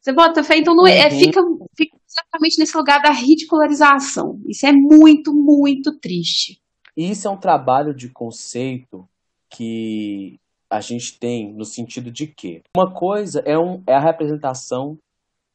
Você 0.00 0.12
bota 0.12 0.44
fé, 0.44 0.58
então 0.58 0.74
não 0.74 0.86
é, 0.86 0.98
é, 0.98 1.04
uhum. 1.08 1.18
fica, 1.18 1.40
fica 1.76 1.96
exatamente 2.08 2.58
nesse 2.58 2.76
lugar 2.76 3.02
da 3.02 3.10
ridicularização. 3.10 4.40
Isso 4.46 4.66
é 4.66 4.72
muito, 4.72 5.34
muito 5.34 5.98
triste. 5.98 6.60
Isso 6.96 7.26
é 7.26 7.30
um 7.30 7.36
trabalho 7.36 7.94
de 7.94 8.08
conceito 8.08 9.08
que 9.50 10.38
a 10.70 10.80
gente 10.80 11.18
tem 11.18 11.52
no 11.52 11.64
sentido 11.64 12.10
de 12.10 12.26
que 12.26 12.62
uma 12.76 12.92
coisa 12.92 13.40
é, 13.44 13.58
um, 13.58 13.82
é 13.86 13.94
a 13.94 14.00
representação, 14.00 14.98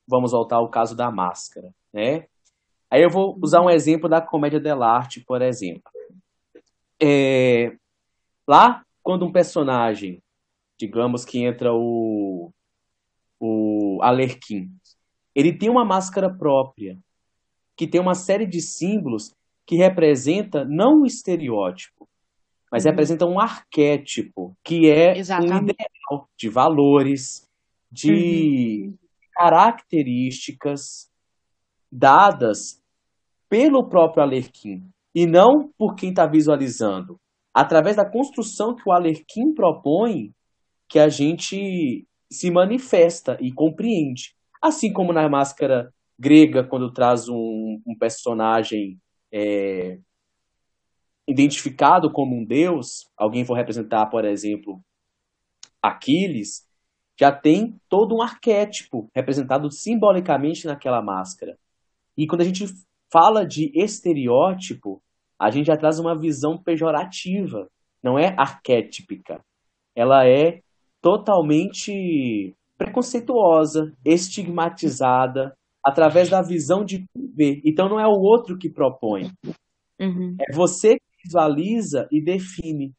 vamos 0.07 0.31
voltar 0.31 0.57
ao 0.57 0.69
caso 0.69 0.95
da 0.95 1.09
máscara, 1.11 1.73
né? 1.93 2.25
Aí 2.89 3.01
eu 3.01 3.09
vou 3.09 3.37
usar 3.41 3.61
um 3.61 3.69
exemplo 3.69 4.09
da 4.09 4.19
comédia 4.19 4.59
dell'arte, 4.59 5.21
por 5.21 5.41
exemplo. 5.41 5.89
É, 7.01 7.75
lá, 8.47 8.83
quando 9.01 9.25
um 9.25 9.31
personagem, 9.31 10.21
digamos 10.77 11.25
que 11.25 11.43
entra 11.43 11.73
o, 11.73 12.51
o 13.39 13.99
Alerquim, 14.01 14.69
ele 15.33 15.57
tem 15.57 15.69
uma 15.69 15.83
máscara 15.83 16.29
própria, 16.29 16.97
que 17.75 17.87
tem 17.87 17.99
uma 17.99 18.13
série 18.13 18.45
de 18.45 18.61
símbolos 18.61 19.33
que 19.65 19.75
representa 19.75 20.63
não 20.65 21.01
um 21.01 21.05
estereótipo, 21.05 22.07
mas 22.71 22.85
uhum. 22.85 22.91
representa 22.91 23.25
um 23.25 23.39
arquétipo, 23.39 24.55
que 24.63 24.89
é 24.89 25.17
Exatamente. 25.17 25.53
um 25.53 25.63
ideal 25.63 26.29
de 26.37 26.49
valores, 26.49 27.49
de 27.91 28.85
uhum. 28.87 28.97
características 29.33 31.09
dadas 31.91 32.81
pelo 33.49 33.89
próprio 33.89 34.23
Alerquim 34.23 34.91
e 35.13 35.25
não 35.25 35.71
por 35.77 35.95
quem 35.95 36.09
está 36.09 36.25
visualizando. 36.25 37.19
Através 37.53 37.97
da 37.97 38.09
construção 38.09 38.75
que 38.75 38.83
o 38.87 38.91
Alerquim 38.91 39.53
propõe, 39.53 40.33
que 40.87 40.99
a 40.99 41.09
gente 41.09 42.07
se 42.31 42.49
manifesta 42.49 43.37
e 43.41 43.51
compreende. 43.51 44.33
Assim 44.61 44.93
como 44.93 45.11
na 45.11 45.27
máscara 45.27 45.93
grega, 46.17 46.63
quando 46.63 46.93
traz 46.93 47.27
um, 47.27 47.81
um 47.85 47.95
personagem 47.97 48.99
é, 49.31 49.97
identificado 51.27 52.11
como 52.11 52.35
um 52.35 52.45
deus, 52.45 53.09
alguém 53.17 53.43
for 53.43 53.55
representar, 53.55 54.05
por 54.07 54.23
exemplo, 54.23 54.81
Aquiles, 55.81 56.65
já 57.19 57.31
tem 57.31 57.79
todo 57.89 58.15
um 58.15 58.21
arquétipo 58.21 59.09
representado 59.15 59.71
simbolicamente 59.71 60.65
naquela 60.65 61.01
máscara. 61.01 61.57
E 62.17 62.27
quando 62.27 62.41
a 62.41 62.45
gente 62.45 62.65
fala 63.11 63.45
de 63.45 63.71
estereótipo, 63.75 65.01
a 65.39 65.49
gente 65.51 65.67
já 65.67 65.77
traz 65.77 65.99
uma 65.99 66.17
visão 66.17 66.57
pejorativa, 66.57 67.67
não 68.03 68.17
é 68.17 68.33
arquétipica. 68.37 69.43
Ela 69.95 70.27
é 70.27 70.61
totalmente 71.01 72.55
preconceituosa, 72.77 73.93
estigmatizada, 74.05 75.53
através 75.83 76.29
da 76.29 76.41
visão 76.41 76.85
de 76.85 77.05
ver. 77.35 77.61
Então 77.65 77.89
não 77.89 77.99
é 77.99 78.07
o 78.07 78.21
outro 78.21 78.57
que 78.57 78.69
propõe. 78.69 79.31
Uhum. 79.99 80.35
É 80.39 80.53
você 80.53 80.95
que 80.95 81.23
visualiza 81.25 82.07
e 82.11 82.23
define. 82.23 82.93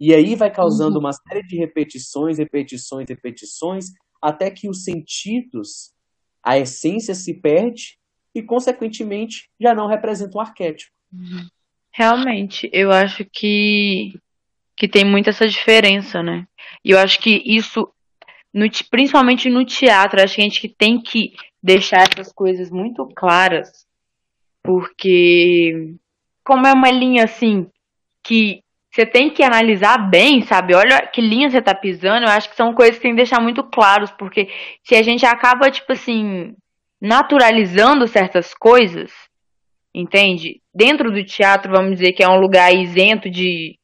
E 0.00 0.14
aí 0.14 0.34
vai 0.34 0.50
causando 0.52 0.96
uhum. 0.96 1.00
uma 1.00 1.12
série 1.12 1.46
de 1.46 1.56
repetições, 1.56 2.38
repetições, 2.38 3.08
repetições, 3.08 3.86
até 4.20 4.50
que 4.50 4.68
os 4.68 4.82
sentidos, 4.82 5.92
a 6.42 6.58
essência 6.58 7.14
se 7.14 7.40
perde 7.40 8.01
e, 8.34 8.42
consequentemente, 8.42 9.48
já 9.60 9.74
não 9.74 9.86
representa 9.86 10.38
um 10.38 10.40
arquétipo. 10.40 10.92
Realmente, 11.92 12.70
eu 12.72 12.90
acho 12.90 13.24
que, 13.24 14.18
que 14.76 14.88
tem 14.88 15.04
muito 15.04 15.28
essa 15.28 15.46
diferença, 15.46 16.22
né? 16.22 16.46
E 16.84 16.90
eu 16.90 16.98
acho 16.98 17.18
que 17.20 17.42
isso, 17.44 17.92
no, 18.52 18.66
principalmente 18.90 19.50
no 19.50 19.64
teatro, 19.64 20.22
acho 20.22 20.36
que 20.36 20.40
a 20.40 20.44
gente 20.44 20.68
tem 20.68 21.00
que 21.00 21.32
deixar 21.62 22.08
essas 22.10 22.32
coisas 22.32 22.70
muito 22.70 23.06
claras, 23.14 23.86
porque 24.62 25.94
como 26.44 26.66
é 26.66 26.72
uma 26.72 26.90
linha 26.90 27.24
assim 27.24 27.68
que 28.24 28.62
você 28.90 29.06
tem 29.06 29.30
que 29.30 29.42
analisar 29.42 29.98
bem, 30.10 30.42
sabe? 30.42 30.74
Olha 30.74 31.06
que 31.06 31.20
linha 31.20 31.50
você 31.50 31.62
tá 31.62 31.74
pisando, 31.74 32.26
eu 32.26 32.30
acho 32.30 32.50
que 32.50 32.56
são 32.56 32.74
coisas 32.74 32.96
que 32.96 33.02
tem 33.02 33.12
que 33.12 33.16
deixar 33.16 33.40
muito 33.40 33.64
claros, 33.64 34.10
porque 34.12 34.48
se 34.84 34.94
a 34.94 35.02
gente 35.02 35.24
acaba, 35.24 35.70
tipo 35.70 35.92
assim, 35.92 36.54
naturalizando 37.02 38.06
certas 38.06 38.54
coisas, 38.54 39.10
entende? 39.92 40.62
Dentro 40.72 41.10
do 41.10 41.24
teatro, 41.24 41.72
vamos 41.72 41.98
dizer 41.98 42.12
que 42.12 42.22
é 42.22 42.28
um 42.28 42.38
lugar 42.38 42.72
isento 42.72 43.28
de. 43.28 43.76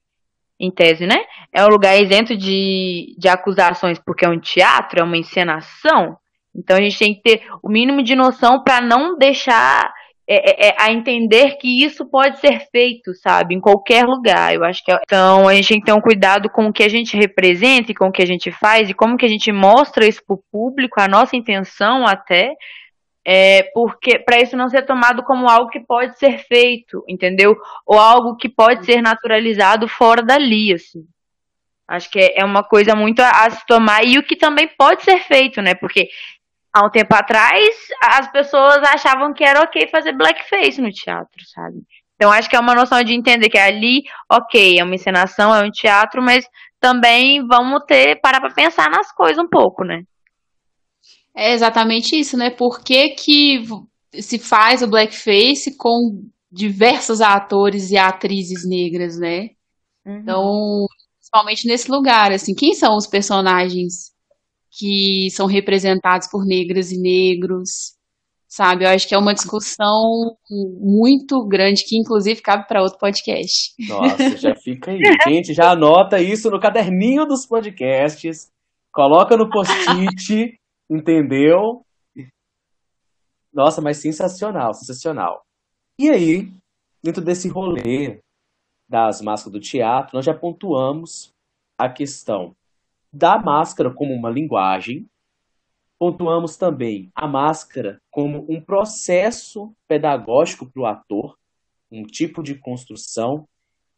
Em 0.61 0.73
tese, 0.73 1.07
né? 1.07 1.25
É 1.53 1.63
um 1.65 1.69
lugar 1.69 1.97
isento 2.01 2.37
de, 2.37 3.15
de 3.17 3.29
acusações 3.29 3.97
porque 4.05 4.25
é 4.25 4.29
um 4.29 4.41
teatro, 4.41 5.01
é 5.01 5.05
uma 5.05 5.17
encenação. 5.17 6.17
Então 6.53 6.77
a 6.77 6.81
gente 6.81 6.99
tem 6.99 7.15
que 7.15 7.23
ter 7.23 7.43
o 7.63 7.69
mínimo 7.69 8.03
de 8.03 8.17
noção 8.17 8.65
para 8.65 8.81
não 8.81 9.17
deixar 9.17 9.93
é, 10.29 10.69
é, 10.69 10.75
a 10.77 10.93
entender 10.93 11.57
que 11.59 11.83
isso 11.83 12.05
pode 12.05 12.39
ser 12.41 12.61
feito, 12.71 13.15
sabe, 13.15 13.55
em 13.55 13.61
qualquer 13.61 14.05
lugar. 14.05 14.53
Eu 14.53 14.65
acho 14.65 14.85
que 14.85 14.91
é, 14.93 14.99
então 15.03 15.47
a 15.47 15.55
gente 15.55 15.69
tem 15.69 15.79
que 15.79 15.87
ter 15.87 15.93
um 15.93 16.01
cuidado 16.01 16.51
com 16.51 16.67
o 16.67 16.73
que 16.73 16.83
a 16.83 16.89
gente 16.89 17.17
representa 17.17 17.93
e 17.93 17.95
com 17.95 18.09
o 18.09 18.13
que 18.13 18.23
a 18.23 18.27
gente 18.27 18.51
faz 18.51 18.91
e 18.91 18.95
como 18.95 19.17
que 19.17 19.25
a 19.25 19.29
gente 19.29 19.53
mostra 19.53 20.07
isso 20.07 20.21
para 20.27 20.35
o 20.35 20.43
público, 20.51 21.01
a 21.01 21.07
nossa 21.07 21.37
intenção 21.37 22.05
até, 22.05 22.53
é, 23.31 23.65
porque 23.75 24.19
para 24.19 24.41
isso 24.41 24.57
não 24.57 24.71
ser 24.71 24.87
tomado 24.87 25.23
como 25.23 25.51
algo 25.51 25.69
que 25.69 25.81
pode 25.81 26.19
ser 26.19 26.39
feito, 26.47 27.05
entendeu? 27.07 27.55
Ou 27.85 27.99
algo 27.99 28.35
que 28.37 28.49
pode 28.49 28.87
ser 28.87 29.03
naturalizado 29.03 29.87
fora 29.87 30.23
dali, 30.23 30.73
assim. 30.73 31.05
Acho 31.87 32.11
que 32.11 32.19
é, 32.19 32.41
é 32.41 32.45
uma 32.45 32.63
coisa 32.63 32.97
muito 32.97 33.21
a, 33.21 33.29
a 33.29 33.51
se 33.51 33.67
tomar 33.67 34.03
e 34.03 34.17
o 34.17 34.23
que 34.23 34.35
também 34.35 34.67
pode 34.79 35.03
ser 35.03 35.19
feito, 35.25 35.61
né? 35.61 35.75
Porque 35.75 36.09
há 36.73 36.87
um 36.87 36.91
tempo 36.91 37.15
atrás, 37.15 37.69
as 38.03 38.33
pessoas 38.33 38.79
achavam 38.79 39.35
que 39.35 39.45
era 39.45 39.61
ok 39.61 39.87
fazer 39.89 40.13
blackface 40.13 40.81
no 40.81 40.91
teatro, 40.91 41.45
sabe? 41.55 41.83
Então 42.15 42.33
acho 42.33 42.49
que 42.49 42.57
é 42.57 42.61
uma 42.61 42.75
noção 42.75 43.05
de 43.05 43.13
entender 43.13 43.51
que 43.51 43.59
ali, 43.59 44.05
ok, 44.33 44.79
é 44.79 44.83
uma 44.83 44.95
encenação, 44.95 45.55
é 45.55 45.63
um 45.63 45.71
teatro, 45.71 46.23
mas 46.23 46.47
também 46.81 47.47
vamos 47.47 47.85
ter 47.87 48.19
parar 48.23 48.41
para 48.41 48.55
pensar 48.55 48.89
nas 48.89 49.13
coisas 49.13 49.37
um 49.37 49.49
pouco, 49.49 49.85
né? 49.85 50.05
É 51.39 51.53
exatamente 51.53 52.19
isso, 52.19 52.37
né? 52.37 52.51
Por 52.51 52.83
que, 52.83 53.11
que 53.11 53.65
se 54.21 54.41
faz 54.41 54.83
o 54.83 54.89
blackface 54.89 55.77
com 55.77 56.25
diversos 56.51 57.21
atores 57.21 57.93
e 57.93 57.97
atrizes 57.97 58.69
negras, 58.69 59.17
né? 59.17 59.51
Uhum. 60.05 60.17
Então, 60.17 60.87
principalmente 61.17 61.69
nesse 61.69 61.89
lugar, 61.89 62.33
assim, 62.33 62.55
quem 62.57 62.75
são 62.75 62.97
os 62.97 63.07
personagens 63.07 64.11
que 64.77 65.29
são 65.31 65.47
representados 65.47 66.29
por 66.29 66.45
negras 66.45 66.91
e 66.91 67.01
negros, 67.01 67.93
sabe? 68.49 68.85
Eu 68.85 68.89
acho 68.89 69.07
que 69.07 69.15
é 69.15 69.19
uma 69.19 69.33
discussão 69.33 70.37
muito 70.51 71.47
grande 71.47 71.85
que 71.87 71.97
inclusive 71.97 72.43
cabe 72.43 72.67
para 72.67 72.83
outro 72.83 72.99
podcast. 72.99 73.75
Nossa, 73.89 74.37
já 74.39 74.57
fica 74.57 74.91
aí. 74.91 75.01
Gente, 75.29 75.55
já 75.55 75.71
anota 75.71 76.21
isso 76.21 76.51
no 76.51 76.59
caderninho 76.59 77.25
dos 77.27 77.47
podcasts, 77.47 78.51
coloca 78.91 79.37
no 79.37 79.49
post-it, 79.49 80.58
entendeu? 80.89 81.85
Nossa, 83.53 83.81
mas 83.81 83.99
sensacional, 83.99 84.73
sensacional. 84.75 85.45
E 85.99 86.09
aí, 86.09 86.53
dentro 87.03 87.23
desse 87.23 87.49
rolê 87.49 88.21
das 88.89 89.21
máscaras 89.21 89.53
do 89.53 89.61
teatro, 89.61 90.17
nós 90.17 90.25
já 90.25 90.33
pontuamos 90.33 91.35
a 91.77 91.89
questão 91.89 92.55
da 93.13 93.39
máscara 93.39 93.93
como 93.93 94.15
uma 94.15 94.31
linguagem. 94.31 95.07
Pontuamos 95.99 96.57
também 96.57 97.11
a 97.15 97.27
máscara 97.27 98.01
como 98.11 98.47
um 98.49 98.61
processo 98.61 99.75
pedagógico 99.89 100.71
para 100.71 100.83
o 100.83 100.87
ator, 100.87 101.37
um 101.91 102.05
tipo 102.05 102.43
de 102.43 102.55
construção. 102.55 103.49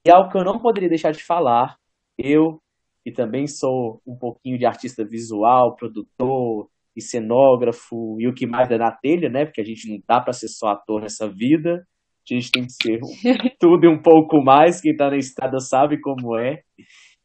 E 0.05 0.11
algo 0.11 0.31
que 0.31 0.39
eu 0.39 0.45
não 0.45 0.59
poderia 0.59 0.89
deixar 0.89 1.13
de 1.13 1.23
falar, 1.23 1.79
eu, 2.17 2.59
que 3.05 3.13
também 3.13 3.47
sou 3.47 4.01
um 4.07 4.17
pouquinho 4.17 4.59
de 4.59 4.65
artista 4.65 5.05
visual, 5.05 5.77
produtor 5.77 6.71
e 6.97 7.03
cenógrafo, 7.03 8.17
e 8.21 8.29
o 8.29 8.35
que 8.35 8.47
mais 8.47 8.71
é 8.71 8.79
na 8.79 8.91
telha, 8.91 9.29
né? 9.29 9.45
Porque 9.45 9.61
a 9.61 9.65
gente 9.65 9.89
não 9.89 9.99
dá 10.07 10.21
para 10.21 10.33
ser 10.33 10.49
só 10.49 10.69
ator 10.69 11.03
nessa 11.03 11.29
vida. 11.29 11.87
A 12.31 12.35
gente 12.35 12.51
tem 12.51 12.65
que 12.65 12.73
ser 12.73 13.01
tudo 13.59 13.85
e 13.85 13.89
um 13.89 14.01
pouco 14.01 14.43
mais. 14.43 14.81
Quem 14.81 14.93
está 14.93 15.11
na 15.11 15.17
estrada 15.17 15.59
sabe 15.61 16.01
como 16.01 16.37
é. 16.39 16.63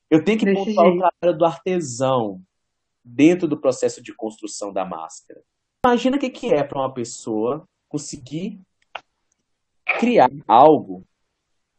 Eu 0.09 0.23
tenho 0.23 0.39
que 0.39 0.53
pontuar 0.53 0.87
o 0.87 0.97
trabalho 0.97 1.37
do 1.37 1.45
artesão 1.45 2.41
dentro 3.03 3.47
do 3.47 3.59
processo 3.59 4.01
de 4.01 4.15
construção 4.15 4.71
da 4.71 4.85
máscara. 4.85 5.41
Imagina 5.85 6.17
o 6.17 6.19
que, 6.19 6.29
que 6.29 6.47
é 6.47 6.63
para 6.63 6.79
uma 6.79 6.93
pessoa 6.93 7.67
conseguir 7.87 8.59
criar 9.99 10.29
algo 10.47 11.03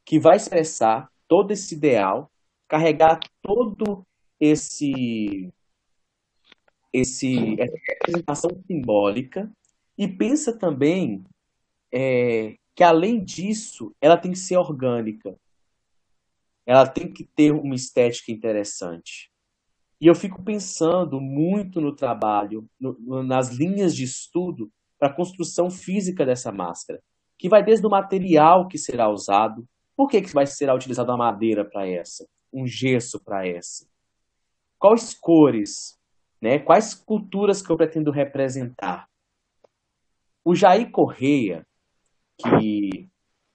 que 0.05 0.20
vai 0.20 0.37
expressar 0.37 1.09
todo 1.26 1.51
esse 1.51 1.74
ideal, 1.74 2.30
carregar 2.68 3.18
todo 3.43 4.07
esse 4.41 5.53
esse 7.01 7.61
essa 7.61 7.76
representação 7.88 8.51
simbólica. 8.66 9.51
E 9.99 10.07
pensa 10.07 10.57
também 10.57 11.24
é, 11.92 12.57
que 12.74 12.82
além 12.82 13.22
disso 13.22 13.94
ela 14.01 14.16
tem 14.16 14.32
que 14.32 14.38
ser 14.38 14.57
orgânica. 14.57 15.36
Ela 16.66 16.86
tem 16.86 17.12
que 17.12 17.24
ter 17.24 17.53
uma 17.53 17.74
estética 17.74 18.32
interessante. 18.32 19.30
E 20.01 20.07
eu 20.07 20.14
fico 20.14 20.42
pensando 20.42 21.20
muito 21.20 21.80
no 21.80 21.94
trabalho, 21.94 22.68
no, 22.78 23.22
nas 23.22 23.51
linhas 23.51 23.94
de 23.94 24.05
estudo 24.05 24.70
para 24.99 25.09
a 25.09 25.12
construção 25.12 25.70
física 25.70 26.24
dessa 26.26 26.53
máscara, 26.53 27.03
que 27.38 27.49
vai 27.49 27.64
desde 27.64 27.86
o 27.86 27.90
material 27.90 28.68
que 28.68 28.78
será 28.78 29.09
usado, 29.09 29.66
por 29.97 30.09
que, 30.09 30.20
que 30.20 30.32
vai 30.32 30.47
ser 30.47 30.70
utilizada 30.70 31.11
uma 31.12 31.30
madeira 31.30 31.64
para 31.64 31.86
essa, 31.86 32.26
um 32.53 32.66
gesso 32.66 33.22
para 33.22 33.47
essa, 33.47 33.86
quais 34.78 35.14
cores, 35.14 35.99
né? 36.41 36.59
quais 36.59 36.95
culturas 36.95 37.62
que 37.62 37.70
eu 37.70 37.76
pretendo 37.76 38.11
representar. 38.11 39.09
O 40.45 40.55
Jair 40.55 40.91
Correia, 40.91 41.66
que 42.39 43.09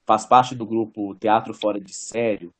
faz 0.06 0.26
parte 0.26 0.54
do 0.54 0.66
grupo 0.66 1.14
Teatro 1.14 1.54
Fora 1.54 1.80
de 1.80 1.94
Sério, 1.94 2.52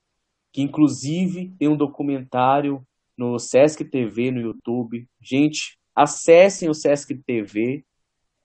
que 0.53 0.63
inclusive 0.63 1.55
tem 1.59 1.69
um 1.69 1.77
documentário 1.77 2.83
no 3.17 3.39
Sesc 3.39 3.85
TV, 3.85 4.31
no 4.31 4.41
YouTube. 4.41 5.07
Gente, 5.21 5.79
acessem 5.95 6.69
o 6.69 6.75
Sesc 6.75 7.15
TV 7.15 7.85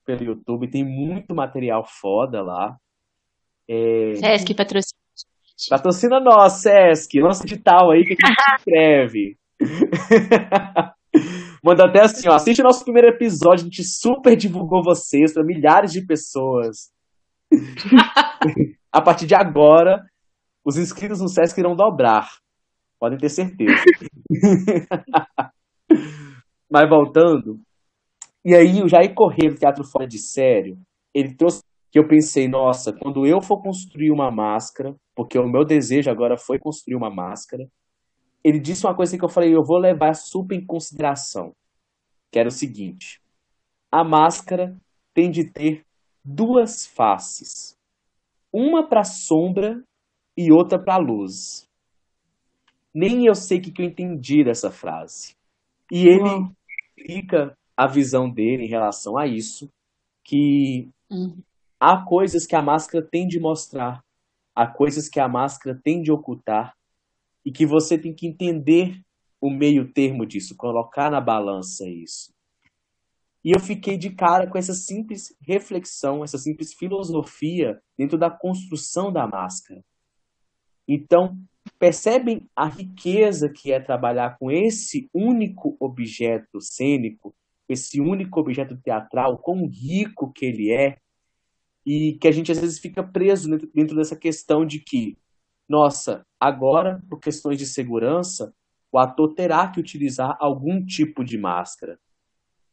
pelo 0.05 0.23
YouTube, 0.23 0.69
tem 0.69 0.83
muito 0.83 1.35
material 1.35 1.85
foda 1.85 2.41
lá. 2.41 2.77
É... 3.67 4.15
Sesc 4.15 4.53
patrocina. 4.53 4.97
Patrocina 5.69 6.19
nós, 6.19 6.53
Sesc, 6.53 7.19
nosso 7.19 7.43
digital 7.43 7.91
aí 7.91 8.05
que 8.05 8.13
a 8.13 8.27
gente 8.27 8.35
se 8.43 8.55
inscreve. 8.55 9.37
Manda 11.63 11.85
até 11.85 12.01
assim, 12.01 12.27
ó, 12.29 12.33
assiste 12.33 12.61
o 12.61 12.63
nosso 12.63 12.83
primeiro 12.83 13.09
episódio, 13.09 13.61
a 13.61 13.65
gente 13.65 13.83
super 13.83 14.35
divulgou 14.35 14.83
vocês 14.83 15.33
para 15.33 15.43
milhares 15.43 15.91
de 15.91 16.05
pessoas. 16.05 16.91
a 18.91 19.01
partir 19.01 19.25
de 19.25 19.35
agora, 19.35 20.03
os 20.65 20.77
inscritos 20.77 21.21
no 21.21 21.27
Sesc 21.27 21.59
irão 21.59 21.75
dobrar. 21.75 22.27
Podem 22.99 23.17
ter 23.17 23.29
certeza. 23.29 23.83
Mas 26.69 26.89
voltando. 26.89 27.59
E 28.43 28.53
aí 28.55 28.81
o 28.81 28.87
Jair 28.87 29.13
Correia 29.13 29.51
do 29.51 29.57
Teatro 29.57 29.83
Fora 29.83 30.07
de 30.07 30.17
Sério, 30.17 30.77
ele 31.13 31.35
trouxe 31.35 31.61
que 31.91 31.99
eu 31.99 32.07
pensei, 32.07 32.47
nossa, 32.47 32.93
quando 32.93 33.25
eu 33.25 33.41
for 33.41 33.61
construir 33.61 34.11
uma 34.11 34.29
máscara, 34.31 34.95
porque 35.15 35.37
o 35.37 35.47
meu 35.47 35.63
desejo 35.63 36.09
agora 36.09 36.37
foi 36.37 36.59
construir 36.59 36.95
uma 36.95 37.09
máscara, 37.09 37.65
ele 38.47 38.61
disse 38.61 38.85
uma 38.85 38.95
coisa 38.95 39.17
que 39.17 39.25
eu 39.25 39.27
falei, 39.27 39.53
eu 39.53 39.61
vou 39.61 39.77
levar 39.77 40.13
super 40.13 40.55
em 40.55 40.65
consideração, 40.65 41.51
que 42.31 42.39
era 42.39 42.47
o 42.47 42.51
seguinte: 42.51 43.21
a 43.91 44.05
máscara 44.05 44.73
tem 45.13 45.29
de 45.29 45.51
ter 45.51 45.85
duas 46.23 46.87
faces, 46.87 47.77
uma 48.53 48.87
para 48.87 49.03
sombra 49.03 49.83
e 50.37 50.49
outra 50.49 50.81
para 50.81 50.95
a 50.95 50.97
luz. 50.97 51.67
Nem 52.95 53.25
eu 53.25 53.35
sei 53.35 53.57
o 53.57 53.61
que, 53.61 53.69
que 53.69 53.81
eu 53.81 53.85
entendi 53.85 54.45
dessa 54.45 54.71
frase. 54.71 55.35
E 55.91 56.07
ele 56.07 56.49
explica 56.97 57.53
a 57.75 57.85
visão 57.85 58.29
dele 58.29 58.63
em 58.63 58.69
relação 58.69 59.17
a 59.17 59.27
isso, 59.27 59.69
que 60.23 60.89
uhum. 61.11 61.37
há 61.77 62.01
coisas 62.05 62.47
que 62.47 62.55
a 62.55 62.61
máscara 62.61 63.05
tem 63.05 63.27
de 63.27 63.41
mostrar, 63.41 64.01
há 64.55 64.65
coisas 64.65 65.09
que 65.09 65.19
a 65.19 65.27
máscara 65.27 65.77
tem 65.83 66.01
de 66.01 66.13
ocultar, 66.13 66.76
e 67.47 67.51
que 67.51 67.65
você 67.65 67.97
tem 67.97 68.13
que 68.13 68.27
entender 68.27 68.99
o 69.39 69.49
meio 69.49 69.89
termo 69.93 70.25
disso, 70.25 70.53
colocar 70.57 71.09
na 71.09 71.21
balança 71.21 71.87
isso. 71.87 72.33
E 73.41 73.51
eu 73.55 73.59
fiquei 73.61 73.97
de 73.97 74.09
cara 74.09 74.49
com 74.49 74.57
essa 74.57 74.73
simples 74.73 75.33
reflexão, 75.39 76.25
essa 76.25 76.37
simples 76.37 76.73
filosofia 76.73 77.81
dentro 77.97 78.17
da 78.17 78.29
construção 78.29 79.13
da 79.13 79.25
máscara. 79.25 79.81
Então, 80.85 81.37
percebem 81.79 82.49
a 82.53 82.67
riqueza 82.67 83.47
que 83.47 83.71
é 83.71 83.79
trabalhar 83.79 84.37
com 84.37 84.51
esse 84.51 85.09
único 85.13 85.77
objeto 85.79 86.59
cênico, 86.59 87.33
esse 87.69 88.01
único 88.01 88.41
objeto 88.41 88.75
teatral, 88.75 89.37
quão 89.37 89.65
rico 89.67 90.33
que 90.33 90.45
ele 90.45 90.73
é, 90.73 90.97
e 91.85 92.17
que 92.19 92.27
a 92.27 92.31
gente 92.31 92.51
às 92.51 92.59
vezes 92.59 92.77
fica 92.77 93.01
preso 93.01 93.49
dentro 93.73 93.95
dessa 93.95 94.17
questão 94.17 94.65
de 94.65 94.81
que, 94.81 95.17
nossa, 95.69 96.26
agora, 96.39 97.01
por 97.09 97.19
questões 97.19 97.57
de 97.57 97.65
segurança, 97.65 98.53
o 98.91 98.99
ator 98.99 99.33
terá 99.33 99.69
que 99.69 99.79
utilizar 99.79 100.35
algum 100.39 100.83
tipo 100.85 101.23
de 101.23 101.37
máscara. 101.37 101.99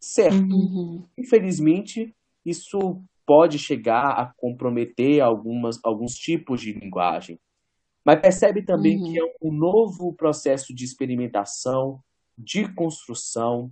Certo. 0.00 0.54
Uhum. 0.54 1.06
Infelizmente, 1.18 2.14
isso 2.44 3.02
pode 3.26 3.58
chegar 3.58 4.10
a 4.10 4.32
comprometer 4.36 5.20
algumas, 5.20 5.78
alguns 5.82 6.14
tipos 6.14 6.60
de 6.60 6.72
linguagem. 6.72 7.38
Mas 8.04 8.20
percebe 8.20 8.62
também 8.62 8.98
uhum. 8.98 9.12
que 9.12 9.18
é 9.18 9.24
um 9.42 9.50
novo 9.50 10.14
processo 10.14 10.74
de 10.74 10.84
experimentação, 10.84 12.00
de 12.36 12.72
construção, 12.74 13.70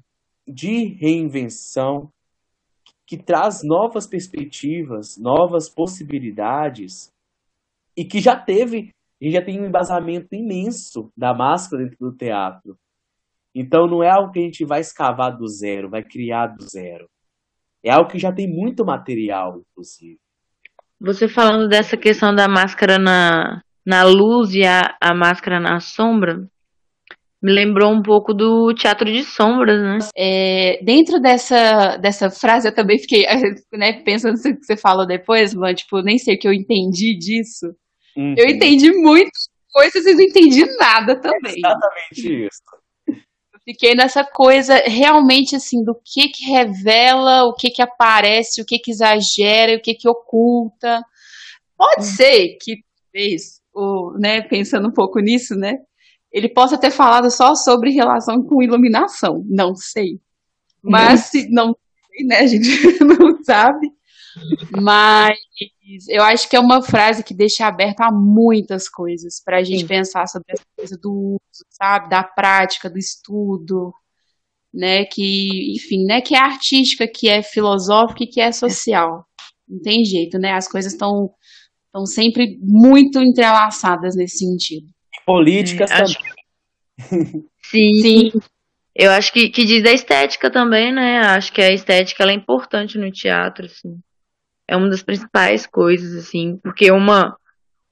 de 0.49 0.95
reinvenção, 0.95 2.11
que 3.07 3.19
traz 3.19 3.63
novas 3.63 4.07
perspectivas, 4.07 5.19
novas 5.19 5.69
possibilidades 5.69 7.13
e 7.95 8.05
que 8.07 8.21
já 8.21 8.35
teve, 8.35 8.91
já 9.31 9.45
tem 9.45 9.61
um 9.61 9.67
embasamento 9.67 10.35
imenso 10.35 11.13
da 11.17 11.33
máscara 11.33 11.85
dentro 11.85 11.99
do 12.01 12.17
teatro. 12.17 12.77
Então 13.55 13.87
não 13.87 14.03
é 14.03 14.11
algo 14.11 14.33
que 14.33 14.41
a 14.41 14.43
gente 14.43 14.65
vai 14.65 14.81
escavar 14.81 15.37
do 15.37 15.47
zero, 15.47 15.91
vai 15.91 16.03
criar 16.03 16.49
do 16.49 16.63
zero. 16.69 17.09
É 17.85 17.91
algo 17.91 18.11
que 18.11 18.19
já 18.19 18.33
tem 18.33 18.49
muito 18.49 18.85
material, 18.85 19.61
inclusive. 19.61 20.19
Você 21.01 21.29
falando 21.29 21.69
dessa 21.69 21.97
questão 21.97 22.35
da 22.35 22.49
máscara 22.49 22.99
na, 22.99 23.61
na 23.85 24.05
luz 24.05 24.55
e 24.55 24.65
a, 24.65 24.97
a 25.01 25.15
máscara 25.15 25.59
na 25.59 25.81
sombra, 25.81 26.49
me 27.43 27.53
lembrou 27.53 27.93
um 27.93 28.01
pouco 28.01 28.33
do 28.33 28.73
teatro 28.73 29.13
de 29.13 29.25
sombras, 29.25 29.83
né? 29.83 29.99
É, 30.17 30.79
dentro 30.85 31.21
dessa, 31.21 31.97
dessa 31.97 32.31
frase, 32.31 32.69
eu 32.69 32.75
também 32.75 33.01
fiquei 33.01 33.25
né, 33.75 34.01
pensando 34.05 34.37
no 34.37 34.57
que 34.57 34.65
você 34.65 34.77
falou 34.77 35.05
depois, 35.05 35.53
mano, 35.53 35.75
tipo, 35.75 36.01
nem 36.03 36.19
sei 36.19 36.37
o 36.37 36.39
que 36.39 36.47
eu 36.47 36.53
entendi 36.53 37.19
disso. 37.19 37.75
Uhum. 38.17 38.35
Eu 38.37 38.47
entendi 38.47 38.93
muitas 38.93 39.49
coisas 39.73 40.05
e 40.07 40.15
não 40.15 40.23
entendi 40.23 40.65
nada 40.79 41.21
também. 41.21 41.57
exatamente 41.57 42.47
isso. 42.47 42.63
Eu 43.09 43.61
fiquei 43.65 43.95
nessa 43.95 44.25
coisa 44.25 44.77
realmente 44.87 45.57
assim 45.57 45.83
do 45.83 45.95
que 45.95 46.29
que 46.29 46.45
revela, 46.51 47.45
o 47.45 47.55
que 47.55 47.71
que 47.71 47.83
aparece, 47.83 48.61
o 48.61 48.65
que 48.65 48.79
que 48.79 48.91
exagera, 48.91 49.77
o 49.77 49.81
que 49.81 49.95
que 49.95 50.09
oculta. 50.09 51.03
Pode 51.77 52.03
uhum. 52.03 52.17
ser 52.17 52.57
que 52.61 52.77
talvez, 53.13 53.61
né, 54.19 54.43
pensando 54.43 54.89
um 54.89 54.93
pouco 54.93 55.21
nisso, 55.21 55.55
né, 55.55 55.79
ele 56.33 56.49
possa 56.49 56.79
ter 56.79 56.91
falado 56.91 57.31
só 57.31 57.55
sobre 57.55 57.91
relação 57.91 58.43
com 58.43 58.63
iluminação, 58.63 59.45
não 59.49 59.75
sei. 59.75 60.19
Mas 60.83 61.27
se 61.27 61.49
não 61.51 61.77
sei, 62.09 62.27
né, 62.27 62.39
a 62.39 62.47
gente 62.47 62.67
não 63.05 63.43
sabe. 63.45 63.89
Mas 64.81 65.39
eu 66.09 66.23
acho 66.23 66.49
que 66.49 66.57
é 66.57 66.61
uma 66.61 66.83
frase 66.83 67.23
que 67.23 67.35
deixa 67.35 67.67
aberta 67.67 68.07
a 68.07 68.13
muitas 68.13 68.89
coisas 68.89 69.43
para 69.45 69.59
a 69.59 69.63
gente 69.63 69.81
Sim. 69.81 69.87
pensar 69.87 70.27
sobre 70.27 70.53
essa 70.53 70.65
coisa 70.77 70.99
do 71.01 71.37
uso, 71.37 71.65
sabe, 71.71 72.09
da 72.09 72.23
prática, 72.23 72.89
do 72.89 72.99
estudo, 72.99 73.93
né, 74.73 75.05
que, 75.05 75.75
enfim, 75.75 76.05
né, 76.05 76.21
que 76.21 76.35
é 76.35 76.39
artística, 76.39 77.07
que 77.07 77.29
é 77.29 77.43
filosófica 77.43 78.25
e 78.25 78.27
que 78.27 78.41
é 78.41 78.51
social. 78.53 79.25
Não 79.69 79.81
tem 79.81 80.05
jeito, 80.05 80.39
né? 80.39 80.53
As 80.53 80.69
coisas 80.69 80.93
estão 80.93 81.31
estão 81.87 82.07
sempre 82.07 82.59
muito 82.63 83.21
entrelaçadas 83.21 84.17
nesse 84.17 84.39
sentido. 84.39 84.87
Políticas 85.27 85.91
é, 85.91 85.95
acho... 85.95 86.15
também. 86.15 87.45
Sim. 87.65 87.93
Sim. 88.01 88.31
Eu 88.95 89.11
acho 89.11 89.33
que, 89.33 89.51
que 89.51 89.65
diz 89.65 89.83
da 89.83 89.93
estética 89.93 90.51
também, 90.51 90.93
né? 90.93 91.19
Acho 91.21 91.53
que 91.53 91.61
a 91.61 91.71
estética 91.71 92.23
ela 92.23 92.33
é 92.33 92.35
importante 92.35 92.99
no 92.99 93.11
teatro, 93.11 93.67
assim 93.67 94.01
é 94.73 94.77
uma 94.77 94.89
das 94.89 95.03
principais 95.03 95.67
coisas, 95.67 96.15
assim, 96.17 96.57
porque 96.63 96.91
uma, 96.91 97.37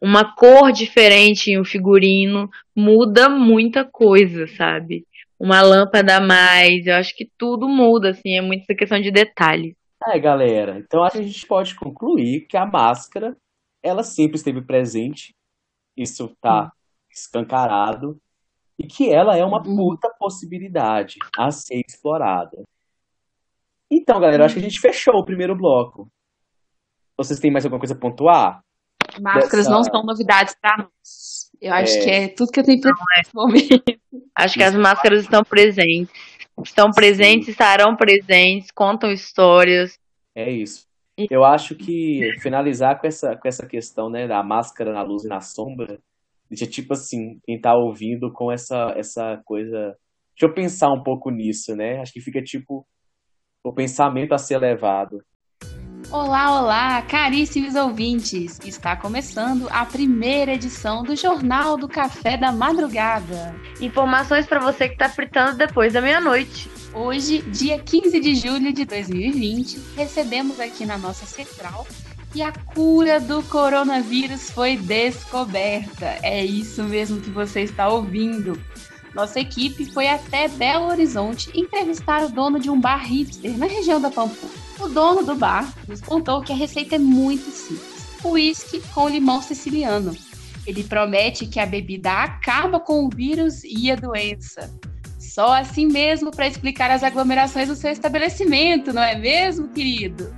uma 0.00 0.34
cor 0.34 0.72
diferente 0.72 1.50
em 1.50 1.60
um 1.60 1.64
figurino 1.64 2.48
muda 2.74 3.28
muita 3.28 3.84
coisa, 3.84 4.46
sabe? 4.46 5.06
Uma 5.38 5.60
lâmpada 5.60 6.16
a 6.16 6.20
mais, 6.20 6.86
eu 6.86 6.94
acho 6.94 7.14
que 7.14 7.30
tudo 7.36 7.68
muda, 7.68 8.10
assim, 8.10 8.38
é 8.38 8.40
muito 8.40 8.62
essa 8.62 8.74
questão 8.74 8.98
de 8.98 9.10
detalhes. 9.10 9.74
É, 10.06 10.18
galera, 10.18 10.78
então 10.78 11.02
acho 11.02 11.18
que 11.18 11.22
a 11.22 11.26
gente 11.26 11.46
pode 11.46 11.74
concluir 11.74 12.46
que 12.48 12.56
a 12.56 12.64
máscara, 12.64 13.36
ela 13.82 14.02
sempre 14.02 14.36
esteve 14.36 14.62
presente, 14.62 15.34
isso 15.94 16.34
tá 16.40 16.72
escancarado, 17.10 18.18
e 18.78 18.86
que 18.86 19.12
ela 19.12 19.36
é 19.36 19.44
uma 19.44 19.58
uhum. 19.58 19.76
puta 19.76 20.10
possibilidade 20.18 21.16
a 21.36 21.50
ser 21.50 21.82
explorada. 21.86 22.64
Então, 23.90 24.18
galera, 24.18 24.46
acho 24.46 24.54
que 24.54 24.60
a 24.60 24.62
gente 24.62 24.80
fechou 24.80 25.16
o 25.16 25.24
primeiro 25.24 25.54
bloco. 25.54 26.10
Vocês 27.20 27.38
têm 27.38 27.52
mais 27.52 27.66
alguma 27.66 27.78
coisa 27.78 27.92
a 27.92 27.98
pontuar? 27.98 28.62
Máscaras 29.20 29.66
Dessa... 29.66 29.70
não 29.70 29.84
são 29.84 30.02
novidades 30.02 30.56
para 30.58 30.78
nós. 30.78 31.50
Eu 31.60 31.74
acho 31.74 31.98
é... 31.98 32.02
que 32.02 32.10
é 32.10 32.28
tudo 32.28 32.50
que 32.50 32.60
eu 32.60 32.64
tenho 32.64 32.80
para 32.80 32.94
nesse 33.18 33.34
momento. 33.34 34.00
Acho 34.34 34.54
que 34.54 34.62
as 34.62 34.74
máscaras 34.74 35.24
estão 35.24 35.42
presentes. 35.42 36.08
Estão 36.64 36.90
presentes, 36.90 37.44
Sim. 37.44 37.50
estarão 37.52 37.94
presentes, 37.94 38.70
contam 38.70 39.10
histórias. 39.10 39.98
É 40.34 40.50
isso. 40.50 40.86
Eu 41.30 41.44
acho 41.44 41.74
que 41.74 42.22
finalizar 42.40 42.98
com 42.98 43.06
essa, 43.06 43.36
com 43.36 43.46
essa 43.46 43.66
questão, 43.66 44.08
né, 44.08 44.26
da 44.26 44.42
máscara 44.42 44.90
na 44.90 45.02
luz 45.02 45.24
e 45.24 45.28
na 45.28 45.42
sombra, 45.42 45.98
deixa 46.48 46.66
tipo 46.66 46.94
assim, 46.94 47.38
quem 47.44 47.60
tá 47.60 47.74
ouvindo 47.74 48.32
com 48.32 48.50
essa, 48.50 48.94
essa 48.96 49.38
coisa. 49.44 49.94
Deixa 50.34 50.50
eu 50.50 50.54
pensar 50.54 50.88
um 50.88 51.02
pouco 51.02 51.30
nisso, 51.30 51.76
né? 51.76 52.00
Acho 52.00 52.14
que 52.14 52.20
fica 52.22 52.42
tipo 52.42 52.86
o 53.62 53.74
pensamento 53.74 54.32
a 54.32 54.38
ser 54.38 54.56
levado. 54.56 55.22
Olá, 56.12 56.60
olá, 56.60 57.02
caríssimos 57.02 57.76
ouvintes! 57.76 58.58
Está 58.64 58.96
começando 58.96 59.68
a 59.70 59.86
primeira 59.86 60.54
edição 60.54 61.04
do 61.04 61.14
Jornal 61.14 61.76
do 61.76 61.86
Café 61.86 62.36
da 62.36 62.50
Madrugada. 62.50 63.54
Informações 63.80 64.44
para 64.44 64.58
você 64.58 64.88
que 64.88 64.94
está 64.94 65.08
fritando 65.08 65.56
depois 65.56 65.92
da 65.92 66.00
meia-noite. 66.00 66.68
Hoje, 66.92 67.42
dia 67.42 67.78
15 67.78 68.18
de 68.18 68.34
julho 68.34 68.72
de 68.72 68.84
2020, 68.84 69.78
recebemos 69.94 70.58
aqui 70.58 70.84
na 70.84 70.98
nossa 70.98 71.24
central 71.26 71.86
que 72.32 72.42
a 72.42 72.50
cura 72.50 73.20
do 73.20 73.40
coronavírus 73.44 74.50
foi 74.50 74.76
descoberta. 74.76 76.18
É 76.24 76.44
isso 76.44 76.82
mesmo 76.82 77.20
que 77.20 77.30
você 77.30 77.60
está 77.60 77.88
ouvindo. 77.88 78.60
Nossa 79.14 79.38
equipe 79.38 79.86
foi 79.92 80.08
até 80.08 80.48
Belo 80.48 80.88
Horizonte 80.88 81.52
entrevistar 81.54 82.24
o 82.24 82.28
dono 82.28 82.58
de 82.58 82.68
um 82.68 82.80
bar 82.80 83.06
hipster 83.06 83.56
na 83.56 83.66
região 83.66 84.00
da 84.00 84.10
Pampulha. 84.10 84.69
O 84.80 84.88
dono 84.88 85.22
do 85.22 85.34
bar 85.34 85.72
nos 85.86 86.00
contou 86.00 86.40
que 86.40 86.52
a 86.52 86.56
receita 86.56 86.94
é 86.94 86.98
muito 86.98 87.50
simples: 87.50 88.08
uísque 88.24 88.82
com 88.94 89.08
limão 89.08 89.42
siciliano. 89.42 90.16
Ele 90.66 90.82
promete 90.82 91.46
que 91.46 91.60
a 91.60 91.66
bebida 91.66 92.10
acaba 92.10 92.80
com 92.80 93.04
o 93.04 93.10
vírus 93.10 93.62
e 93.64 93.90
a 93.90 93.96
doença. 93.96 94.70
Só 95.18 95.52
assim 95.52 95.86
mesmo 95.86 96.30
para 96.30 96.48
explicar 96.48 96.90
as 96.90 97.02
aglomerações 97.02 97.68
do 97.68 97.76
seu 97.76 97.90
estabelecimento, 97.90 98.92
não 98.92 99.02
é 99.02 99.16
mesmo, 99.16 99.68
querido? 99.68 100.34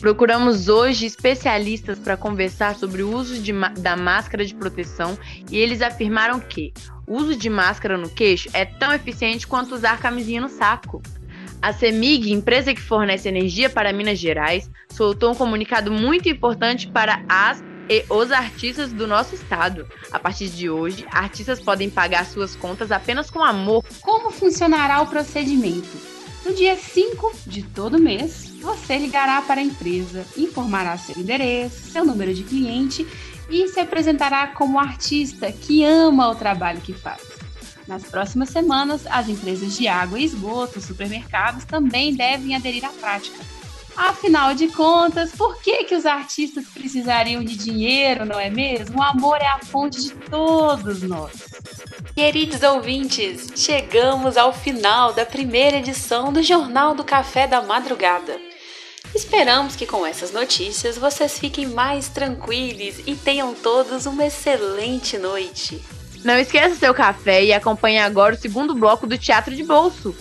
Procuramos 0.00 0.68
hoje 0.68 1.06
especialistas 1.06 1.98
para 1.98 2.16
conversar 2.16 2.76
sobre 2.76 3.02
o 3.02 3.12
uso 3.12 3.40
de, 3.40 3.52
da 3.80 3.96
máscara 3.96 4.44
de 4.44 4.54
proteção 4.54 5.18
e 5.50 5.56
eles 5.56 5.82
afirmaram 5.82 6.38
que 6.38 6.72
o 7.06 7.14
uso 7.14 7.34
de 7.34 7.48
máscara 7.48 7.96
no 7.96 8.08
queixo 8.08 8.48
é 8.52 8.64
tão 8.64 8.92
eficiente 8.92 9.46
quanto 9.46 9.74
usar 9.74 9.98
camisinha 9.98 10.40
no 10.40 10.48
saco. 10.48 11.02
A 11.66 11.72
CEMIG, 11.72 12.30
empresa 12.30 12.72
que 12.72 12.80
fornece 12.80 13.28
energia 13.28 13.68
para 13.68 13.92
Minas 13.92 14.20
Gerais, 14.20 14.70
soltou 14.88 15.32
um 15.32 15.34
comunicado 15.34 15.90
muito 15.90 16.28
importante 16.28 16.86
para 16.86 17.24
as 17.28 17.60
e 17.90 18.04
os 18.08 18.30
artistas 18.30 18.92
do 18.92 19.04
nosso 19.04 19.34
estado. 19.34 19.84
A 20.12 20.18
partir 20.20 20.48
de 20.48 20.70
hoje, 20.70 21.04
artistas 21.10 21.58
podem 21.58 21.90
pagar 21.90 22.24
suas 22.24 22.54
contas 22.54 22.92
apenas 22.92 23.32
com 23.32 23.42
amor. 23.42 23.84
Como 24.00 24.30
funcionará 24.30 25.00
o 25.00 25.08
procedimento? 25.08 25.90
No 26.44 26.54
dia 26.54 26.76
5 26.76 27.32
de 27.48 27.64
todo 27.64 27.98
mês, 27.98 28.52
você 28.60 28.96
ligará 28.96 29.42
para 29.42 29.60
a 29.60 29.64
empresa, 29.64 30.24
informará 30.36 30.96
seu 30.96 31.20
endereço, 31.20 31.90
seu 31.90 32.04
número 32.04 32.32
de 32.32 32.44
cliente 32.44 33.04
e 33.50 33.66
se 33.66 33.80
apresentará 33.80 34.46
como 34.46 34.78
artista 34.78 35.50
que 35.50 35.82
ama 35.82 36.28
o 36.28 36.36
trabalho 36.36 36.80
que 36.80 36.92
faz. 36.92 37.35
Nas 37.86 38.02
próximas 38.02 38.50
semanas, 38.50 39.06
as 39.08 39.28
empresas 39.28 39.76
de 39.76 39.86
água 39.86 40.18
e 40.18 40.24
esgoto, 40.24 40.80
supermercados 40.80 41.64
também 41.64 42.14
devem 42.14 42.54
aderir 42.54 42.84
à 42.84 42.88
prática. 42.88 43.38
Afinal 43.96 44.54
de 44.54 44.68
contas, 44.68 45.32
por 45.32 45.60
que, 45.62 45.84
que 45.84 45.94
os 45.94 46.04
artistas 46.04 46.66
precisariam 46.66 47.42
de 47.42 47.56
dinheiro, 47.56 48.26
não 48.26 48.38
é 48.38 48.50
mesmo? 48.50 48.98
O 48.98 49.02
amor 49.02 49.38
é 49.40 49.46
a 49.46 49.58
fonte 49.58 50.02
de 50.02 50.10
todos 50.10 51.00
nós. 51.02 51.32
Queridos 52.14 52.62
ouvintes, 52.62 53.48
chegamos 53.56 54.36
ao 54.36 54.52
final 54.52 55.14
da 55.14 55.24
primeira 55.24 55.78
edição 55.78 56.30
do 56.30 56.42
Jornal 56.42 56.94
do 56.94 57.04
Café 57.04 57.46
da 57.46 57.62
Madrugada. 57.62 58.38
Esperamos 59.14 59.74
que 59.74 59.86
com 59.86 60.04
essas 60.04 60.30
notícias 60.30 60.98
vocês 60.98 61.38
fiquem 61.38 61.66
mais 61.66 62.08
tranquilos 62.08 62.96
e 63.06 63.14
tenham 63.14 63.54
todos 63.54 64.04
uma 64.04 64.26
excelente 64.26 65.16
noite. 65.16 65.82
Não 66.24 66.38
esqueça 66.38 66.74
seu 66.74 66.92
café 66.94 67.44
e 67.44 67.52
acompanhe 67.52 67.98
agora 67.98 68.34
o 68.34 68.38
segundo 68.38 68.74
bloco 68.74 69.06
do 69.06 69.18
Teatro 69.18 69.54
de 69.54 69.62
Bolso. 69.62 70.14